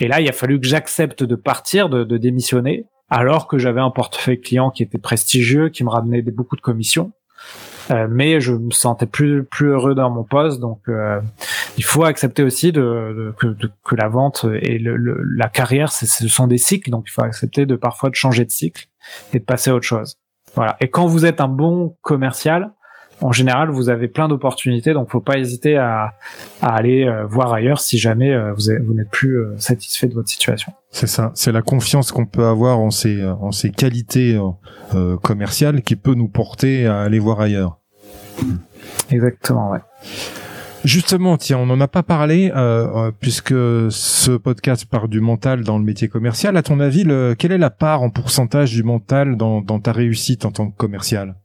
Et 0.00 0.08
là, 0.08 0.20
il 0.20 0.28
a 0.28 0.32
fallu 0.32 0.60
que 0.60 0.66
j'accepte 0.66 1.22
de 1.22 1.36
partir, 1.36 1.88
de, 1.88 2.02
de 2.02 2.16
démissionner, 2.16 2.86
alors 3.08 3.46
que 3.46 3.58
j'avais 3.58 3.80
un 3.80 3.90
portefeuille 3.90 4.40
client 4.40 4.70
qui 4.70 4.82
était 4.82 4.98
prestigieux, 4.98 5.68
qui 5.68 5.84
me 5.84 5.90
ramenait 5.90 6.22
beaucoup 6.22 6.56
de 6.56 6.60
commissions. 6.60 7.12
Euh, 7.90 8.06
mais 8.08 8.40
je 8.40 8.52
me 8.52 8.70
sentais 8.70 9.06
plus 9.06 9.44
plus 9.44 9.68
heureux 9.68 9.94
dans 9.94 10.10
mon 10.10 10.22
poste, 10.22 10.60
donc 10.60 10.80
euh, 10.88 11.20
il 11.76 11.82
faut 11.82 12.04
accepter 12.04 12.42
aussi 12.44 12.70
de, 12.70 13.34
que, 13.38 13.56
que, 13.84 13.96
la 13.96 14.08
vente 14.08 14.46
et 14.62 14.78
le, 14.78 14.96
la 15.36 15.48
carrière, 15.48 15.90
ce 15.90 16.06
sont 16.28 16.46
des 16.46 16.58
cycles, 16.58 16.90
donc 16.90 17.06
il 17.08 17.10
faut 17.10 17.22
accepter 17.22 17.66
de 17.66 17.74
parfois 17.74 18.10
de 18.10 18.14
changer 18.14 18.44
de 18.44 18.50
cycle 18.50 18.86
et 19.32 19.40
de 19.40 19.44
passer 19.44 19.70
à 19.70 19.74
autre 19.74 19.86
chose. 19.86 20.18
Voilà. 20.54 20.76
Et 20.80 20.88
quand 20.88 21.06
vous 21.06 21.26
êtes 21.26 21.40
un 21.40 21.48
bon 21.48 21.96
commercial, 22.02 22.72
en 23.22 23.32
général, 23.32 23.70
vous 23.70 23.88
avez 23.88 24.08
plein 24.08 24.28
d'opportunités, 24.28 24.92
donc 24.92 25.10
faut 25.10 25.20
pas 25.20 25.38
hésiter 25.38 25.76
à, 25.76 26.14
aller 26.62 27.04
euh, 27.04 27.26
voir 27.26 27.52
ailleurs 27.52 27.80
si 27.80 27.98
jamais 27.98 28.32
euh, 28.32 28.52
vous, 28.52 28.72
vous 28.84 28.94
n'êtes 28.94 29.10
plus 29.10 29.38
euh, 29.38 29.54
satisfait 29.58 30.06
de 30.06 30.14
votre 30.14 30.28
situation. 30.28 30.72
C'est 30.90 31.06
ça, 31.06 31.30
c'est 31.34 31.52
la 31.52 31.62
confiance 31.62 32.12
qu'on 32.12 32.26
peut 32.26 32.46
avoir 32.46 32.78
en 32.78 32.90
ses 32.90 33.70
qualités 33.76 34.40
commerciales 35.22 35.82
qui 35.82 35.94
peut 35.94 36.14
nous 36.14 36.26
porter 36.26 36.86
à 36.86 37.02
aller 37.02 37.20
voir 37.20 37.40
ailleurs. 37.40 37.78
Exactement, 39.10 39.70
ouais. 39.70 39.78
Justement, 40.84 41.36
tiens, 41.36 41.58
on 41.58 41.66
n'en 41.66 41.80
a 41.80 41.86
pas 41.86 42.02
parlé 42.02 42.50
puisque 43.20 43.54
ce 43.54 44.36
podcast 44.36 44.86
part 44.86 45.06
du 45.06 45.20
mental 45.20 45.62
dans 45.62 45.78
le 45.78 45.84
métier 45.84 46.08
commercial. 46.08 46.56
À 46.56 46.62
ton 46.64 46.80
avis, 46.80 47.04
quelle 47.38 47.52
est 47.52 47.58
la 47.58 47.70
part 47.70 48.02
en 48.02 48.10
pourcentage 48.10 48.72
du 48.72 48.82
mental 48.82 49.36
dans 49.36 49.62
ta 49.78 49.92
réussite 49.92 50.44
en 50.44 50.50
tant 50.50 50.68
que 50.68 50.76
commercial? 50.76 51.36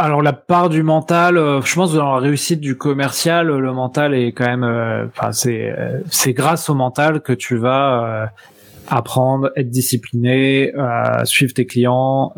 Alors 0.00 0.22
la 0.22 0.32
part 0.32 0.68
du 0.68 0.82
mental, 0.82 1.36
euh, 1.36 1.60
je 1.62 1.74
pense 1.74 1.92
que 1.92 1.96
dans 1.96 2.14
la 2.14 2.20
réussite 2.20 2.60
du 2.60 2.76
commercial, 2.76 3.48
le 3.48 3.72
mental 3.72 4.14
est 4.14 4.32
quand 4.32 4.46
même, 4.46 4.64
euh, 4.64 5.06
enfin 5.06 5.32
c'est 5.32 5.74
c'est 6.10 6.32
grâce 6.32 6.68
au 6.68 6.74
mental 6.74 7.20
que 7.20 7.32
tu 7.32 7.56
vas 7.56 8.30
apprendre, 8.88 9.50
être 9.56 9.70
discipliné, 9.70 10.72
suivre 11.24 11.54
tes 11.54 11.66
clients, 11.66 12.32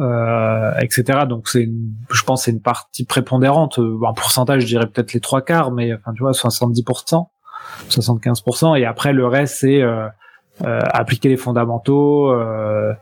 etc. 0.80 1.20
Donc 1.26 1.48
c'est, 1.48 1.68
je 2.10 2.22
pense, 2.24 2.44
c'est 2.44 2.50
une 2.50 2.60
partie 2.60 3.06
prépondérante. 3.06 3.78
En 3.78 4.12
pourcentage, 4.12 4.62
je 4.62 4.66
dirais 4.66 4.86
peut-être 4.86 5.14
les 5.14 5.20
trois 5.20 5.40
quarts, 5.40 5.70
mais 5.70 5.94
enfin 5.94 6.12
tu 6.14 6.22
vois, 6.22 6.32
70%, 6.32 7.26
75%, 7.88 8.78
et 8.78 8.84
après 8.84 9.12
le 9.12 9.26
reste 9.26 9.56
c'est 9.60 9.82
euh, 10.64 10.80
appliquer 10.84 11.30
les 11.30 11.38
fondamentaux, 11.38 12.30
euh, 12.30 12.92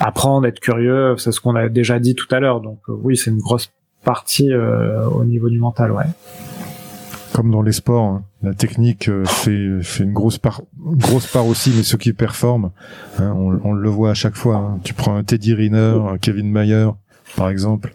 apprendre, 0.00 0.46
être 0.46 0.58
curieux, 0.58 1.16
c'est 1.16 1.30
ce 1.30 1.40
qu'on 1.40 1.54
a 1.54 1.68
déjà 1.68 2.00
dit 2.00 2.14
tout 2.14 2.26
à 2.32 2.40
l'heure. 2.40 2.60
Donc 2.60 2.80
euh, 2.88 2.92
oui, 2.92 3.16
c'est 3.16 3.30
une 3.30 3.38
grosse 3.38 3.70
partie 4.04 4.52
au 4.54 5.24
niveau 5.24 5.48
du 5.48 5.58
mental, 5.58 5.92
ouais. 5.92 6.04
Comme 7.32 7.50
dans 7.50 7.62
les 7.62 7.72
sports, 7.72 8.04
hein. 8.04 8.22
la 8.42 8.54
technique 8.54 9.10
fait, 9.26 9.82
fait 9.82 10.04
une 10.04 10.12
grosse 10.12 10.38
part, 10.38 10.62
grosse 10.78 11.26
part 11.26 11.46
aussi, 11.46 11.72
mais 11.76 11.82
ceux 11.82 11.98
qui 11.98 12.12
performent, 12.12 12.70
hein, 13.18 13.32
on, 13.36 13.60
on, 13.64 13.72
le 13.74 13.88
voit 13.90 14.10
à 14.10 14.14
chaque 14.14 14.34
fois. 14.34 14.56
Hein. 14.56 14.80
Tu 14.82 14.94
prends 14.94 15.14
un 15.14 15.22
Teddy 15.22 15.52
Riner, 15.52 15.98
un 16.10 16.16
Kevin 16.16 16.50
Mayer, 16.50 16.88
par 17.36 17.50
exemple. 17.50 17.92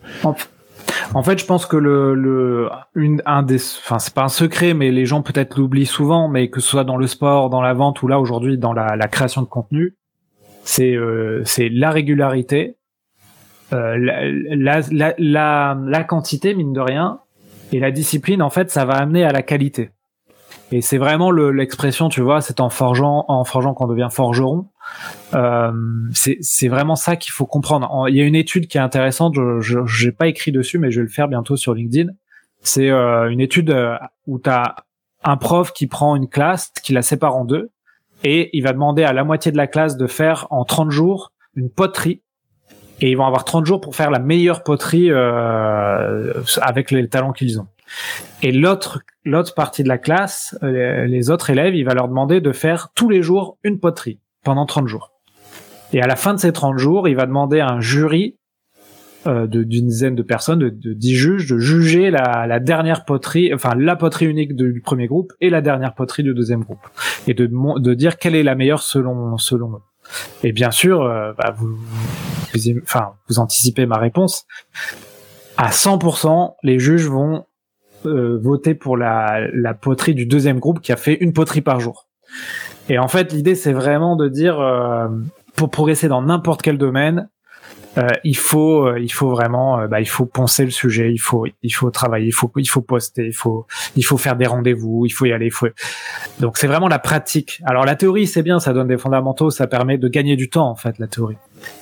En 1.13 1.24
fait, 1.24 1.39
je 1.39 1.46
pense 1.46 1.66
que 1.66 1.78
le, 1.78 2.16
le 2.16 2.70
une, 2.96 3.22
un 3.26 3.44
des, 3.44 3.58
enfin, 3.58 4.00
c'est 4.00 4.13
pas 4.13 4.24
un 4.24 4.30
secret, 4.30 4.74
mais 4.74 4.92
les 4.92 5.06
gens 5.06 5.22
peut-être 5.22 5.58
l'oublient 5.58 5.86
souvent, 5.86 6.28
mais 6.28 6.50
que 6.50 6.60
ce 6.60 6.68
soit 6.68 6.84
dans 6.84 6.98
le 6.98 7.08
sport, 7.08 7.50
dans 7.50 7.62
la 7.62 7.74
vente 7.74 8.02
ou 8.02 8.08
là 8.08 8.20
aujourd'hui 8.20 8.58
dans 8.58 8.74
la, 8.74 8.96
la 8.96 9.08
création 9.08 9.42
de 9.42 9.48
contenu, 9.48 9.96
c'est 10.63 10.96
euh, 10.96 11.42
c'est 11.46 11.70
la 11.70 11.92
régularité, 11.92 12.78
euh, 13.74 13.98
la, 13.98 14.82
la, 14.92 15.14
la, 15.18 15.78
la, 15.86 16.04
quantité 16.04 16.54
mine 16.54 16.74
de 16.74 16.80
rien, 16.80 17.20
et 17.74 17.80
la 17.80 17.92
discipline. 17.92 18.42
En 18.42 18.50
fait, 18.50 18.70
ça 18.70 18.86
va 18.86 18.94
amener 18.94 19.24
à 19.24 19.32
la 19.32 19.42
qualité. 19.42 19.92
Et 20.72 20.82
c'est 20.82 20.98
vraiment 20.98 21.30
l'expression, 21.30 22.10
tu 22.10 22.22
vois, 22.22 22.42
c'est 22.42 22.60
en 22.60 22.70
forgeant, 22.70 23.26
en 23.28 23.44
forgeant 23.44 23.76
qu'on 23.76 23.86
devient 23.86 24.08
forgeron. 24.10 24.70
Euh, 25.36 25.72
c'est 26.12 26.68
vraiment 26.68 26.96
ça 26.96 27.16
qu'il 27.16 27.32
faut 27.32 27.46
comprendre. 27.46 28.08
Il 28.10 28.16
y 28.16 28.22
a 28.22 28.24
une 28.24 28.36
étude 28.36 28.68
qui 28.68 28.80
est 28.80 28.82
intéressante, 28.82 29.36
je 29.36 30.06
n'ai 30.06 30.12
pas 30.12 30.28
écrit 30.28 30.52
dessus, 30.52 30.80
mais 30.80 30.90
je 30.90 31.02
vais 31.02 31.04
le 31.04 31.12
faire 31.12 31.28
bientôt 31.28 31.58
sur 31.58 31.76
LinkedIn. 31.76 32.12
C'est 32.62 32.90
euh, 32.90 33.30
une 33.30 33.40
étude 33.40 33.70
euh, 33.70 33.98
où 34.26 34.40
tu 34.40 34.50
as 34.50 34.78
un 35.24 35.38
prof 35.38 35.74
qui 35.74 35.86
prend 35.86 36.16
une 36.16 36.28
classe, 36.28 36.72
qui 36.84 36.94
la 36.94 37.04
sépare 37.04 37.36
en 37.36 37.46
deux, 37.46 37.70
et 38.24 38.50
il 38.54 38.64
va 38.64 38.74
demander 38.74 39.04
à 39.04 39.14
la 39.14 39.24
moitié 39.24 39.52
de 39.52 39.58
la 39.58 39.68
classe 39.68 39.96
de 39.96 40.08
faire 40.08 40.48
en 40.50 40.66
30 40.66 40.90
jours 40.90 41.34
une 41.56 41.70
poterie. 41.70 42.23
Et 43.01 43.12
ils 43.12 43.17
vont 43.17 43.25
avoir 43.25 43.43
30 43.43 43.65
jours 43.65 43.82
pour 43.82 43.95
faire 43.95 44.12
la 44.12 44.19
meilleure 44.19 44.63
poterie 44.63 45.10
euh, 45.10 46.34
avec 46.62 46.91
les 46.91 47.08
talents 47.10 47.34
qu'ils 47.34 47.60
ont. 47.60 47.67
Et 48.41 48.51
l'autre 48.51 48.99
l'autre 49.25 49.53
partie 49.53 49.84
de 49.84 49.88
la 49.88 49.97
classe, 49.97 50.58
les 50.62 51.29
autres 51.29 51.49
élèves, 51.49 51.75
il 51.75 51.86
va 51.86 51.93
leur 51.93 52.08
demander 52.08 52.41
de 52.41 52.51
faire 52.51 52.89
tous 52.93 53.10
les 53.10 53.21
jours 53.21 53.58
une 53.63 53.79
poterie 53.79 54.19
pendant 54.43 54.65
30 54.65 54.88
jours. 54.88 55.12
Et 55.93 56.01
à 56.01 56.08
la 56.08 56.15
fin 56.15 56.34
de 56.34 56.39
ces 56.39 56.51
30 56.51 56.77
jours, 56.77 57.08
il 57.08 57.15
va 57.15 57.25
demander 57.25 57.60
à 57.60 57.69
un 57.69 57.79
jury 57.79 58.38
euh, 59.25 59.47
d'une 59.47 59.88
dizaine 59.88 60.15
de 60.15 60.23
personnes, 60.23 60.60
de, 60.60 60.69
de 60.69 60.93
10 60.93 61.15
juges, 61.15 61.47
de 61.47 61.58
juger 61.58 62.12
la, 62.12 62.45
la, 62.45 62.60
dernière 62.60 63.06
poterie, 63.06 63.53
enfin 63.53 63.73
la 63.77 63.95
poterie 63.95 64.25
unique 64.25 64.53
du 64.53 64.82
premier 64.82 65.08
groupe 65.08 65.32
et 65.39 65.49
la 65.49 65.62
dernière 65.62 65.93
poterie 65.93 66.23
du 66.23 66.34
deuxième 66.34 66.63
groupe, 66.63 66.86
et 67.27 67.34
de, 67.34 67.47
de 67.47 67.93
dire 67.93 68.17
quelle 68.17 68.36
est 68.36 68.43
la 68.43 68.56
meilleure 68.56 68.82
selon 68.82 69.38
selon 69.38 69.75
eux. 69.75 69.82
Et 70.43 70.51
bien 70.51 70.71
sûr, 70.71 71.03
euh, 71.03 71.32
bah, 71.38 71.56
vous, 71.56 71.77
vous, 72.54 72.80
enfin, 72.84 73.13
vous 73.30 73.39
anticipez 73.39 73.86
ma 73.86 73.98
réponse. 73.98 74.46
À 75.58 75.70
100%, 75.70 76.56
les 76.63 76.80
juges 76.80 77.08
vont 77.08 77.46
euh, 78.06 78.39
voter 78.42 78.76
pour 78.76 78.98
la, 78.98 79.48
la 79.54 79.74
poterie 79.74 80.16
du 80.16 80.26
deuxième 80.26 80.60
groupe 80.60 80.82
qui 80.82 80.92
a 80.92 80.98
fait 80.98 81.16
une 81.16 81.34
poterie 81.34 81.62
par 81.62 81.80
jour. 81.80 82.08
Et 82.89 83.00
en 83.00 83.08
fait, 83.08 83.32
l'idée, 83.32 83.56
c'est 83.56 83.74
vraiment 83.74 84.16
de 84.16 84.28
dire, 84.28 84.60
euh, 84.60 85.08
pour 85.56 85.70
progresser 85.70 86.08
dans 86.08 86.22
n'importe 86.22 86.62
quel 86.62 86.78
domaine, 86.78 87.30
il 88.23 88.38
faut, 88.38 88.88
euh, 88.88 88.99
il 88.99 89.12
faut 89.12 89.29
vraiment, 89.29 89.79
euh, 89.79 89.88
bah, 89.88 90.01
il 90.01 90.08
faut 90.08 90.25
penser 90.25 90.65
le 90.65 90.71
sujet, 90.71 91.12
il 91.12 91.19
faut, 91.19 91.45
il 91.62 91.69
faut 91.69 91.91
travailler, 91.91 92.27
il 92.27 92.34
faut, 92.34 92.51
il 92.58 92.65
faut 92.65 92.82
poster, 92.82 93.27
il 93.27 93.34
faut, 93.34 93.67
il 93.95 94.03
faut 94.03 94.17
faire 94.17 94.36
des 94.36 94.47
rendez-vous, 94.47 95.06
il 95.06 95.12
faut 95.12 95.25
y 95.25 95.32
aller. 95.32 95.47
Il 95.47 95.51
faut... 95.51 95.67
Donc 96.39 96.58
c'est 96.58 96.67
vraiment 96.67 96.88
la 96.88 96.99
pratique. 96.99 97.62
Alors 97.65 97.86
la 97.86 97.95
théorie, 97.95 98.27
c'est 98.27 98.43
bien, 98.43 98.60
ça 98.60 98.73
donne 98.73 98.88
des 98.88 98.97
fondamentaux, 98.97 99.49
ça 99.49 99.67
permet 99.67 99.97
de 99.97 100.08
gagner 100.08 100.36
du 100.36 100.49
temps 100.49 100.69
en 100.69 100.75
fait, 100.75 100.97
la 100.99 101.08
théorie. 101.08 101.38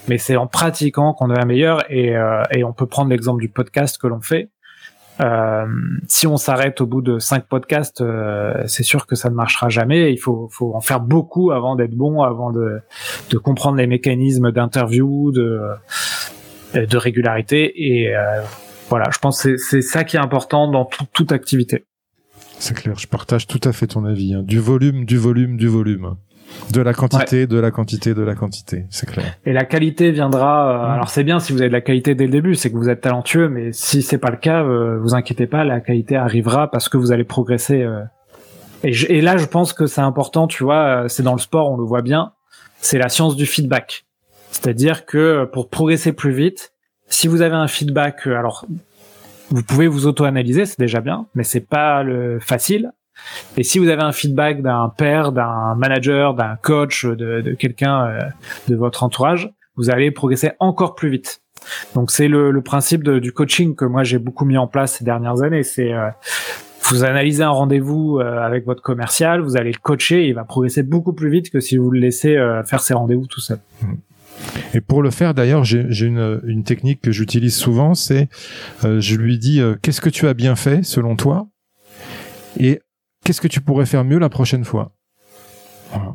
Mais 0.08 0.18
c'est 0.18 0.36
en 0.36 0.48
pratiquant 0.48 1.14
qu'on 1.14 1.28
devient 1.28 1.46
meilleur 1.46 1.90
et, 1.92 2.14
et 2.52 2.64
on 2.64 2.74
peut 2.74 2.86
prendre 2.86 3.10
l'exemple 3.10 3.42
du 3.42 3.50
podcast 3.50 3.98
que 3.98 4.08
l'on 4.08 4.22
fait. 4.22 4.50
Euh, 5.20 5.66
si 6.08 6.26
on 6.26 6.38
s'arrête 6.38 6.82
au 6.82 6.88
bout 6.88 7.02
de 7.02 7.20
cinq 7.20 7.46
podcasts, 7.46 8.02
euh, 8.02 8.64
c'est 8.66 8.84
sûr 8.84 9.06
que 9.06 9.16
ça 9.16 9.30
ne 9.30 9.36
marchera 9.36 9.70
jamais. 9.70 10.12
Il 10.12 10.18
faut, 10.18 10.50
en 10.74 10.82
faire 10.82 11.00
beaucoup 11.00 11.52
avant 11.52 11.76
d'être 11.76 11.96
bon, 11.96 12.22
avant 12.22 12.52
de, 12.52 12.82
comprendre 13.44 13.78
les 13.78 13.88
mécanismes 13.88 14.52
d'interview, 14.52 15.32
de, 15.32 15.62
de 16.74 16.98
régularité. 16.98 17.72
Et 17.76 18.16
euh, 18.16 18.42
voilà, 18.90 19.10
je 19.12 19.20
pense 19.20 19.44
que 19.44 19.58
c'est 19.58 19.82
ça 19.82 20.04
qui 20.04 20.18
est 20.18 20.22
important 20.22 20.70
dans 20.70 20.90
toute 21.14 21.32
activité. 21.32 21.86
C'est 22.60 22.76
clair, 22.76 22.98
je 22.98 23.08
partage 23.08 23.48
tout 23.48 23.62
à 23.64 23.74
fait 23.74 23.88
ton 23.88 24.06
avis. 24.06 24.36
Hein. 24.36 24.44
Du 24.44 24.60
volume, 24.60 25.06
du 25.06 25.18
volume, 25.18 25.58
du 25.58 25.68
volume. 25.68 26.16
De 26.72 26.82
la 26.82 26.94
quantité, 26.94 27.48
de 27.48 27.60
la 27.60 27.72
quantité, 27.72 28.14
de 28.14 28.22
la 28.22 28.36
quantité, 28.36 28.86
c'est 28.90 29.10
clair. 29.10 29.38
Et 29.46 29.54
la 29.54 29.66
qualité 29.66 30.12
viendra. 30.12 30.70
Euh, 30.70 30.88
mm. 30.88 30.92
Alors 30.92 31.10
c'est 31.10 31.24
bien 31.24 31.40
si 31.40 31.52
vous 31.54 31.60
avez 31.62 31.70
de 31.70 31.74
la 31.74 31.82
qualité 31.82 32.16
dès 32.16 32.26
le 32.26 32.32
début, 32.32 32.56
c'est 32.56 32.72
que 32.72 32.78
vous 32.78 32.90
êtes 32.90 33.02
talentueux, 33.02 33.50
mais 33.50 33.72
si 33.74 34.02
c'est 34.02 34.18
pas 34.18 34.32
le 34.32 34.38
cas, 34.38 34.64
euh, 34.64 34.98
vous 35.00 35.14
inquiétez 35.14 35.48
pas, 35.48 35.64
la 35.64 35.82
qualité 35.82 36.16
arrivera 36.16 36.70
parce 36.72 36.90
que 36.90 36.98
vous 36.98 37.12
allez 37.12 37.24
progresser. 37.24 37.82
Euh. 37.82 38.02
Et, 38.84 38.92
et, 39.10 39.22
là, 39.22 39.38
je 39.38 39.46
pense 39.46 39.74
que 39.74 39.86
c'est 39.86 40.02
important, 40.02 40.48
tu 40.48 40.64
vois, 40.64 41.06
c'est 41.08 41.24
dans 41.24 41.34
le 41.34 41.40
sport, 41.40 41.72
on 41.72 41.78
le 41.78 41.84
voit 41.84 42.02
bien, 42.02 42.32
c'est 42.80 42.98
la 42.98 43.10
science 43.10 43.36
du 43.36 43.46
feedback. 43.46 44.06
C'est-à-dire 44.50 45.06
que 45.06 45.46
pour 45.46 45.70
progresser 45.70 46.14
plus 46.14 46.32
vite, 46.32 46.74
si 47.08 47.28
vous 47.28 47.42
avez 47.42 47.56
un 47.56 47.68
feedback, 47.68 48.26
alors 48.26 48.66
vous 49.52 49.64
pouvez 49.64 49.88
vous 49.88 50.08
auto-analyser, 50.08 50.66
c'est 50.66 50.80
déjà 50.80 51.02
bien, 51.02 51.28
mais 51.36 51.44
c'est 51.44 51.68
pas 51.68 52.04
le 52.04 52.40
facile. 52.40 52.92
Et 53.58 53.64
si 53.64 53.80
vous 53.80 53.90
avez 53.90 54.02
un 54.02 54.12
feedback 54.12 54.62
d'un 54.62 54.92
père, 54.96 55.32
d'un 55.32 55.76
manager, 55.76 56.34
d'un 56.34 56.56
coach, 56.56 57.06
de, 57.06 57.56
quelqu'un 57.58 58.06
euh, 58.06 58.20
de 58.68 58.76
votre 58.76 59.04
entourage, 59.04 59.52
vous 59.76 59.90
allez 59.90 60.12
progresser 60.12 60.52
encore 60.60 60.96
plus 60.96 61.10
vite. 61.10 61.42
Donc 61.94 62.12
c'est 62.12 62.28
le, 62.28 62.60
principe 62.62 63.08
du 63.08 63.32
coaching 63.32 63.76
que 63.76 63.86
moi 63.86 64.04
j'ai 64.04 64.18
beaucoup 64.18 64.46
mis 64.46 64.58
en 64.58 64.68
place 64.68 64.98
ces 64.98 65.04
dernières 65.04 65.42
années. 65.44 65.64
C'est 65.64 65.94
euh, 65.94 66.10
vous 66.90 67.04
analysez 67.04 67.44
un 67.44 67.50
rendez-vous 67.50 68.20
euh, 68.20 68.40
avec 68.40 68.66
votre 68.66 68.82
commercial, 68.82 69.42
vous 69.42 69.58
allez 69.58 69.72
le 69.72 69.80
coacher, 69.80 70.28
il 70.28 70.34
va 70.34 70.44
progresser 70.44 70.84
beaucoup 70.84 71.14
plus 71.14 71.30
vite 71.30 71.50
que 71.50 71.60
si 71.60 71.78
vous 71.78 71.92
le 71.92 72.00
laissez 72.00 72.36
faire 72.66 72.80
ses 72.80 72.94
rendez-vous 72.94 73.28
tout 73.28 73.40
seul. 73.40 73.60
Et 74.74 74.82
pour 74.82 75.04
le 75.04 75.12
faire, 75.12 75.34
d'ailleurs, 75.34 75.64
j'ai 75.64 76.06
une, 76.06 76.42
une, 76.46 76.64
technique 76.64 77.02
que 77.02 77.12
j'utilise 77.12 77.56
souvent, 77.56 77.94
c'est 77.94 78.28
je 78.84 79.16
lui 79.16 79.38
dis 79.38 79.62
qu'est-ce 79.82 80.02
que 80.02 80.10
tu 80.10 80.28
as 80.28 80.34
bien 80.34 80.56
fait 80.56 80.84
selon 80.84 81.16
toi, 81.16 81.48
et 82.60 82.82
qu'est-ce 83.24 83.42
que 83.42 83.48
tu 83.48 83.62
pourrais 83.62 83.86
faire 83.86 84.04
mieux 84.04 84.20
la 84.20 84.30
prochaine 84.30 84.64
fois 84.64 84.92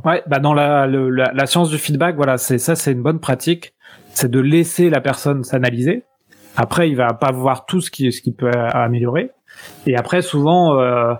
Ouais, 0.05 0.23
bah 0.27 0.39
dans 0.39 0.55
la, 0.55 0.87
la, 0.87 1.47
science 1.47 1.69
du 1.69 1.77
feedback, 1.77 2.17
voilà, 2.17 2.39
c'est 2.39 2.57
ça, 2.57 2.75
c'est 2.75 2.93
une 2.93 3.03
bonne 3.03 3.21
pratique, 3.21 3.75
c'est 4.15 4.31
de 4.31 4.41
laisser 4.41 4.89
la 4.89 5.03
personne 5.03 5.45
s'analyser. 5.45 6.05
Après, 6.57 6.89
il 6.89 6.97
va 6.97 7.13
pas 7.13 7.31
voir 7.31 7.67
tout 7.67 7.83
ce 7.83 7.91
qui 7.91 8.11
ce 8.11 8.23
qui 8.23 8.33
peut 8.33 8.51
améliorer. 8.51 9.33
Et 9.87 9.95
après, 9.95 10.23
souvent, 10.23 10.79
euh, 10.81 11.13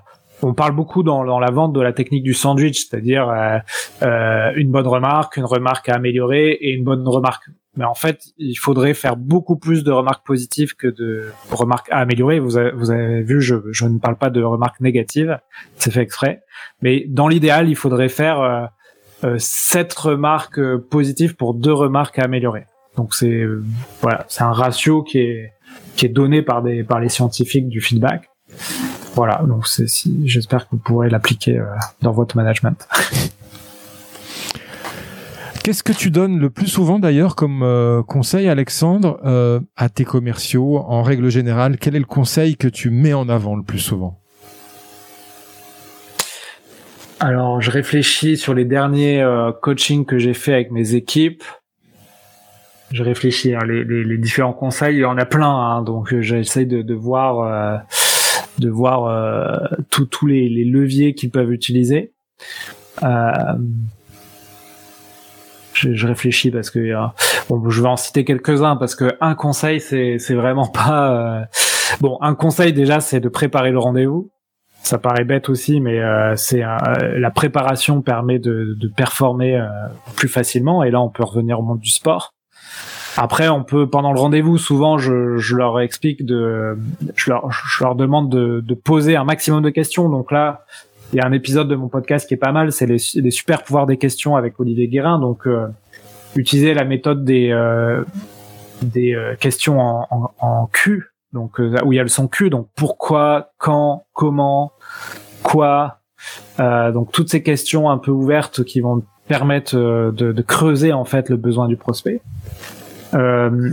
on 0.43 0.55
parle 0.55 0.75
beaucoup 0.75 1.03
dans, 1.03 1.25
dans, 1.25 1.39
la 1.39 1.51
vente 1.51 1.73
de 1.73 1.81
la 1.81 1.93
technique 1.93 2.23
du 2.23 2.35
sandwich, 2.35 2.87
c'est-à-dire 2.87 3.29
euh, 3.29 3.59
euh, 4.03 4.53
une 4.57 4.71
bonne 4.71 4.87
remarque, 4.87 5.37
une 5.37 5.45
remarque 5.45 5.89
à 5.89 5.95
améliorer 5.95 6.53
et 6.53 6.73
une 6.73 6.85
bonne 6.85 7.07
remarque 7.07 7.45
mais 7.77 7.85
en 7.85 7.95
fait, 7.95 8.33
il 8.39 8.55
faudrait 8.55 8.95
faire 8.95 9.17
beaucoup 9.17 9.57
plus 9.57 9.85
de 9.85 9.91
remarques 9.91 10.27
positives 10.27 10.75
que 10.75 10.89
de 10.89 11.31
remarques 11.51 11.89
à 11.91 11.99
améliorer. 11.99 12.41
Vous 12.41 12.57
avez, 12.57 12.73
vous 12.73 12.91
avez 12.91 13.23
vu, 13.23 13.41
je, 13.41 13.57
je, 13.71 13.85
ne 13.85 13.99
parle 13.99 14.17
pas 14.17 14.31
de 14.31 14.43
remarques 14.43 14.81
négatives, 14.81 15.39
c'est 15.77 15.91
fait 15.91 16.01
exprès. 16.01 16.43
Mais 16.81 17.05
dans 17.09 17.29
l'idéal, 17.29 17.69
il 17.69 17.77
faudrait 17.77 18.09
faire 18.09 18.41
euh, 18.41 18.67
euh, 19.25 19.37
sept 19.39 19.93
remarques 19.93 20.59
euh, 20.59 20.79
positives 20.91 21.37
pour 21.37 21.55
deux 21.55 21.73
remarques 21.73 22.19
à 22.19 22.23
améliorer. 22.23 22.65
Donc 22.97 23.15
c'est 23.15 23.45
voilà, 24.01 24.25
c'est 24.29 24.43
un 24.43 24.53
ratio 24.53 25.03
qui 25.03 25.19
est 25.19 25.53
qui 25.97 26.07
est 26.07 26.11
donné 26.11 26.41
par 26.41 26.63
des 26.63 26.83
par 26.83 26.99
les 26.99 27.11
scientifiques 27.11 27.69
du 27.69 27.83
feedback. 27.83 28.31
Voilà, 29.15 29.43
donc 29.47 29.67
c'est 29.67 29.87
si 29.87 30.27
j'espère 30.27 30.65
que 30.65 30.71
vous 30.73 30.83
pourrez 30.83 31.11
l'appliquer 31.11 31.63
dans 32.01 32.13
votre 32.13 32.37
management. 32.37 32.89
Qu'est-ce 35.67 35.83
que 35.83 35.93
tu 35.93 36.13
donnes 36.13 36.39
le 36.39 36.49
plus 36.49 36.69
souvent 36.69 37.01
d'ailleurs 37.01 37.35
comme 37.35 37.65
euh, 37.65 38.01
conseil, 38.05 38.49
Alexandre, 38.49 39.19
euh, 39.25 39.59
à 39.75 39.89
tes 39.89 40.05
commerciaux 40.05 40.77
en 40.79 41.03
règle 41.03 41.29
générale? 41.29 41.77
Quel 41.77 41.97
est 41.97 41.99
le 41.99 42.05
conseil 42.05 42.57
que 42.57 42.69
tu 42.69 42.91
mets 42.91 43.15
en 43.15 43.29
avant 43.29 43.57
le 43.57 43.65
plus 43.65 43.81
souvent? 43.81 44.21
Alors, 47.19 47.61
je 47.61 47.73
réfléchis 47.73 48.37
sur 48.37 48.55
les 48.55 48.65
derniers 48.65 49.21
euh, 49.21 49.51
coachings 49.51 50.07
que 50.07 50.19
j'ai 50.19 50.35
fait 50.35 50.53
avec 50.53 50.71
mes 50.71 50.95
équipes. 50.95 51.43
je 52.93 53.03
réfléchis. 53.03 53.53
Hein. 53.53 53.65
Les, 53.67 54.19
différents 54.19 54.53
conseils, 54.53 54.99
il 54.99 55.01
y 55.01 55.05
en 55.05 55.19
a 55.19 55.27
plein, 55.27 55.51
hein, 55.51 55.83
donc 55.83 56.15
j'essaye 56.21 56.67
de, 56.67 56.95
voir, 56.95 57.83
tous 59.91 60.27
les, 60.29 60.65
leviers 60.65 61.15
qu'ils 61.15 61.33
peuvent 61.33 61.51
utiliser. 61.53 62.13
Je, 65.77 65.95
je, 65.95 66.07
réfléchis 66.07 66.51
parce 66.51 66.71
que 66.71 66.93
bon, 67.49 67.69
je 67.69 67.83
vais 67.83 67.89
en 67.89 67.97
citer 67.97 68.25
quelques-uns 68.25 68.77
parce 68.77 68.95
que 68.95 69.17
un 69.21 69.35
conseil, 69.35 69.81
c'est 69.81 70.19
c'est 70.19 70.35
vraiment 70.35 70.67
pas 70.67 71.47
bon. 72.01 72.19
Un 72.21 72.35
conseil 72.35 72.73
déjà, 72.73 73.01
c'est 73.01 73.21
de 73.21 73.29
préparer 73.29 73.71
le 73.71 73.79
rendez-vous. 73.79 74.31
Ça 74.83 74.99
paraît 74.99 75.25
bête 75.25 75.49
aussi, 75.49 75.81
mais 75.81 76.01
c'est 76.37 76.61
la 76.61 77.31
préparation 77.33 78.03
permet 78.03 78.39
de, 78.39 78.77
de 78.79 78.89
performer 78.89 79.61
plus 80.15 80.29
facilement. 80.29 80.85
Et 80.85 80.93
là, 80.93 81.01
on 81.01 81.09
peut 81.09 81.25
revenir 81.25 81.59
au 81.59 81.63
monde 81.63 81.81
du 81.81 81.91
sport. 81.91 82.37
Après, 83.17 83.49
on 83.49 83.65
peut 83.65 83.89
pendant 83.89 84.13
le 84.13 84.21
rendez-vous, 84.21 84.59
souvent, 84.59 84.99
je, 84.99 85.39
je, 85.39 85.57
leur 85.57 85.81
explique 85.81 86.27
de, 86.27 86.79
je 87.15 87.31
leur, 87.31 87.51
je 87.51 87.83
leur 87.83 87.95
demande 87.95 88.31
de, 88.31 88.61
de, 88.61 88.75
poser 88.75 89.17
un 89.17 89.25
maximum 89.25 89.63
de 89.63 89.71
questions. 89.71 90.09
Donc 90.11 90.31
là, 90.31 90.67
il 91.13 91.17
y 91.17 91.21
a 91.21 91.27
un 91.27 91.33
épisode 91.33 91.69
de 91.69 91.77
mon 91.77 91.89
podcast 91.89 92.27
qui 92.27 92.35
est 92.35 92.39
pas 92.39 92.53
mal, 92.53 92.73
c'est 92.73 92.87
les, 92.87 93.31
super 93.31 93.63
pouvoirs 93.63 93.87
des 93.87 93.97
questions 93.97 94.37
avec 94.37 94.59
Olivier 94.59 94.89
Guérin. 94.89 95.19
Donc, 95.19 95.47
euh, 95.47 95.69
utiliser 96.35 96.75
la 96.75 96.85
méthode 96.85 97.25
des 97.25 97.51
euh, 97.51 98.05
des 98.83 99.15
euh, 99.15 99.35
questions 99.37 99.79
en, 99.81 100.67
Q, 100.73 101.05
donc 101.33 101.59
où 101.59 101.93
il 101.93 101.97
y 101.97 102.01
a 102.01 102.03
le 102.03 102.09
son 102.09 102.29
Q. 102.29 102.51
Donc 102.51 102.69
pourquoi, 102.75 103.53
quand, 103.59 104.07
comment, 104.13 104.73
quoi. 105.43 106.01
donc 106.59 107.13
toutes 107.13 107.31
ces 107.31 107.43
questions 107.43 107.89
un 107.89 107.99
peu 107.99 108.11
ouvertes 108.11 108.65
qui 108.65 108.81
vont 108.81 109.03
permettre 109.29 109.77
de, 109.77 110.33
de 110.33 110.43
creuser 110.43 110.93
en 110.93 111.05
fait 111.05 111.31
le 111.31 111.37
besoin 111.37 111.69
du 111.69 111.77
prospect. 111.77 112.21
Euh, 113.15 113.71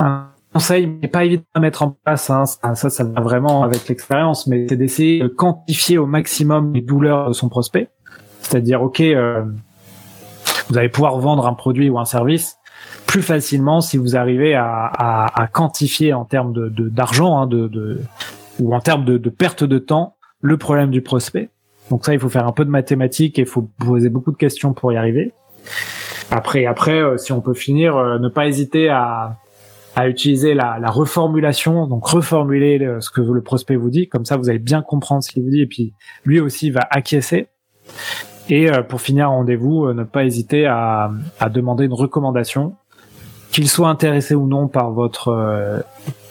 un 0.00 0.26
conseil 0.52 0.86
n'est 0.86 1.08
pas 1.08 1.24
évident 1.24 1.44
à 1.54 1.60
mettre 1.60 1.82
en 1.82 1.90
place, 1.90 2.30
hein, 2.30 2.46
ça, 2.46 2.74
ça, 2.74 2.90
ça 2.90 3.04
vraiment 3.04 3.62
avec 3.62 3.88
l'expérience, 3.88 4.46
mais 4.46 4.66
c'est 4.68 4.76
d'essayer 4.76 5.20
de 5.20 5.28
quantifier 5.28 5.98
au 5.98 6.06
maximum 6.06 6.74
les 6.74 6.80
douleurs 6.80 7.28
de 7.28 7.32
son 7.32 7.48
prospect. 7.48 7.90
C'est-à-dire, 8.40 8.82
ok, 8.82 9.00
euh, 9.00 9.44
vous 10.68 10.78
allez 10.78 10.88
pouvoir 10.88 11.18
vendre 11.18 11.46
un 11.46 11.54
produit 11.54 11.90
ou 11.90 11.98
un 11.98 12.04
service 12.04 12.56
plus 13.06 13.22
facilement 13.22 13.80
si 13.80 13.96
vous 13.96 14.16
arrivez 14.16 14.54
à, 14.54 14.84
à, 14.84 15.42
à 15.42 15.46
quantifier 15.46 16.12
en 16.12 16.24
termes 16.24 16.52
de 16.52 16.88
d'argent, 16.88 17.38
hein, 17.38 17.46
de, 17.46 17.66
de, 17.66 18.00
ou 18.60 18.74
en 18.74 18.80
termes 18.80 19.04
de, 19.04 19.16
de 19.18 19.30
perte 19.30 19.64
de 19.64 19.78
temps, 19.78 20.16
le 20.40 20.56
problème 20.56 20.90
du 20.90 21.02
prospect. 21.02 21.50
Donc 21.90 22.04
ça, 22.04 22.12
il 22.12 22.20
faut 22.20 22.28
faire 22.28 22.46
un 22.46 22.52
peu 22.52 22.64
de 22.64 22.70
mathématiques 22.70 23.38
et 23.38 23.42
il 23.42 23.48
faut 23.48 23.68
poser 23.78 24.10
beaucoup 24.10 24.30
de 24.30 24.36
questions 24.36 24.74
pour 24.74 24.92
y 24.92 24.96
arriver. 24.96 25.32
Après, 26.30 26.66
après, 26.66 27.00
euh, 27.00 27.16
si 27.16 27.32
on 27.32 27.40
peut 27.40 27.54
finir, 27.54 27.96
euh, 27.96 28.18
ne 28.18 28.28
pas 28.28 28.46
hésiter 28.46 28.90
à, 28.90 29.36
à 29.98 30.08
utiliser 30.08 30.54
la, 30.54 30.78
la, 30.78 30.90
reformulation, 30.90 31.88
donc 31.88 32.06
reformuler 32.06 32.78
ce 33.00 33.10
que 33.10 33.20
le 33.20 33.42
prospect 33.42 33.74
vous 33.74 33.90
dit, 33.90 34.08
comme 34.08 34.24
ça 34.24 34.36
vous 34.36 34.48
allez 34.48 34.60
bien 34.60 34.80
comprendre 34.80 35.24
ce 35.24 35.30
qu'il 35.30 35.42
vous 35.42 35.50
dit, 35.50 35.62
et 35.62 35.66
puis 35.66 35.92
lui 36.24 36.38
aussi 36.38 36.70
va 36.70 36.86
acquiescer. 36.88 37.48
Et 38.48 38.70
euh, 38.70 38.82
pour 38.82 39.00
finir 39.00 39.30
rendez-vous, 39.30 39.92
ne 39.92 40.04
pas 40.04 40.24
hésiter 40.24 40.66
à, 40.66 41.10
demander 41.52 41.84
une 41.86 41.94
recommandation, 41.94 42.76
qu'il 43.50 43.68
soit 43.68 43.88
intéressé 43.88 44.36
ou 44.36 44.46
non 44.46 44.68
par 44.68 44.92
votre 44.92 45.82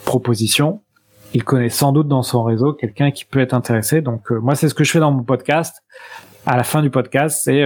proposition. 0.06 0.80
Il 1.34 1.44
connaît 1.44 1.70
sans 1.70 1.92
doute 1.92 2.08
dans 2.08 2.24
son 2.24 2.44
réseau 2.44 2.72
quelqu'un 2.72 3.12
qui 3.12 3.26
peut 3.26 3.42
être 3.42 3.54
intéressé. 3.54 4.02
Donc 4.02 4.32
moi, 4.32 4.56
c'est 4.56 4.70
ce 4.70 4.74
que 4.74 4.86
je 4.86 4.92
fais 4.92 5.00
dans 5.00 5.12
mon 5.12 5.24
podcast. 5.24 5.84
À 6.46 6.56
la 6.56 6.64
fin 6.64 6.82
du 6.82 6.90
podcast, 6.90 7.42
c'est 7.44 7.64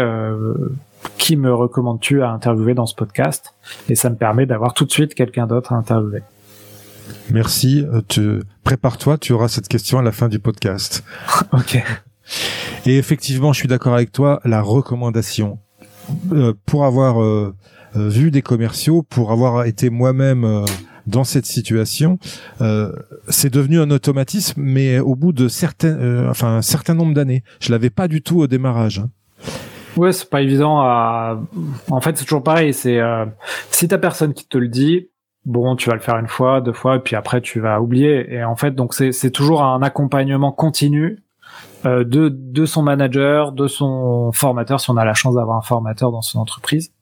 qui 1.18 1.36
me 1.36 1.54
recommandes-tu 1.54 2.24
à 2.24 2.32
interviewer 2.32 2.74
dans 2.74 2.86
ce 2.86 2.95
podcast? 2.95 3.54
Et 3.89 3.95
ça 3.95 4.10
me 4.10 4.16
permet 4.16 4.45
d'avoir 4.45 4.74
tout 4.74 4.86
de 4.86 4.91
suite 4.91 5.14
quelqu'un 5.14 5.47
d'autre 5.47 5.74
à 5.74 5.76
interviewer. 5.76 6.22
Merci. 7.30 7.86
Euh, 7.93 8.02
tu 8.08 8.41
prépare-toi, 8.64 9.18
tu 9.18 9.34
auras 9.34 9.47
cette 9.47 9.68
question 9.68 9.99
à 9.99 10.02
la 10.02 10.12
fin 10.12 10.28
du 10.28 10.39
podcast. 10.39 11.04
ok. 11.54 11.82
Et 12.86 12.97
effectivement, 12.97 13.54
je 13.54 13.60
suis 13.60 13.68
d'accord 13.68 13.93
avec 13.93 14.12
toi. 14.12 14.41
La 14.45 14.62
recommandation 14.62 15.60
euh, 16.32 16.54
pour 16.66 16.86
avoir 16.86 17.22
euh, 17.22 17.54
vu 17.95 18.32
des 18.32 18.41
commerciaux, 18.41 19.04
pour 19.04 19.32
avoir 19.32 19.66
été 19.66 19.89
moi-même 19.89 20.66
dans 21.08 21.24
cette 21.24 21.45
situation, 21.45 22.20
c'est 23.28 23.49
devenu 23.49 23.82
un 23.82 23.91
automatisme, 23.91 24.62
mais 24.62 24.99
au 24.99 25.16
bout 25.16 25.34
de 25.34 25.47
certains, 25.47 26.30
enfin 26.30 26.58
un 26.58 26.62
certain 26.62 26.93
nombre 26.93 27.14
d'années. 27.14 27.43
Je 27.60 27.72
l'avais 27.72 27.89
pas 27.89 28.08
du 28.08 28.22
tout 28.22 28.39
au 28.39 28.47
démarrage. 28.47 28.99
Hein. 28.99 29.10
Ouais, 29.97 30.11
c'est 30.11 30.29
pas 30.29 30.41
évident 30.41 30.79
à. 30.79 31.39
En 31.89 32.01
fait, 32.01 32.17
c'est 32.17 32.23
toujours 32.23 32.43
pareil. 32.43 32.73
C'est 32.73 32.99
euh... 32.99 33.25
si 33.69 33.87
t'as 33.87 33.97
personne 33.97 34.33
qui 34.33 34.47
te 34.47 34.57
le 34.57 34.67
dit, 34.67 35.09
bon, 35.45 35.75
tu 35.75 35.89
vas 35.89 35.95
le 35.95 36.01
faire 36.01 36.17
une 36.17 36.27
fois, 36.27 36.61
deux 36.61 36.73
fois, 36.73 36.97
et 36.97 36.99
puis 36.99 37.15
après 37.15 37.41
tu 37.41 37.59
vas 37.59 37.81
oublier. 37.81 38.33
Et 38.33 38.43
en 38.43 38.55
fait, 38.55 38.71
donc 38.71 38.93
c'est 38.93 39.11
c'est 39.11 39.31
toujours 39.31 39.63
un 39.63 39.81
accompagnement 39.81 40.51
continu 40.51 41.23
euh, 41.85 42.03
de 42.03 42.29
de 42.29 42.65
son 42.65 42.83
manager, 42.83 43.51
de 43.51 43.67
son 43.67 44.31
formateur, 44.31 44.79
si 44.79 44.89
on 44.89 44.97
a 44.97 45.05
la 45.05 45.13
chance 45.13 45.35
d'avoir 45.35 45.57
un 45.57 45.61
formateur 45.61 46.11
dans 46.11 46.21
son 46.21 46.39
entreprise. 46.39 46.93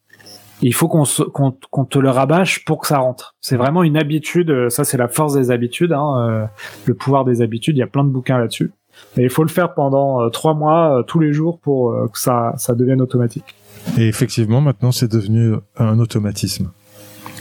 il 0.62 0.74
faut 0.74 0.88
qu'on 0.88 1.04
qu'on 1.34 1.56
qu'on 1.70 1.86
te 1.86 2.00
le 2.00 2.10
rabâche 2.10 2.66
pour 2.66 2.80
que 2.80 2.88
ça 2.88 3.00
rentre. 3.00 3.36
C'est 3.42 3.58
vraiment 3.58 3.84
une 3.84 3.98
habitude. 3.98 4.70
Ça, 4.70 4.84
c'est 4.84 4.98
la 4.98 5.08
force 5.08 5.34
des 5.34 5.52
habitudes, 5.52 5.94
hein, 5.94 6.28
euh, 6.30 6.46
le 6.86 6.94
pouvoir 6.96 7.26
des 7.26 7.42
habitudes. 7.42 7.78
Il 7.78 7.80
y 7.80 7.84
a 7.84 7.88
plein 7.88 8.04
de 8.04 8.10
bouquins 8.10 8.38
là-dessus. 8.38 8.72
Et 9.18 9.24
il 9.24 9.30
faut 9.30 9.44
le 9.44 9.50
faire 9.50 9.74
pendant 9.74 10.22
euh, 10.22 10.30
trois 10.30 10.54
mois, 10.54 11.00
euh, 11.00 11.04
tous 11.04 11.20
les 11.20 11.34
jours, 11.34 11.60
pour 11.60 11.92
euh, 11.92 12.08
que 12.12 12.20
ça, 12.20 12.54
ça 12.58 12.76
devienne 12.76 13.02
automatique. 13.02 13.56
Et 13.98 14.08
effectivement, 14.08 14.62
maintenant, 14.62 14.92
c'est 14.92 15.12
devenu 15.12 15.56
un 15.78 16.00
automatisme. 16.00 16.72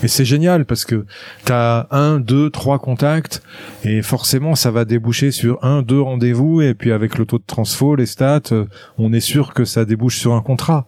Et 0.01 0.07
c'est 0.07 0.23
génial 0.23 0.63
parce 0.65 0.85
que 0.85 1.05
tu 1.45 1.51
un, 1.51 2.19
deux, 2.21 2.49
trois 2.49 2.79
contacts 2.79 3.43
et 3.83 4.01
forcément 4.01 4.55
ça 4.55 4.71
va 4.71 4.85
déboucher 4.85 5.31
sur 5.31 5.61
un, 5.61 5.81
deux 5.81 5.99
rendez-vous 5.99 6.61
et 6.61 6.73
puis 6.73 6.93
avec 6.93 7.17
le 7.17 7.25
taux 7.25 7.37
de 7.37 7.43
transfo, 7.45 7.95
les 7.95 8.05
stats, 8.05 8.53
on 8.97 9.11
est 9.11 9.19
sûr 9.19 9.53
que 9.53 9.65
ça 9.65 9.83
débouche 9.83 10.17
sur 10.17 10.35
un 10.35 10.41
contrat. 10.41 10.87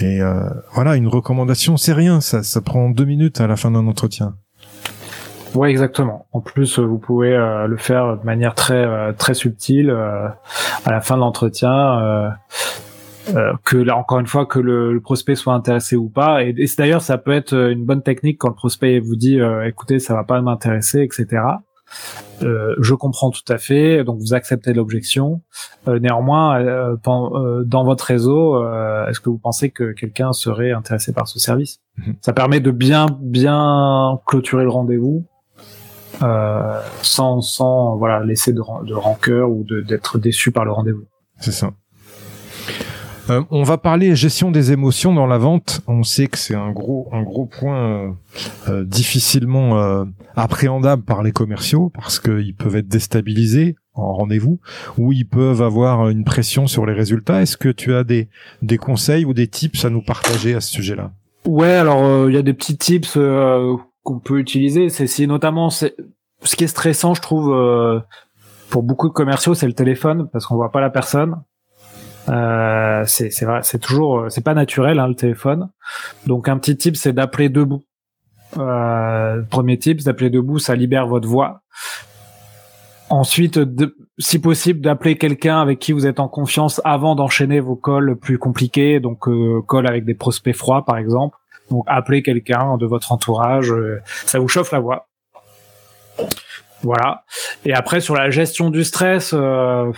Et 0.00 0.20
voilà, 0.72 0.96
une 0.96 1.08
recommandation, 1.08 1.76
c'est 1.76 1.92
rien, 1.92 2.22
ça, 2.22 2.42
ça 2.42 2.62
prend 2.62 2.88
deux 2.88 3.04
minutes 3.04 3.42
à 3.42 3.46
la 3.46 3.56
fin 3.56 3.70
d'un 3.70 3.86
entretien. 3.86 4.34
Ouais, 5.54 5.70
exactement. 5.70 6.26
En 6.32 6.40
plus, 6.40 6.78
vous 6.78 6.98
pouvez 6.98 7.34
euh, 7.34 7.66
le 7.66 7.76
faire 7.76 8.18
de 8.18 8.24
manière 8.24 8.54
très 8.54 8.84
euh, 8.86 9.12
très 9.12 9.34
subtile 9.34 9.90
euh, 9.90 10.28
à 10.84 10.90
la 10.92 11.00
fin 11.00 11.16
de 11.16 11.20
l'entretien. 11.20 12.32
que 13.64 13.76
là 13.76 13.96
encore 13.96 14.18
une 14.18 14.26
fois 14.26 14.44
que 14.44 14.58
le, 14.58 14.98
prospect 15.00 15.36
soit 15.36 15.54
intéressé 15.54 15.94
ou 15.94 16.08
pas 16.08 16.42
et, 16.42 16.52
d'ailleurs 16.76 17.02
ça 17.02 17.16
peut 17.16 17.32
être 17.32 17.54
une 17.54 17.84
bonne 17.84 18.02
technique 18.02 18.38
quand 18.38 18.48
le 18.48 18.54
prospect 18.54 18.98
vous 18.98 19.14
dit 19.14 19.38
écoutez 19.64 20.00
ça 20.00 20.14
va 20.14 20.24
pas 20.24 20.40
m'intéresser 20.40 21.02
etc 21.02 21.42
je 22.40 22.94
comprends 22.94 23.30
tout 23.30 23.44
à 23.48 23.58
fait 23.58 24.02
donc 24.02 24.18
vous 24.18 24.34
acceptez 24.34 24.72
l'objection 24.72 25.42
néanmoins 25.86 26.96
dans 27.04 27.84
votre 27.84 28.04
réseau 28.04 28.64
est-ce 29.06 29.20
que 29.20 29.28
vous 29.28 29.38
pensez 29.38 29.70
que 29.70 29.92
quelqu'un 29.92 30.32
serait 30.32 30.72
intéressé 30.72 31.12
par 31.12 31.28
ce 31.28 31.38
service? 31.38 31.78
Mhm. 31.98 32.16
ça 32.22 32.32
permet 32.32 32.58
de 32.58 32.72
bien 32.72 33.06
bien 33.20 34.18
clôturer 34.26 34.64
le 34.64 34.70
rendez-vous 34.70 35.24
euh, 36.22 36.80
sans, 37.02 37.40
sans 37.40 37.96
voilà 37.96 38.24
laisser 38.24 38.52
de, 38.52 38.62
de 38.86 38.94
rancœur 38.94 39.50
ou 39.50 39.64
d'être 39.64 40.18
déçu 40.18 40.50
par 40.50 40.64
le 40.64 40.72
rendez-vous. 40.72 41.04
C'est 41.38 41.52
ça. 41.52 41.70
Euh, 43.30 43.42
on 43.50 43.62
va 43.62 43.78
parler 43.78 44.16
gestion 44.16 44.50
des 44.50 44.72
émotions 44.72 45.14
dans 45.14 45.26
la 45.26 45.38
vente. 45.38 45.80
On 45.86 46.02
sait 46.02 46.26
que 46.26 46.36
c'est 46.36 46.54
un 46.54 46.72
gros, 46.72 47.08
un 47.12 47.22
gros 47.22 47.46
point 47.46 47.78
euh, 47.78 48.10
euh 48.68 48.84
difficilement 48.84 49.78
euh, 49.78 50.04
appréhendable 50.36 51.02
par 51.02 51.22
les 51.22 51.32
commerciaux 51.32 51.92
parce 51.94 52.18
qu'ils 52.18 52.54
peuvent 52.54 52.76
être 52.76 52.88
déstabilisés 52.88 53.76
en 53.94 54.14
rendez-vous 54.14 54.60
ou 54.98 55.12
ils 55.12 55.28
peuvent 55.28 55.62
avoir 55.62 56.08
une 56.08 56.24
pression 56.24 56.66
sur 56.66 56.86
les 56.86 56.92
résultats. 56.92 57.42
Est-ce 57.42 57.56
que 57.56 57.68
tu 57.68 57.94
as 57.94 58.04
des, 58.04 58.28
des 58.62 58.78
conseils 58.78 59.24
ou 59.24 59.32
des 59.32 59.46
tips 59.46 59.84
à 59.84 59.90
nous 59.90 60.02
partager 60.02 60.54
à 60.54 60.60
ce 60.60 60.72
sujet-là? 60.72 61.12
Ouais, 61.46 61.74
alors 61.74 62.28
il 62.28 62.34
y 62.34 62.38
a 62.38 62.42
des 62.42 62.52
petits 62.52 62.76
tips 62.76 63.16
qu'on 64.02 64.18
peut 64.18 64.38
utiliser. 64.38 64.88
C'est 64.88 65.06
si 65.06 65.26
notamment 65.26 65.70
ce 65.70 65.86
qui 66.56 66.64
est 66.64 66.68
stressant, 66.68 67.14
je 67.14 67.22
trouve, 67.22 67.52
euh, 67.52 68.00
pour 68.70 68.82
beaucoup 68.82 69.08
de 69.08 69.14
commerciaux, 69.14 69.54
c'est 69.54 69.66
le 69.66 69.72
téléphone 69.72 70.28
parce 70.32 70.46
qu'on 70.46 70.56
voit 70.56 70.72
pas 70.72 70.80
la 70.80 70.90
personne. 70.90 71.42
Euh, 72.28 73.02
c'est 73.06 73.30
c'est 73.30 73.44
vrai, 73.44 73.60
c'est 73.62 73.78
toujours, 73.78 74.26
c'est 74.28 74.44
pas 74.44 74.54
naturel 74.54 74.98
hein, 74.98 75.08
le 75.08 75.14
téléphone. 75.14 75.70
Donc 76.26 76.48
un 76.48 76.58
petit 76.58 76.76
tip, 76.76 76.96
c'est 76.96 77.12
d'appeler 77.12 77.48
debout. 77.48 77.84
Euh, 78.58 79.42
premier 79.42 79.78
tip, 79.78 80.02
d'appeler 80.02 80.30
debout, 80.30 80.58
ça 80.58 80.74
libère 80.74 81.06
votre 81.06 81.28
voix. 81.28 81.62
Ensuite, 83.08 83.58
si 84.18 84.38
possible, 84.38 84.80
d'appeler 84.80 85.16
quelqu'un 85.16 85.60
avec 85.60 85.80
qui 85.80 85.92
vous 85.92 86.06
êtes 86.06 86.20
en 86.20 86.28
confiance 86.28 86.80
avant 86.84 87.16
d'enchaîner 87.16 87.58
vos 87.58 87.74
calls 87.74 88.16
plus 88.16 88.38
compliqués, 88.38 89.00
donc 89.00 89.26
euh, 89.26 89.60
calls 89.68 89.86
avec 89.86 90.04
des 90.04 90.14
prospects 90.14 90.54
froids 90.54 90.84
par 90.84 90.96
exemple. 90.96 91.36
Donc 91.70 91.84
appelez 91.86 92.22
quelqu'un 92.22 92.76
de 92.76 92.86
votre 92.86 93.12
entourage, 93.12 93.70
euh, 93.70 94.00
ça 94.06 94.38
vous 94.38 94.48
chauffe 94.48 94.72
la 94.72 94.80
voix. 94.80 95.08
Voilà. 96.82 97.24
Et 97.64 97.72
après 97.72 98.00
sur 98.00 98.14
la 98.14 98.30
gestion 98.30 98.70
du 98.70 98.84
stress, 98.84 99.32
euh, 99.34 99.92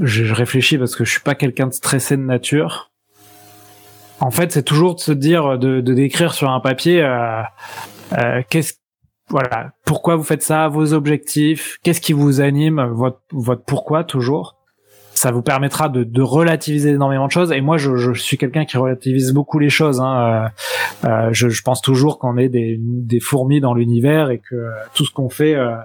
je, 0.00 0.32
réfléchis 0.32 0.78
parce 0.78 0.96
que 0.96 1.04
je 1.04 1.10
suis 1.10 1.20
pas 1.20 1.34
quelqu'un 1.34 1.66
de 1.66 1.72
stressé 1.72 2.16
de 2.16 2.22
nature. 2.22 2.90
en 4.20 4.30
fait, 4.30 4.52
c'est 4.52 4.62
toujours 4.62 4.94
de 4.94 5.00
se 5.00 5.12
dire, 5.12 5.58
de, 5.58 5.80
décrire 5.80 6.32
sur 6.32 6.50
un 6.50 6.60
papier, 6.60 7.02
euh, 7.02 7.42
qu'est-ce, 8.48 8.74
voilà, 9.28 9.72
pourquoi 9.84 10.16
vous 10.16 10.24
faites 10.24 10.42
ça, 10.42 10.68
vos 10.68 10.92
objectifs, 10.92 11.78
qu'est-ce 11.82 12.00
qui 12.00 12.12
vous 12.12 12.40
anime, 12.40 12.82
votre 13.32 13.64
pourquoi 13.64 14.04
toujours. 14.04 14.59
Ça 15.20 15.32
vous 15.32 15.42
permettra 15.42 15.90
de, 15.90 16.02
de 16.02 16.22
relativiser 16.22 16.92
énormément 16.92 17.26
de 17.26 17.30
choses. 17.30 17.52
Et 17.52 17.60
moi, 17.60 17.76
je, 17.76 17.94
je 17.94 18.12
suis 18.12 18.38
quelqu'un 18.38 18.64
qui 18.64 18.78
relativise 18.78 19.34
beaucoup 19.34 19.58
les 19.58 19.68
choses. 19.68 20.00
Hein. 20.00 20.50
Euh, 21.04 21.08
euh 21.08 21.28
je, 21.32 21.50
je, 21.50 21.62
pense 21.62 21.82
toujours 21.82 22.18
qu'on 22.18 22.38
est 22.38 22.48
des, 22.48 22.78
des 22.80 23.20
fourmis 23.20 23.60
dans 23.60 23.74
l'univers 23.74 24.30
et 24.30 24.38
que 24.38 24.70
tout 24.94 25.04
ce 25.04 25.12
qu'on 25.12 25.28
fait 25.28 25.54
euh, 25.54 25.76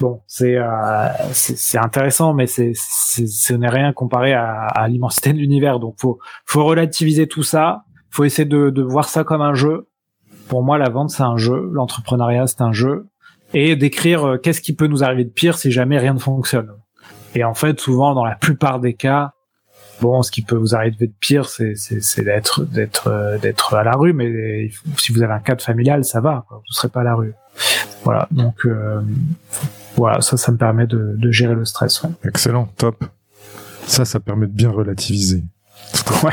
bon, 0.00 0.20
c'est 0.26 0.56
euh, 0.56 1.06
c'est 1.30 1.78
intéressant, 1.78 2.34
mais 2.34 2.48
c'est 2.48 2.72
ce 2.74 3.52
n'est 3.52 3.68
rien 3.68 3.92
comparé 3.92 4.32
à, 4.32 4.66
à 4.66 4.88
l'immensité 4.88 5.32
de 5.32 5.38
l'univers. 5.38 5.78
Donc 5.78 5.94
faut 6.00 6.18
faut 6.44 6.64
relativiser 6.64 7.28
tout 7.28 7.44
ça. 7.44 7.84
Faut 8.10 8.24
essayer 8.24 8.48
de, 8.48 8.70
de 8.70 8.82
voir 8.82 9.08
ça 9.08 9.22
comme 9.22 9.42
un 9.42 9.54
jeu. 9.54 9.86
Pour 10.48 10.64
moi, 10.64 10.76
la 10.76 10.88
vente 10.88 11.10
c'est 11.10 11.22
un 11.22 11.36
jeu, 11.36 11.70
l'entrepreneuriat 11.72 12.48
c'est 12.48 12.62
un 12.62 12.72
jeu, 12.72 13.06
et 13.54 13.76
d'écrire 13.76 14.38
qu'est-ce 14.42 14.60
qui 14.60 14.74
peut 14.74 14.88
nous 14.88 15.04
arriver 15.04 15.22
de 15.22 15.30
pire 15.30 15.56
si 15.56 15.70
jamais 15.70 15.98
rien 15.98 16.14
ne 16.14 16.18
fonctionne? 16.18 16.72
Et 17.36 17.44
en 17.44 17.52
fait, 17.52 17.78
souvent, 17.78 18.14
dans 18.14 18.24
la 18.24 18.34
plupart 18.34 18.80
des 18.80 18.94
cas, 18.94 19.34
bon, 20.00 20.22
ce 20.22 20.30
qui 20.30 20.40
peut 20.40 20.56
vous 20.56 20.74
arriver 20.74 21.06
de 21.06 21.12
pire, 21.20 21.50
c'est 21.50 21.74
c'est 21.76 22.24
d'être 22.24 22.64
d'être 22.64 23.08
euh, 23.08 23.36
d'être 23.36 23.74
à 23.74 23.84
la 23.84 23.92
rue, 23.92 24.14
mais 24.14 24.70
si 24.96 25.12
vous 25.12 25.22
avez 25.22 25.34
un 25.34 25.40
cadre 25.40 25.62
familial, 25.62 26.02
ça 26.02 26.22
va, 26.22 26.46
quoi. 26.48 26.62
vous 26.66 26.72
serez 26.72 26.88
pas 26.88 27.02
à 27.02 27.04
la 27.04 27.14
rue. 27.14 27.34
Voilà, 28.04 28.26
donc 28.30 28.64
euh, 28.64 29.02
voilà, 29.96 30.22
ça, 30.22 30.38
ça 30.38 30.50
me 30.50 30.56
permet 30.56 30.86
de, 30.86 31.14
de 31.18 31.30
gérer 31.30 31.54
le 31.54 31.66
stress. 31.66 32.02
Ouais. 32.02 32.10
Excellent, 32.24 32.70
top. 32.78 33.04
Ça, 33.86 34.06
ça 34.06 34.18
permet 34.18 34.46
de 34.46 34.52
bien 34.52 34.70
relativiser. 34.70 35.44
Ouais. 36.24 36.32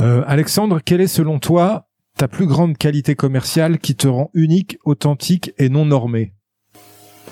Euh, 0.00 0.22
Alexandre, 0.26 0.80
quelle 0.84 1.00
est 1.00 1.08
selon 1.08 1.40
toi 1.40 1.88
ta 2.16 2.28
plus 2.28 2.46
grande 2.46 2.76
qualité 2.76 3.16
commerciale 3.16 3.78
qui 3.78 3.96
te 3.96 4.06
rend 4.06 4.30
unique, 4.34 4.78
authentique 4.84 5.52
et 5.58 5.68
non 5.68 5.84
normé? 5.84 6.32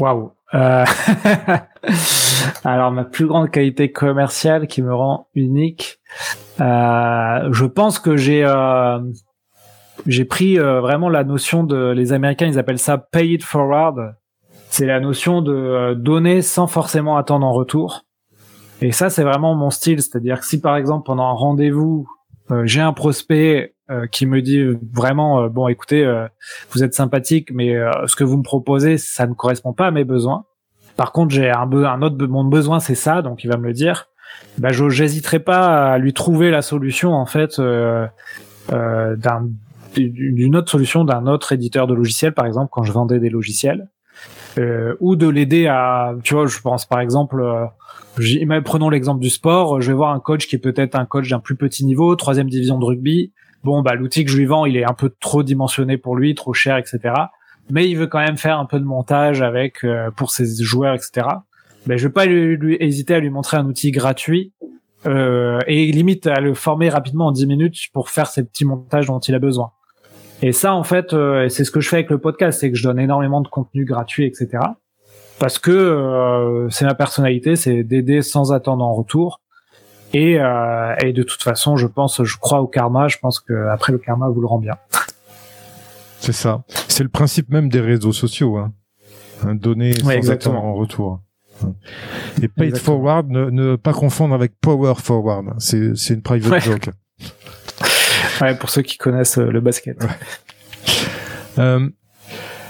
Waouh. 0.01 0.33
Euh... 0.55 0.85
Alors 2.65 2.93
ma 2.93 3.05
plus 3.05 3.27
grande 3.27 3.51
qualité 3.51 3.91
commerciale 3.93 4.67
qui 4.67 4.83
me 4.83 4.95
rend 4.95 5.29
unique, 5.35 6.01
euh, 6.61 7.49
je 7.51 7.65
pense 7.65 7.99
que 7.99 8.17
j'ai 8.17 8.45
euh, 8.45 8.99
j'ai 10.07 10.25
pris 10.25 10.59
vraiment 10.59 11.09
la 11.09 11.25
notion 11.25 11.65
de 11.65 11.91
les 11.91 12.13
Américains 12.13 12.47
ils 12.47 12.59
appellent 12.59 12.79
ça 12.79 12.99
pay 12.99 13.35
it 13.35 13.43
forward 13.43 14.15
c'est 14.73 14.87
la 14.87 15.01
notion 15.01 15.43
de 15.43 15.93
donner 15.93 16.41
sans 16.41 16.67
forcément 16.67 17.19
attendre 17.19 17.47
en 17.47 17.53
retour. 17.53 18.07
Et 18.81 18.91
ça, 18.91 19.11
c'est 19.11 19.23
vraiment 19.23 19.55
mon 19.55 19.69
style. 19.69 20.01
C'est-à-dire 20.01 20.41
que 20.41 20.47
si 20.47 20.63
par 20.63 20.77
exemple 20.77 21.05
pendant 21.05 21.25
un 21.25 21.35
rendez-vous, 21.35 22.09
j'ai 22.65 22.81
un 22.81 22.95
prospect 22.95 23.72
euh, 23.91 24.07
qui 24.07 24.27
me 24.27 24.41
dit 24.43 24.63
vraiment, 24.93 25.49
bon, 25.49 25.69
écoutez, 25.69 26.05
vous 26.71 26.83
êtes 26.83 26.95
sympathique, 26.95 27.51
mais 27.53 27.75
ce 28.07 28.17
que 28.17 28.25
vous 28.25 28.37
me 28.37 28.43
proposez, 28.43 28.99
ça 28.99 29.27
ne 29.27 29.35
correspond 29.35 29.73
pas 29.73 29.87
à 29.87 29.91
mes 29.91 30.05
besoins. 30.05 30.45
Par 30.97 31.13
contre, 31.13 31.35
j'ai 31.35 31.51
un, 31.51 31.71
un 31.71 32.03
autre, 32.03 32.27
mon 32.27 32.45
besoin, 32.45 32.81
c'est 32.81 32.95
ça, 32.95 33.23
donc 33.23 33.45
il 33.45 33.49
va 33.49 33.57
me 33.57 33.67
le 33.67 33.73
dire. 33.73 34.09
Bah, 34.59 34.71
j'hésiterai 34.73 35.41
pas 35.41 35.93
à 35.93 35.99
lui 35.99 36.13
trouver 36.13 36.51
la 36.51 36.63
solution 36.63 37.13
en 37.13 37.27
fait 37.27 37.61
d'un 37.61 39.49
d'une 39.95 40.57
autre 40.57 40.71
solution 40.71 41.05
d'un 41.05 41.27
autre 41.27 41.53
éditeur 41.53 41.87
de 41.87 41.95
logiciels, 41.95 42.33
par 42.33 42.47
exemple, 42.47 42.69
quand 42.73 42.83
je 42.83 42.93
vendais 42.93 43.19
des 43.19 43.29
logiciels 43.31 43.89
euh, 44.59 44.95
ou 45.01 45.17
de 45.17 45.29
l'aider 45.29 45.67
à, 45.67 46.15
tu 46.23 46.35
vois, 46.35 46.47
je 46.47 46.61
pense 46.61 46.87
par 46.87 47.01
exemple, 47.01 47.41
euh, 47.41 48.61
prenons 48.63 48.91
l'exemple 48.91 49.21
du 49.21 49.31
sport, 49.31 49.81
je 49.81 49.89
vais 49.89 49.97
voir 49.97 50.13
un 50.13 50.21
coach 50.21 50.47
qui 50.47 50.57
est 50.57 50.61
peut-être 50.61 50.95
un 50.95 51.07
coach 51.07 51.29
d'un 51.29 51.41
plus 51.41 51.57
petit 51.57 51.85
niveau, 51.85 52.15
troisième 52.17 52.49
division 52.49 52.79
de 52.79 52.85
rugby. 52.85 53.33
Bon, 53.65 53.83
bah 53.83 53.95
l'outil 53.95 54.25
que 54.25 54.31
je 54.31 54.37
lui 54.37 54.47
vends, 54.47 54.67
il 54.67 54.77
est 54.77 54.85
un 54.85 54.95
peu 54.95 55.13
trop 55.21 55.43
dimensionné 55.43 55.97
pour 55.97 56.17
lui, 56.17 56.35
trop 56.35 56.53
cher, 56.53 56.77
etc. 56.77 57.15
Mais 57.71 57.89
il 57.89 57.97
veut 57.97 58.07
quand 58.07 58.19
même 58.19 58.37
faire 58.37 58.59
un 58.59 58.67
peu 58.67 58.81
de 58.81 58.85
montage 58.85 59.41
avec 59.41 59.85
euh, 59.85 60.11
pour 60.11 60.31
ses 60.31 60.63
joueurs, 60.63 60.95
etc. 60.95 61.27
Ben 61.87 61.97
je 61.97 62.07
vais 62.07 62.13
pas 62.13 62.27
lui, 62.27 62.77
hésiter 62.81 63.15
à 63.15 63.21
lui 63.21 63.31
montrer 63.31 63.57
un 63.57 63.67
outil 63.67 63.91
gratuit 63.91 64.53
euh, 65.07 65.59
et 65.67 65.91
limite 65.91 66.27
à 66.27 66.41
le 66.41 66.55
former 66.55 66.89
rapidement 66.89 67.27
en 67.27 67.33
10 67.33 67.47
minutes 67.47 67.77
pour 67.93 68.11
faire 68.11 68.27
ces 68.27 68.45
petits 68.45 68.65
montages 68.65 69.07
dont 69.07 69.19
il 69.19 69.35
a 69.35 69.39
besoin. 69.39 69.73
Et 70.43 70.51
ça, 70.53 70.75
en 70.75 70.83
fait, 70.83 71.13
euh, 71.13 71.49
c'est 71.49 71.65
ce 71.65 71.71
que 71.71 71.81
je 71.81 71.89
fais 71.89 71.97
avec 71.97 72.11
le 72.11 72.19
podcast, 72.19 72.61
c'est 72.61 72.71
que 72.71 72.77
je 72.77 72.83
donne 72.83 72.99
énormément 72.99 73.41
de 73.41 73.49
contenu 73.49 73.85
gratuit, 73.85 74.27
etc. 74.27 74.59
Parce 75.39 75.59
que 75.59 75.71
euh, 75.71 76.69
c'est 76.71 76.85
ma 76.85 76.95
personnalité, 76.95 77.57
c'est 77.57 77.85
d'aider 77.85 78.23
sans 78.23 78.53
attendre 78.53 78.85
en 78.85 78.93
retour. 78.93 79.41
Et, 80.13 80.39
euh, 80.39 80.95
et, 81.03 81.13
de 81.13 81.23
toute 81.23 81.43
façon, 81.43 81.77
je 81.77 81.87
pense, 81.87 82.23
je 82.23 82.37
crois 82.37 82.61
au 82.61 82.67
karma. 82.67 83.09
Je 83.09 83.19
pense 83.19 83.41
que 83.41 83.69
après 83.69 83.93
le 83.93 83.99
karma 83.99 84.29
vous 84.29 84.41
le 84.41 84.47
rend 84.47 84.59
bien. 84.59 84.77
C'est 86.21 86.33
ça. 86.33 86.63
C'est 86.89 87.03
le 87.03 87.09
principe 87.09 87.49
même 87.51 87.69
des 87.69 87.81
réseaux 87.81 88.13
sociaux. 88.13 88.57
Hein. 88.57 88.73
Donner 89.55 89.93
sans 89.95 90.31
attendre 90.31 90.63
en 90.63 90.75
retour. 90.75 91.21
Et 92.41 92.49
pay 92.49 92.69
it 92.69 92.79
forward, 92.79 93.29
ne, 93.29 93.51
ne, 93.51 93.77
pas 93.77 93.93
confondre 93.93 94.35
avec 94.35 94.53
power 94.61 94.95
forward. 94.97 95.55
C'est 95.59 96.11
une 96.11 96.23
private 96.23 96.63
joke. 96.63 96.91
Ouais, 98.41 98.57
pour 98.57 98.71
ceux 98.71 98.83
qui 98.83 98.97
connaissent 98.97 99.39
euh, 99.39 99.51
le 99.51 99.61
basket. 99.61 100.05
Euh, 101.59 101.89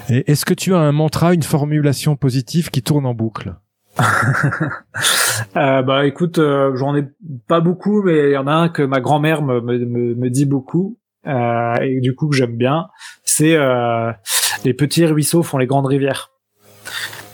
Est-ce 0.09 0.45
que 0.45 0.53
tu 0.53 0.74
as 0.74 0.78
un 0.78 0.93
mantra, 0.93 1.32
une 1.32 1.43
formulation 1.43 2.16
positive 2.16 2.70
qui 2.70 2.82
tourne 2.82 3.07
en 3.07 3.14
boucle? 3.14 3.55
euh, 5.57 5.82
bah 5.82 6.07
écoute, 6.07 6.38
euh, 6.38 6.74
j'en 6.76 6.97
ai 6.97 7.05
pas 7.47 7.61
beaucoup, 7.61 8.03
mais 8.03 8.30
il 8.30 8.32
y 8.32 8.36
en 8.36 8.47
a 8.47 8.53
un 8.53 8.68
que 8.68 8.82
ma 8.82 9.01
grand-mère 9.01 9.43
me, 9.43 9.61
me, 9.61 10.14
me, 10.14 10.30
dit 10.30 10.47
beaucoup 10.47 10.99
euh, 11.26 11.74
et 11.80 12.01
du 12.01 12.14
coup 12.14 12.28
que 12.28 12.36
j'aime 12.36 12.57
bien. 12.57 12.88
C'est 13.24 13.55
euh, 13.55 14.11
les 14.64 14.74
petits 14.74 15.05
ruisseaux 15.05 15.43
font 15.43 15.59
les 15.59 15.66
grandes 15.66 15.86
rivières. 15.86 16.30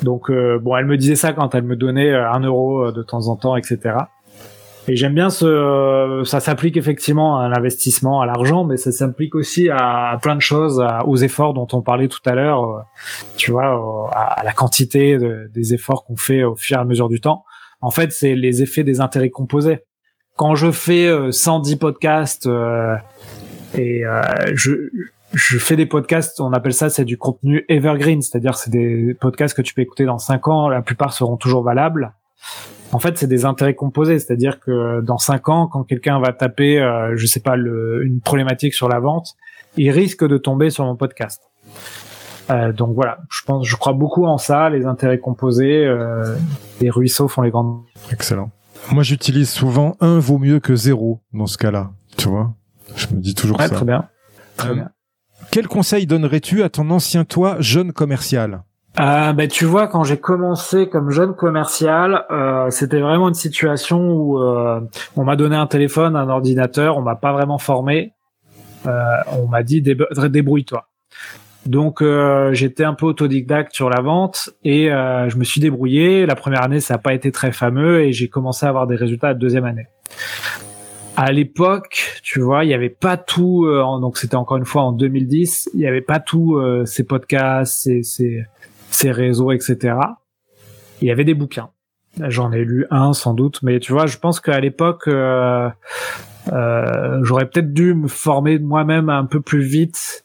Donc 0.03 0.31
bon, 0.31 0.77
elle 0.77 0.87
me 0.87 0.97
disait 0.97 1.17
ça 1.17 1.33
quand 1.33 1.57
elle 1.57 1.65
me 1.65 1.75
donnait 1.75 2.15
un 2.15 2.39
euro 2.39 2.93
de 2.93 3.03
temps 3.03 3.27
en 3.27 3.35
temps, 3.35 3.57
etc. 3.57 3.97
Et 4.89 4.97
j'aime 4.97 5.13
bien 5.13 5.29
ce, 5.29 6.23
ça 6.25 6.41
s'applique 6.41 6.79
effectivement 6.79 7.39
à 7.39 7.49
l'investissement, 7.49 8.23
à 8.23 8.27
l'argent, 8.27 8.65
mais 8.65 8.79
ça 8.79 8.91
s'applique 8.91 9.35
aussi 9.35 9.69
à, 9.69 10.19
plein 10.23 10.35
de 10.35 10.41
choses, 10.41 10.83
aux 11.05 11.17
efforts 11.17 11.53
dont 11.53 11.69
on 11.73 11.83
parlait 11.83 12.09
tout 12.09 12.23
à 12.25 12.35
l'heure, 12.35 12.65
euh, 12.65 12.81
tu 13.37 13.51
vois, 13.51 14.11
à, 14.15 14.43
la 14.43 14.53
quantité 14.53 15.19
des 15.53 15.75
efforts 15.75 16.07
qu'on 16.07 16.17
fait 16.17 16.43
au 16.43 16.57
fur 16.57 16.79
et 16.79 16.81
à 16.81 16.85
mesure 16.85 17.11
du 17.11 17.21
temps. 17.21 17.45
En 17.83 17.91
fait, 17.91 18.13
c'est 18.13 18.35
les 18.35 18.63
effets 18.63 18.83
des 18.83 19.01
intérêts 19.01 19.29
composés. 19.29 19.81
Quand 20.37 20.55
je 20.55 20.71
fais 20.71 21.13
110 21.31 21.75
euh, 21.75 21.77
podcasts 21.77 22.47
euh, 22.47 22.97
et 23.77 24.05
je, 24.55 24.73
je 25.35 25.59
fais 25.59 25.77
des 25.77 25.85
podcasts, 25.85 26.41
on 26.41 26.55
appelle 26.55 26.73
ça, 26.73 26.89
c'est 26.89 27.05
du 27.05 27.19
contenu 27.19 27.67
evergreen, 27.69 28.23
c'est-à-dire 28.23 28.57
c'est 28.57 28.71
des 28.71 29.15
podcasts 29.21 29.55
que 29.55 29.63
tu 29.63 29.75
peux 29.75 29.83
écouter 29.83 30.07
dans 30.07 30.19
5 30.19 30.49
ans, 30.49 30.69
la 30.71 30.81
plupart 30.81 31.13
seront 31.13 31.37
toujours 31.37 31.63
valables 31.63 32.15
en 32.93 32.99
fait, 32.99 33.19
c'est 33.19 33.27
des 33.27 33.45
intérêts 33.45 33.75
composés, 33.75 34.19
c'est-à-dire 34.19 34.61
que 34.61 35.01
dans 35.03 35.19
cinq 35.19 35.49
ans, 35.49 35.67
quand 35.67 35.85
quelqu'un 35.85 36.21
va 36.21 36.33
taper, 36.33 36.81
euh, 36.81 37.17
je 37.17 37.27
sais 37.27 37.41
pas, 37.41 37.57
le, 37.57 38.05
une 38.05 38.21
problématique 38.21 38.75
sur 38.75 38.89
la 38.89 38.99
vente, 38.99 39.35
il 39.77 39.91
risque 39.91 40.27
de 40.27 40.39
tomber 40.39 40.71
sur 40.71 40.85
mon 40.85 40.97
podcast. 40.97 41.43
Euh, 42.51 42.73
donc 42.73 42.95
voilà, 42.95 43.19
je 43.31 43.43
pense, 43.45 43.67
je 43.67 43.77
crois 43.77 43.93
beaucoup 43.93 44.25
en 44.25 44.39
ça, 44.39 44.71
les 44.71 44.87
intérêts 44.87 45.19
composés, 45.19 45.85
euh, 45.85 46.35
les 46.81 46.89
ruisseaux 46.89 47.29
font 47.29 47.43
les 47.43 47.51
grandes. 47.51 47.83
Excellent. 48.11 48.51
Moi, 48.91 49.03
j'utilise 49.03 49.51
souvent 49.51 49.97
un 50.01 50.19
vaut 50.19 50.39
mieux 50.39 50.61
que 50.61 50.75
zéro 50.75 51.21
dans 51.35 51.47
ce 51.47 51.59
cas-là, 51.59 51.91
tu 52.17 52.29
vois? 52.29 52.55
Je 52.97 53.07
me 53.09 53.21
dis 53.21 53.35
toujours 53.35 53.61
ça. 53.61 53.69
Très 53.69 53.85
bien. 53.85 54.09
Très 54.57 54.71
euh, 54.71 54.75
bien. 54.75 54.91
Quel 55.51 55.69
conseil 55.69 56.07
donnerais-tu 56.07 56.63
à 56.63 56.71
ton 56.71 56.91
ancien 56.91 57.25
toi, 57.25 57.57
jeune 57.61 57.93
commercial? 57.93 58.63
Euh, 59.01 59.33
ben, 59.33 59.47
tu 59.47 59.65
vois, 59.65 59.87
quand 59.87 60.03
j'ai 60.03 60.17
commencé 60.17 60.89
comme 60.89 61.11
jeune 61.11 61.35
commercial, 61.35 62.25
euh, 62.31 62.69
c'était 62.71 63.01
vraiment 63.01 63.29
une 63.29 63.35
situation 63.35 64.11
où 64.11 64.43
euh, 64.43 64.81
on 65.15 65.23
m'a 65.23 65.37
donné 65.37 65.55
un 65.55 65.69
téléphone, 65.69 66.17
un 66.17 66.29
ordinateur, 66.29 66.97
on 66.97 67.03
m'a 67.03 67.15
pas 67.15 67.33
vraiment 67.33 67.59
formé. 67.59 68.13
Euh, 68.87 68.91
on 69.41 69.47
m'a 69.47 69.63
dit 69.63 69.83
débrouille-toi. 69.83 70.89
Donc 71.67 72.03
j'étais 72.53 72.85
un 72.85 72.95
peu 72.95 73.07
autodidacte 73.07 73.75
sur 73.75 73.91
la 73.91 74.01
vente 74.01 74.51
et 74.65 74.87
je 74.89 75.37
me 75.37 75.45
suis 75.45 75.61
débrouillé. 75.61 76.25
La 76.25 76.35
première 76.35 76.63
année, 76.63 76.81
ça 76.81 76.95
n'a 76.95 76.99
pas 76.99 77.13
été 77.13 77.31
très 77.31 77.53
fameux 77.53 78.01
et 78.01 78.13
j'ai 78.13 78.29
commencé 78.29 78.65
à 78.65 78.71
avoir 78.71 78.87
des 78.87 78.97
résultats 78.97 79.29
la 79.29 79.35
deuxième 79.35 79.65
année. 79.65 79.87
À 81.17 81.31
l'époque, 81.31 82.21
tu 82.23 82.41
vois, 82.41 82.65
il 82.65 82.69
n'y 82.69 82.75
avait 82.75 82.89
pas 82.89 83.19
tout. 83.19 83.67
donc 84.01 84.17
c'était 84.17 84.37
encore 84.37 84.57
une 84.57 84.65
fois 84.65 84.83
en 84.83 84.93
2010, 84.93 85.71
il 85.75 85.81
n'y 85.81 85.87
avait 85.87 86.01
pas 86.01 86.21
tout 86.21 86.59
ces 86.87 87.05
podcasts, 87.05 88.03
ces 88.03 88.45
ses 88.99 89.13
réseaux, 89.13 89.53
etc. 89.53 89.97
Il 91.01 91.09
y 91.09 91.11
avait 91.11 91.25
des 91.25 91.35
bouquins. 91.35 91.71
J'en 92.21 92.53
ai 92.53 92.65
lu 92.65 92.85
un 92.91 93.13
sans 93.13 93.35
doute, 93.35 93.61
mais 93.63 93.79
tu 93.79 93.93
vois, 93.93 94.07
je 94.07 94.19
pense 94.19 94.41
qu'à 94.41 94.59
l'époque, 94.59 95.07
euh, 95.07 95.69
euh, 96.53 97.21
j'aurais 97.23 97.49
peut-être 97.49 97.73
dû 97.73 97.95
me 97.95 98.09
former 98.09 98.59
moi-même 98.59 99.09
un 99.09 99.25
peu 99.25 99.41
plus 99.41 99.63
vite, 99.63 100.25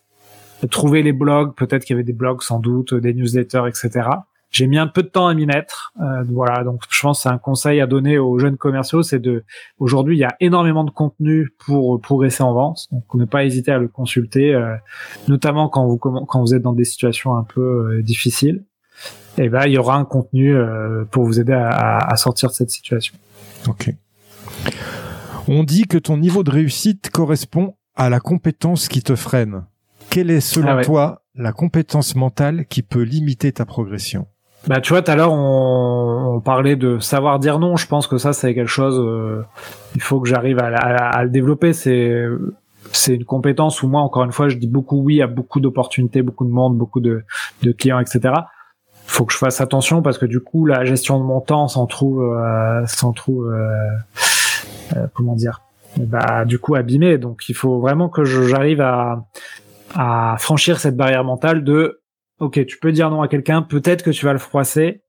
trouver 0.71 1.03
les 1.03 1.13
blogs, 1.13 1.53
peut-être 1.55 1.85
qu'il 1.85 1.93
y 1.93 1.97
avait 1.97 2.03
des 2.03 2.13
blogs 2.13 2.41
sans 2.41 2.59
doute, 2.59 2.95
des 2.95 3.13
newsletters, 3.13 3.67
etc. 3.67 4.09
j'ai 4.53 4.67
mis 4.67 4.77
un 4.77 4.87
peu 4.87 5.03
de 5.03 5.07
temps 5.07 5.27
à 5.27 5.33
m'y 5.33 5.45
mettre. 5.45 5.91
Euh, 5.99 6.23
voilà, 6.29 6.63
donc 6.63 6.83
je 6.89 7.01
pense 7.01 7.17
que 7.17 7.23
c'est 7.23 7.29
un 7.29 7.39
conseil 7.39 7.81
à 7.81 7.87
donner 7.87 8.17
aux 8.19 8.39
jeunes 8.39 8.55
commerciaux, 8.55 9.03
c'est 9.03 9.19
de 9.19 9.43
aujourd'hui 9.79 10.15
il 10.15 10.19
y 10.19 10.23
a 10.23 10.35
énormément 10.39 10.83
de 10.83 10.91
contenu 10.91 11.49
pour 11.65 11.99
progresser 11.99 12.43
en 12.43 12.53
vente, 12.53 12.87
donc 12.91 13.03
ne 13.15 13.25
pas 13.25 13.43
hésiter 13.43 13.71
à 13.71 13.79
le 13.79 13.87
consulter, 13.87 14.53
euh, 14.53 14.75
notamment 15.27 15.67
quand 15.67 15.87
vous 15.87 15.97
quand 15.97 16.39
vous 16.39 16.53
êtes 16.53 16.61
dans 16.61 16.73
des 16.73 16.85
situations 16.85 17.35
un 17.35 17.43
peu 17.43 17.97
euh, 17.97 18.03
difficiles. 18.03 18.63
Et 19.39 19.45
eh 19.45 19.49
ben 19.49 19.63
il 19.65 19.73
y 19.73 19.79
aura 19.79 19.97
un 19.97 20.05
contenu 20.05 20.55
pour 21.09 21.23
vous 21.23 21.39
aider 21.39 21.53
à, 21.53 21.97
à, 21.97 22.15
sortir 22.17 22.49
de 22.49 22.53
cette 22.53 22.69
situation. 22.69 23.15
Ok. 23.67 23.91
On 25.47 25.63
dit 25.63 25.87
que 25.87 25.97
ton 25.97 26.17
niveau 26.17 26.43
de 26.43 26.51
réussite 26.51 27.09
correspond 27.09 27.75
à 27.95 28.11
la 28.11 28.19
compétence 28.19 28.87
qui 28.87 29.01
te 29.01 29.15
freine. 29.15 29.65
Quelle 30.11 30.29
est 30.29 30.39
selon 30.39 30.77
ah 30.77 30.83
toi 30.83 31.23
la 31.33 31.51
compétence 31.51 32.15
mentale 32.15 32.67
qui 32.67 32.83
peut 32.83 33.01
limiter 33.01 33.51
ta 33.51 33.65
progression? 33.65 34.27
Bah 34.67 34.79
tu 34.79 34.93
vois, 34.93 35.01
tout 35.01 35.11
à 35.11 35.15
l'heure 35.15 35.33
on, 35.33 36.35
on, 36.35 36.39
parlait 36.39 36.75
de 36.75 36.99
savoir 36.99 37.39
dire 37.39 37.59
non. 37.59 37.75
Je 37.75 37.87
pense 37.87 38.07
que 38.07 38.17
ça 38.17 38.31
c'est 38.31 38.53
quelque 38.55 38.67
chose. 38.67 38.97
Euh, 38.97 39.43
il 39.95 40.01
faut 40.01 40.21
que 40.21 40.29
j'arrive 40.29 40.59
à, 40.59 40.67
à, 40.67 41.23
le 41.23 41.29
développer. 41.29 41.73
C'est 41.73 42.25
c'est 42.93 43.15
une 43.15 43.25
compétence 43.25 43.83
où 43.83 43.87
moi 43.89 44.01
encore 44.01 44.23
une 44.23 44.31
fois 44.31 44.47
je 44.47 44.57
dis 44.57 44.67
beaucoup 44.67 45.01
oui 45.01 45.21
à 45.21 45.27
beaucoup 45.27 45.59
d'opportunités, 45.59 46.21
beaucoup 46.21 46.45
de 46.45 46.51
monde, 46.51 46.77
beaucoup 46.77 47.01
de, 47.01 47.23
de 47.61 47.71
clients, 47.73 47.99
etc. 47.99 48.33
Faut 49.05 49.25
que 49.25 49.33
je 49.33 49.37
fasse 49.37 49.59
attention 49.59 50.01
parce 50.01 50.17
que 50.17 50.25
du 50.25 50.39
coup 50.39 50.65
la 50.65 50.85
gestion 50.85 51.19
de 51.19 51.25
mon 51.25 51.41
temps 51.41 51.67
s'en 51.67 51.85
trouve 51.85 52.23
euh, 52.23 52.85
s'en 52.85 53.11
trouve 53.11 53.51
euh, 53.51 53.67
euh 54.95 55.07
comment 55.13 55.35
dire 55.35 55.61
bah 55.97 56.45
du 56.45 56.57
coup 56.57 56.75
abîmé. 56.75 57.17
Donc 57.17 57.49
il 57.49 57.55
faut 57.55 57.81
vraiment 57.81 58.07
que 58.07 58.23
j'arrive 58.23 58.79
à 58.79 59.25
à 59.93 60.37
franchir 60.39 60.79
cette 60.79 60.95
barrière 60.95 61.25
mentale 61.25 61.65
de 61.65 62.02
ok, 62.43 62.65
tu 62.65 62.77
peux 62.77 62.91
dire 62.91 63.09
non 63.09 63.21
à 63.21 63.27
quelqu'un, 63.27 63.61
peut-être 63.61 64.03
que 64.03 64.11
tu 64.11 64.25
vas 64.25 64.33
le 64.33 64.39
froisser, 64.39 65.01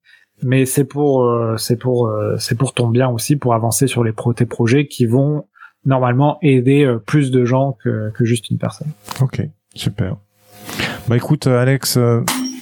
mais 0.43 0.66
c'est 0.66 0.85
pour 0.85 1.24
euh, 1.24 1.57
c'est 1.57 1.76
pour 1.76 2.09
euh, 2.09 2.37
c'est 2.39 2.57
pour 2.57 2.74
ton 2.74 2.89
bien 2.89 3.09
aussi, 3.09 3.37
pour 3.37 3.55
avancer 3.55 3.87
sur 3.87 4.05
les 4.05 4.12
pro 4.12 4.32
tes 4.32 4.47
projets 4.47 4.87
qui 4.87 5.07
vont 5.07 5.47
normalement 5.85 6.39
aider 6.43 6.85
euh, 6.85 6.99
plus 6.99 7.30
de 7.30 7.45
gens 7.45 7.76
que, 7.82 8.11
que 8.11 8.24
juste 8.24 8.51
une 8.51 8.59
personne. 8.59 8.89
Ok, 9.20 9.43
super. 9.74 10.16
Bah 11.09 11.16
écoute, 11.16 11.47
Alex, 11.47 11.99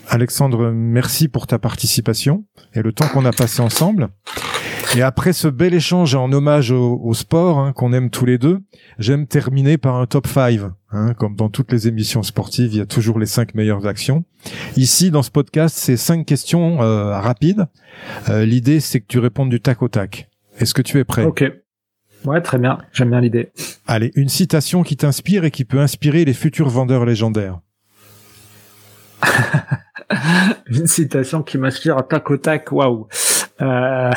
Alexandre, 0.09 0.73
merci 0.73 1.29
pour 1.29 1.47
ta 1.47 1.61
participation 1.61 2.45
et 2.75 2.83
le 2.83 2.93
temps 2.93 3.07
qu'on 3.07 3.25
a 3.25 3.33
passé 3.33 3.63
ensemble. 3.63 4.09
Et 4.95 5.01
après 5.01 5.33
ce 5.33 5.49
bel 5.49 5.73
échange 5.73 6.15
en 6.15 6.31
hommage 6.33 6.71
au, 6.71 7.15
sport 7.15 7.59
hein, 7.59 7.73
qu'on 7.73 7.95
aime 7.95 8.11
tous 8.11 8.27
les 8.27 8.37
deux, 8.37 8.61
j'aime 8.99 9.27
terminer 9.27 9.79
par 9.79 9.97
un 9.97 10.05
top 10.05 10.27
5. 10.27 10.61
Hein, 10.91 11.15
comme 11.15 11.35
dans 11.35 11.49
toutes 11.49 11.73
les 11.73 11.89
émissions 11.89 12.23
sportives, 12.23 12.75
il 12.75 12.79
y 12.79 12.81
a 12.83 12.87
toujours 12.87 13.19
les 13.19 13.25
cinq 13.25 13.55
meilleures 13.55 13.87
actions. 13.87 14.25
Ici, 14.77 15.11
dans 15.11 15.23
ce 15.23 15.31
podcast, 15.31 15.75
c'est 15.79 15.97
cinq 15.97 16.27
questions 16.27 16.83
euh, 16.83 17.19
rapides. 17.19 17.67
Euh, 18.29 18.45
l'idée, 18.45 18.81
c'est 18.81 19.01
que 19.01 19.07
tu 19.09 19.19
répondes 19.19 19.49
du 19.49 19.63
tac 19.63 19.81
au 19.81 19.89
tac. 19.89 20.29
Est-ce 20.59 20.75
que 20.75 20.83
tu 20.83 20.99
es 20.99 21.05
prêt? 21.05 21.25
Ok. 21.25 21.51
Ouais, 22.27 22.43
très 22.43 22.59
bien. 22.59 22.77
J'aime 22.93 23.09
bien 23.11 23.21
l'idée. 23.23 23.51
Allez, 23.87 24.13
une 24.15 24.29
citation 24.29 24.83
qui 24.83 24.99
t'inspire 24.99 25.45
et 25.45 25.51
qui 25.51 25.65
peut 25.65 25.81
inspirer 25.81 26.27
les 26.27 26.35
futurs 26.35 26.69
vendeurs 26.69 27.07
légendaires. 27.07 27.61
une 30.67 30.87
citation 30.87 31.43
qui 31.43 31.57
m'inspire 31.57 31.97
à 31.97 32.03
tac 32.03 32.31
au 32.31 32.37
tac. 32.37 32.71
Waouh. 32.71 33.09
Euh, 33.63 34.11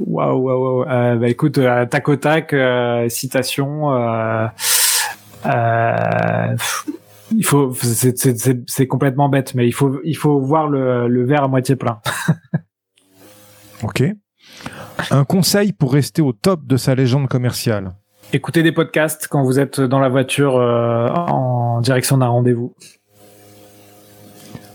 waouh, 0.06 0.38
waouh, 0.38 0.82
euh, 0.82 1.16
bah 1.16 1.28
écoute, 1.28 1.58
euh, 1.58 1.86
tac 1.86 2.08
au 2.08 2.16
tac, 2.16 2.54
citation. 3.08 3.90
il 7.30 7.44
faut, 7.44 7.72
c'est 7.74 8.86
complètement 8.86 9.28
bête, 9.28 9.54
mais 9.54 9.66
il 9.66 9.72
faut, 9.72 10.00
il 10.04 10.16
faut 10.16 10.40
voir 10.40 10.68
le, 10.68 11.08
le 11.08 11.24
verre 11.24 11.44
à 11.44 11.48
moitié 11.48 11.76
plein. 11.76 12.00
ok. 13.82 14.04
Un 15.10 15.24
conseil 15.24 15.72
pour 15.72 15.92
rester 15.92 16.22
au 16.22 16.32
top 16.32 16.66
de 16.66 16.76
sa 16.76 16.94
légende 16.94 17.28
commerciale. 17.28 17.92
Écoutez 18.32 18.62
des 18.62 18.72
podcasts 18.72 19.28
quand 19.28 19.42
vous 19.42 19.60
êtes 19.60 19.80
dans 19.80 19.98
la 19.98 20.08
voiture 20.08 20.54
en 20.54 21.80
direction 21.80 22.18
d'un 22.18 22.28
rendez-vous. 22.28 22.74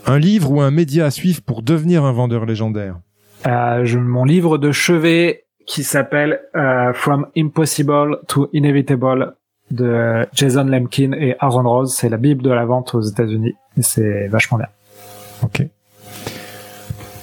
Un 0.08 0.18
livre 0.18 0.50
ou 0.50 0.62
un 0.62 0.70
média 0.70 1.04
à 1.04 1.10
suivre 1.10 1.42
pour 1.42 1.60
devenir 1.60 2.02
un 2.02 2.12
vendeur 2.12 2.46
légendaire 2.46 2.98
euh, 3.46 3.84
je, 3.84 3.98
Mon 3.98 4.24
livre 4.24 4.56
de 4.56 4.72
chevet 4.72 5.44
qui 5.66 5.84
s'appelle 5.84 6.40
euh, 6.56 6.94
From 6.94 7.26
Impossible 7.36 8.20
to 8.26 8.48
Inevitable 8.54 9.36
de 9.70 10.26
Jason 10.32 10.64
Lemkin 10.64 11.12
et 11.12 11.36
Aaron 11.40 11.68
Rose. 11.68 11.94
C'est 11.94 12.08
la 12.08 12.16
Bible 12.16 12.42
de 12.42 12.48
la 12.48 12.64
vente 12.64 12.94
aux 12.94 13.02
États-Unis. 13.02 13.54
C'est 13.82 14.28
vachement 14.28 14.56
bien. 14.56 14.68
Ok. 15.42 15.62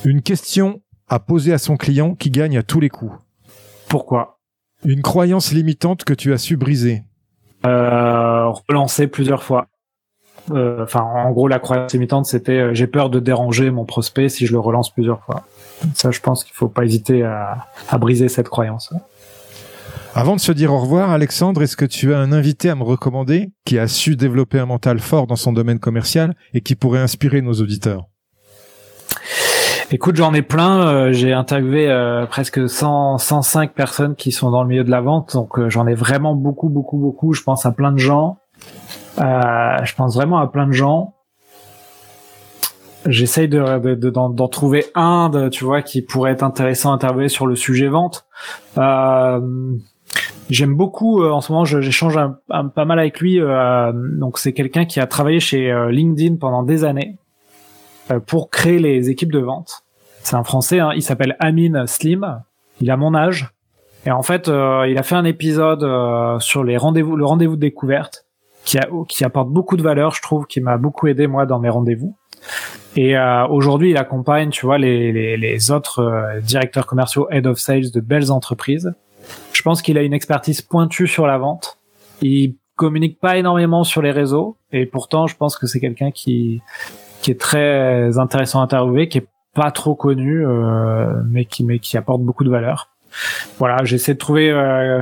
Une 0.05 0.21
question 0.21 0.83
à 1.07 1.17
poser 1.17 1.53
à 1.53 1.57
son 1.57 1.77
client 1.77 2.13
qui 2.13 2.29
gagne 2.29 2.55
à 2.55 2.61
tous 2.61 2.79
les 2.79 2.89
coups. 2.89 3.17
Pourquoi? 3.89 4.37
Une 4.83 5.01
croyance 5.01 5.51
limitante 5.51 6.03
que 6.03 6.13
tu 6.13 6.33
as 6.33 6.37
su 6.37 6.55
briser. 6.55 7.01
Euh, 7.65 8.51
relancer 8.69 9.07
plusieurs 9.07 9.41
fois. 9.41 9.69
Euh, 10.51 10.83
enfin, 10.83 11.01
en 11.01 11.31
gros, 11.31 11.47
la 11.47 11.59
croyance 11.59 11.93
limitante, 11.93 12.25
c'était 12.25 12.59
euh, 12.59 12.73
j'ai 12.73 12.87
peur 12.87 13.09
de 13.09 13.19
déranger 13.19 13.71
mon 13.71 13.85
prospect 13.85 14.29
si 14.29 14.45
je 14.45 14.51
le 14.51 14.59
relance 14.59 14.91
plusieurs 14.91 15.21
fois. 15.23 15.43
Ça, 15.93 16.11
je 16.11 16.19
pense 16.19 16.43
qu'il 16.43 16.53
faut 16.53 16.67
pas 16.67 16.83
hésiter 16.85 17.23
à, 17.23 17.67
à 17.89 17.97
briser 17.97 18.29
cette 18.29 18.49
croyance. 18.49 18.93
Avant 20.13 20.35
de 20.35 20.39
se 20.39 20.51
dire 20.51 20.71
au 20.73 20.79
revoir, 20.79 21.09
Alexandre, 21.09 21.61
est-ce 21.61 21.75
que 21.75 21.85
tu 21.85 22.13
as 22.13 22.19
un 22.19 22.31
invité 22.31 22.69
à 22.69 22.75
me 22.75 22.83
recommander 22.83 23.51
qui 23.65 23.79
a 23.79 23.87
su 23.87 24.15
développer 24.15 24.59
un 24.59 24.65
mental 24.65 24.99
fort 24.99 25.27
dans 25.27 25.35
son 25.35 25.51
domaine 25.51 25.79
commercial 25.79 26.35
et 26.53 26.61
qui 26.61 26.75
pourrait 26.75 27.01
inspirer 27.01 27.41
nos 27.41 27.53
auditeurs? 27.53 28.05
Écoute, 29.91 30.15
j'en 30.15 30.33
ai 30.33 30.41
plein. 30.41 30.87
Euh, 30.87 31.11
j'ai 31.11 31.33
interviewé 31.33 31.87
presque 32.29 32.69
100, 32.69 33.17
105 33.17 33.73
personnes 33.73 34.15
qui 34.15 34.31
sont 34.31 34.51
dans 34.51 34.63
le 34.63 34.69
milieu 34.69 34.83
de 34.83 34.91
la 34.91 35.01
vente, 35.01 35.33
donc 35.33 35.67
j'en 35.69 35.85
ai 35.85 35.95
vraiment 35.95 36.33
beaucoup, 36.33 36.69
beaucoup, 36.69 36.97
beaucoup. 36.97 37.33
Je 37.33 37.43
pense 37.43 37.65
à 37.65 37.71
plein 37.71 37.91
de 37.91 37.99
gens. 37.99 38.37
Euh, 39.19 39.77
je 39.83 39.95
pense 39.95 40.15
vraiment 40.15 40.37
à 40.37 40.47
plein 40.47 40.67
de 40.67 40.73
gens. 40.73 41.13
J'essaye 43.05 43.47
de, 43.47 44.09
d'en, 44.09 44.47
trouver 44.47 44.85
un, 44.95 45.29
de, 45.29 45.49
tu 45.49 45.63
vois, 45.63 45.83
qui 45.83 46.01
pourrait 46.01 46.31
être 46.31 46.43
intéressant 46.43 46.91
à 46.91 46.95
intervenir 46.95 47.29
sur 47.29 47.45
le 47.45 47.55
sujet 47.55 47.87
vente. 47.87 48.25
Euh, 48.79 49.39
j'aime 50.49 50.73
beaucoup 50.73 51.21
euh, 51.21 51.29
en 51.29 51.39
ce 51.39 51.51
moment, 51.51 51.65
j'échange 51.65 52.17
pas 52.47 52.85
mal 52.85 52.97
avec 52.97 53.19
lui. 53.19 53.39
donc 53.39 54.39
c'est 54.39 54.53
quelqu'un 54.53 54.85
qui 54.85 54.99
a 54.99 55.05
travaillé 55.05 55.39
chez 55.39 55.71
LinkedIn 55.91 56.37
pendant 56.37 56.63
des 56.63 56.83
années 56.83 57.17
pour 58.25 58.49
créer 58.49 58.79
les 58.79 59.11
équipes 59.11 59.31
de 59.31 59.39
vente. 59.39 59.83
C'est 60.23 60.35
un 60.35 60.43
Français, 60.43 60.79
hein, 60.79 60.89
il 60.95 61.03
s'appelle 61.03 61.35
Amin 61.39 61.85
Slim. 61.85 62.41
Il 62.81 62.89
a 62.89 62.97
mon 62.97 63.13
âge. 63.13 63.51
Et 64.07 64.11
en 64.11 64.23
fait, 64.23 64.47
il 64.47 64.97
a 64.97 65.03
fait 65.03 65.15
un 65.15 65.25
épisode 65.25 65.85
sur 66.41 66.63
les 66.63 66.77
rendez-vous, 66.77 67.15
le 67.15 67.25
rendez-vous 67.25 67.55
de 67.55 67.61
découverte 67.61 68.24
qui, 68.65 68.77
a, 68.77 68.89
qui 69.07 69.23
apporte 69.23 69.49
beaucoup 69.49 69.77
de 69.77 69.83
valeur, 69.83 70.13
je 70.13 70.21
trouve, 70.21 70.45
qui 70.45 70.59
m'a 70.59 70.77
beaucoup 70.77 71.07
aidé 71.07 71.27
moi 71.27 71.45
dans 71.45 71.59
mes 71.59 71.69
rendez-vous. 71.69 72.17
Et 72.95 73.17
euh, 73.17 73.47
aujourd'hui, 73.47 73.91
il 73.91 73.97
accompagne, 73.97 74.49
tu 74.49 74.65
vois, 74.65 74.77
les, 74.77 75.11
les, 75.11 75.37
les 75.37 75.71
autres 75.71 75.99
euh, 75.99 76.41
directeurs 76.41 76.85
commerciaux, 76.85 77.27
head 77.29 77.47
of 77.47 77.57
sales 77.57 77.91
de 77.91 77.99
belles 78.01 78.31
entreprises. 78.31 78.93
Je 79.53 79.61
pense 79.61 79.81
qu'il 79.81 79.97
a 79.97 80.01
une 80.01 80.13
expertise 80.13 80.61
pointue 80.61 81.07
sur 81.07 81.27
la 81.27 81.37
vente. 81.37 81.77
Il 82.21 82.55
communique 82.75 83.19
pas 83.19 83.37
énormément 83.37 83.83
sur 83.83 84.01
les 84.01 84.11
réseaux, 84.11 84.57
et 84.71 84.85
pourtant, 84.85 85.27
je 85.27 85.35
pense 85.35 85.57
que 85.57 85.65
c'est 85.67 85.79
quelqu'un 85.79 86.11
qui 86.11 86.61
qui 87.21 87.31
est 87.31 87.39
très 87.39 88.19
intéressant 88.19 88.59
à 88.59 88.63
interviewer, 88.63 89.07
qui 89.07 89.17
est 89.19 89.27
pas 89.55 89.71
trop 89.71 89.95
connu, 89.95 90.45
euh, 90.45 91.07
mais 91.27 91.45
qui 91.45 91.63
mais 91.63 91.79
qui 91.79 91.97
apporte 91.97 92.21
beaucoup 92.21 92.43
de 92.43 92.49
valeur. 92.49 92.89
Voilà, 93.57 93.83
j'essaie 93.83 94.13
de 94.13 94.19
trouver 94.19 94.51
euh, 94.51 95.01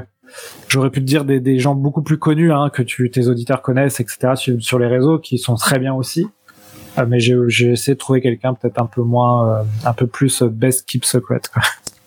J'aurais 0.68 0.90
pu 0.90 1.00
te 1.00 1.06
dire 1.06 1.26
des, 1.26 1.40
des, 1.40 1.60
gens 1.60 1.76
beaucoup 1.76 2.02
plus 2.02 2.18
connus 2.18 2.52
hein, 2.52 2.70
que 2.72 2.82
tu, 2.82 3.10
tes 3.12 3.28
auditeurs 3.28 3.62
connaissent, 3.62 4.00
etc. 4.00 4.34
Sur, 4.36 4.62
sur, 4.62 4.80
les 4.80 4.88
réseaux, 4.88 5.20
qui 5.20 5.38
sont 5.38 5.56
très 5.56 5.80
bien 5.80 5.94
aussi. 5.94 6.28
Euh, 6.98 7.06
mais 7.08 7.20
j'ai 7.20 7.72
essayé 7.72 7.96
de 7.96 8.00
trouver 8.00 8.22
quelqu'un 8.22 8.54
peut-être 8.54 8.80
un 8.82 8.86
peu 8.86 9.02
moins, 9.02 9.50
euh, 9.50 9.64
un 9.86 9.94
peu 9.94 10.08
plus 10.08 10.42
euh, 10.42 10.50
best 10.50 10.86
keep 10.86 11.06
secret. 11.06 11.42
Quoi. 11.52 11.64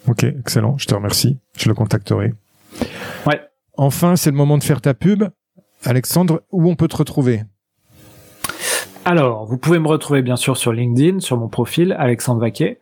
Ok, 0.09 0.25
excellent. 0.25 0.77
Je 0.79 0.87
te 0.87 0.95
remercie. 0.95 1.39
Je 1.57 1.69
le 1.69 1.75
contacterai. 1.75 2.33
Ouais. 3.27 3.41
Enfin, 3.77 4.17
c'est 4.17 4.31
le 4.31 4.37
moment 4.37 4.59
de 4.59 4.65
faire 4.65 4.81
ta 4.81 4.95
pub. 4.95 5.25
Alexandre, 5.85 6.43
où 6.53 6.69
on 6.69 6.77
peut 6.77 6.89
te 6.89 6.97
retrouver? 6.97 7.43
Alors, 9.05 9.47
vous 9.47 9.59
pouvez 9.59 9.79
me 9.79 9.89
retrouver 9.89 10.23
bien 10.23 10.37
sûr 10.37 10.57
sur 10.57 10.73
LinkedIn, 10.73 11.21
sur 11.21 11.37
mon 11.37 11.49
profil, 11.49 11.95
Alexandre 11.99 12.41
Vaquet. 12.41 12.81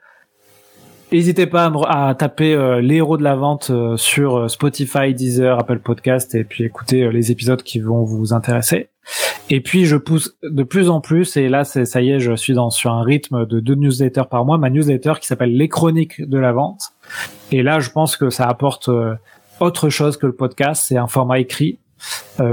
N'hésitez 1.13 1.47
pas 1.47 1.67
à, 1.67 2.09
à 2.09 2.15
taper 2.15 2.55
euh, 2.55 2.81
les 2.81 2.99
de 2.99 3.23
la 3.23 3.37
vente 3.37 3.71
euh, 3.71 3.97
sur 3.97 4.37
euh, 4.37 4.49
Spotify, 4.49 5.15
Deezer, 5.15 5.59
Apple 5.59 5.79
Podcast 5.79 6.35
et 6.35 6.45
puis 6.45 6.65
écouter 6.65 7.09
les 7.11 7.31
épisodes 7.31 7.63
qui 7.63 7.79
vont 7.79 8.05
vous 8.05 8.33
intéresser. 8.33 8.89
Et 9.51 9.61
puis 9.61 9.85
je 9.85 9.97
pousse 9.97 10.37
de 10.43 10.63
plus 10.63 10.89
en 10.89 11.01
plus 11.01 11.37
et 11.37 11.49
là 11.49 11.65
c'est 11.65 11.85
ça 11.85 12.01
y 12.01 12.11
est, 12.11 12.21
je 12.21 12.35
suis 12.35 12.55
dans 12.55 12.71
sur 12.71 12.91
un 12.93 13.03
rythme 13.03 13.45
de 13.47 13.61
deux 13.61 13.75
newsletters 13.75 14.25
par 14.31 14.45
mois, 14.47 14.57
ma 14.57 14.71
newsletter 14.71 15.13
qui 15.21 15.27
s'appelle 15.27 15.55
les 15.55 15.69
chroniques 15.69 16.27
de 16.27 16.39
la 16.39 16.53
vente. 16.53 16.93
Et 17.53 17.63
là 17.63 17.81
je 17.81 17.91
pense 17.91 18.17
que 18.17 18.31
ça 18.31 18.47
apporte 18.47 18.89
autre 19.61 19.91
chose 19.91 20.17
que 20.17 20.27
le 20.27 20.35
podcast, 20.35 20.87
c'est 20.89 20.97
un 20.97 21.07
format 21.07 21.39
écrit. 21.39 21.79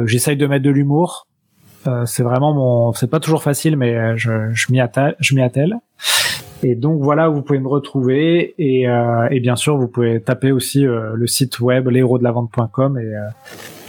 J'essaye 0.06 0.36
de 0.36 0.46
mettre 0.46 0.66
de 0.66 0.70
l'humour, 0.70 1.28
c'est 2.06 2.24
vraiment 2.24 2.54
mon, 2.54 2.92
c'est 2.92 3.10
pas 3.10 3.22
toujours 3.22 3.42
facile, 3.42 3.78
mais 3.78 4.18
je, 4.18 4.52
je 4.52 4.72
m'y 4.72 4.82
attelle. 4.82 5.16
Et 6.64 6.76
donc 6.76 7.02
voilà, 7.02 7.28
vous 7.30 7.42
pouvez 7.42 7.60
me 7.60 7.68
retrouver 7.68 8.54
et, 8.58 8.88
euh, 8.88 9.28
et 9.32 9.40
bien 9.40 9.56
sûr 9.56 9.78
vous 9.78 9.88
pouvez 9.88 10.22
taper 10.22 10.52
aussi 10.52 10.86
euh, 10.86 11.14
le 11.16 11.28
site 11.28 11.60
web 11.60 11.88
l'héros-de-la-vente.com 11.88 12.98
et, 12.98 13.02
euh, 13.02 13.20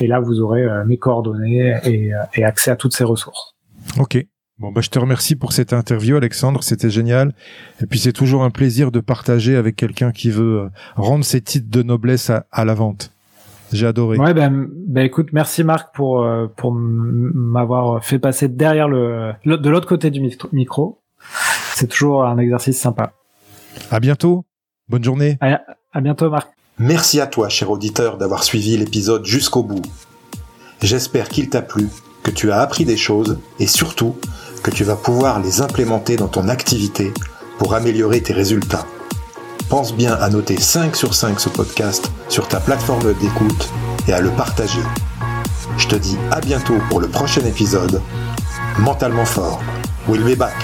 et 0.01 0.07
là 0.07 0.21
vous 0.21 0.41
aurez 0.41 0.63
euh, 0.63 0.85
mes 0.85 0.97
coordonnées 0.97 1.75
et, 1.85 2.13
et, 2.35 2.45
accès 2.45 2.71
à 2.71 2.77
toutes 2.77 2.95
ces 2.95 3.05
ressources. 3.05 3.55
Ok. 3.99 4.25
Bon 4.59 4.71
bah 4.71 4.81
je 4.81 4.91
te 4.91 4.99
remercie 4.99 5.37
pour 5.37 5.53
cette 5.53 5.73
interview 5.73 6.17
Alexandre, 6.17 6.63
c'était 6.63 6.91
génial. 6.91 7.35
Et 7.83 7.87
puis 7.87 7.99
c'est 7.99 8.13
toujours 8.13 8.43
un 8.43 8.51
plaisir 8.51 8.91
de 8.91 9.01
partager 9.01 9.57
avec 9.57 9.77
quelqu'un 9.77 10.13
qui 10.13 10.31
veut 10.31 10.69
rendre 10.95 11.25
ses 11.25 11.41
titres 11.41 11.71
de 11.71 11.83
noblesse 11.83 12.31
à, 12.31 12.47
à 12.53 12.65
la 12.65 12.75
vente. 12.75 13.11
J'ai 13.73 13.87
adoré. 13.87 14.19
Ouais 14.19 14.35
ben, 14.35 14.69
ben 14.87 15.05
écoute, 15.05 15.29
merci 15.33 15.65
Marc 15.65 15.95
pour 15.95 16.27
pour 16.57 16.73
m'avoir 16.73 18.05
fait 18.05 18.19
passer 18.19 18.49
derrière 18.49 18.89
le 18.89 19.33
de 19.45 19.71
l'autre 19.71 19.89
côté 19.89 20.11
du 20.11 20.23
micro 20.53 21.02
c'est 21.75 21.87
toujours 21.87 22.25
un 22.25 22.39
exercice 22.39 22.79
sympa. 22.79 23.13
À 23.91 24.01
bientôt. 24.01 24.45
Bonne 24.89 25.05
journée. 25.05 25.39
À, 25.41 26.01
bientôt, 26.01 26.31
Marc. 26.31 26.51
Merci 26.79 27.21
à 27.21 27.27
toi, 27.27 27.49
cher 27.49 27.71
auditeur, 27.71 28.19
d'avoir 28.19 28.45
suivi 28.45 28.77
l'épisode 28.77 29.25
jusqu'au 29.25 29.63
bout. 29.63 29.83
J'espère 30.83 31.29
qu'il 31.29 31.49
t'a 31.49 31.63
plu, 31.63 31.89
que 32.23 32.31
tu 32.31 32.51
as 32.51 32.61
appris 32.61 32.85
des 32.85 32.97
choses 32.97 33.39
et 33.59 33.67
surtout 33.67 34.17
que 34.63 34.71
tu 34.71 34.85
vas 34.85 34.97
pouvoir 34.97 35.41
les 35.41 35.61
implémenter 35.61 36.17
dans 36.17 36.29
ton 36.29 36.49
activité 36.49 37.13
pour 37.59 37.75
améliorer 37.75 38.21
tes 38.21 38.33
résultats. 38.33 38.87
Pense 39.69 39.95
bien 39.95 40.15
à 40.15 40.29
noter 40.29 40.61
5 40.61 40.97
sur 40.97 41.15
5 41.15 41.41
ce 41.41 41.49
podcast 41.49 42.11
sur 42.29 42.49
ta 42.49 42.61
plateforme 42.61 43.15
d'écoute 43.15 43.71
et 44.09 44.13
à 44.13 44.21
le 44.21 44.31
partager. 44.31 44.83
Je 45.79 45.89
te 45.89 45.97
dis 45.97 46.19
à 46.31 46.41
bientôt 46.41 46.77
pour 46.91 47.01
le 47.01 47.09
prochain 47.09 47.45
épisode. 47.45 48.03
Mentalement 48.79 49.25
fort. 49.25 49.63
We'll 50.09 50.25
be 50.25 50.37
back. 50.37 50.55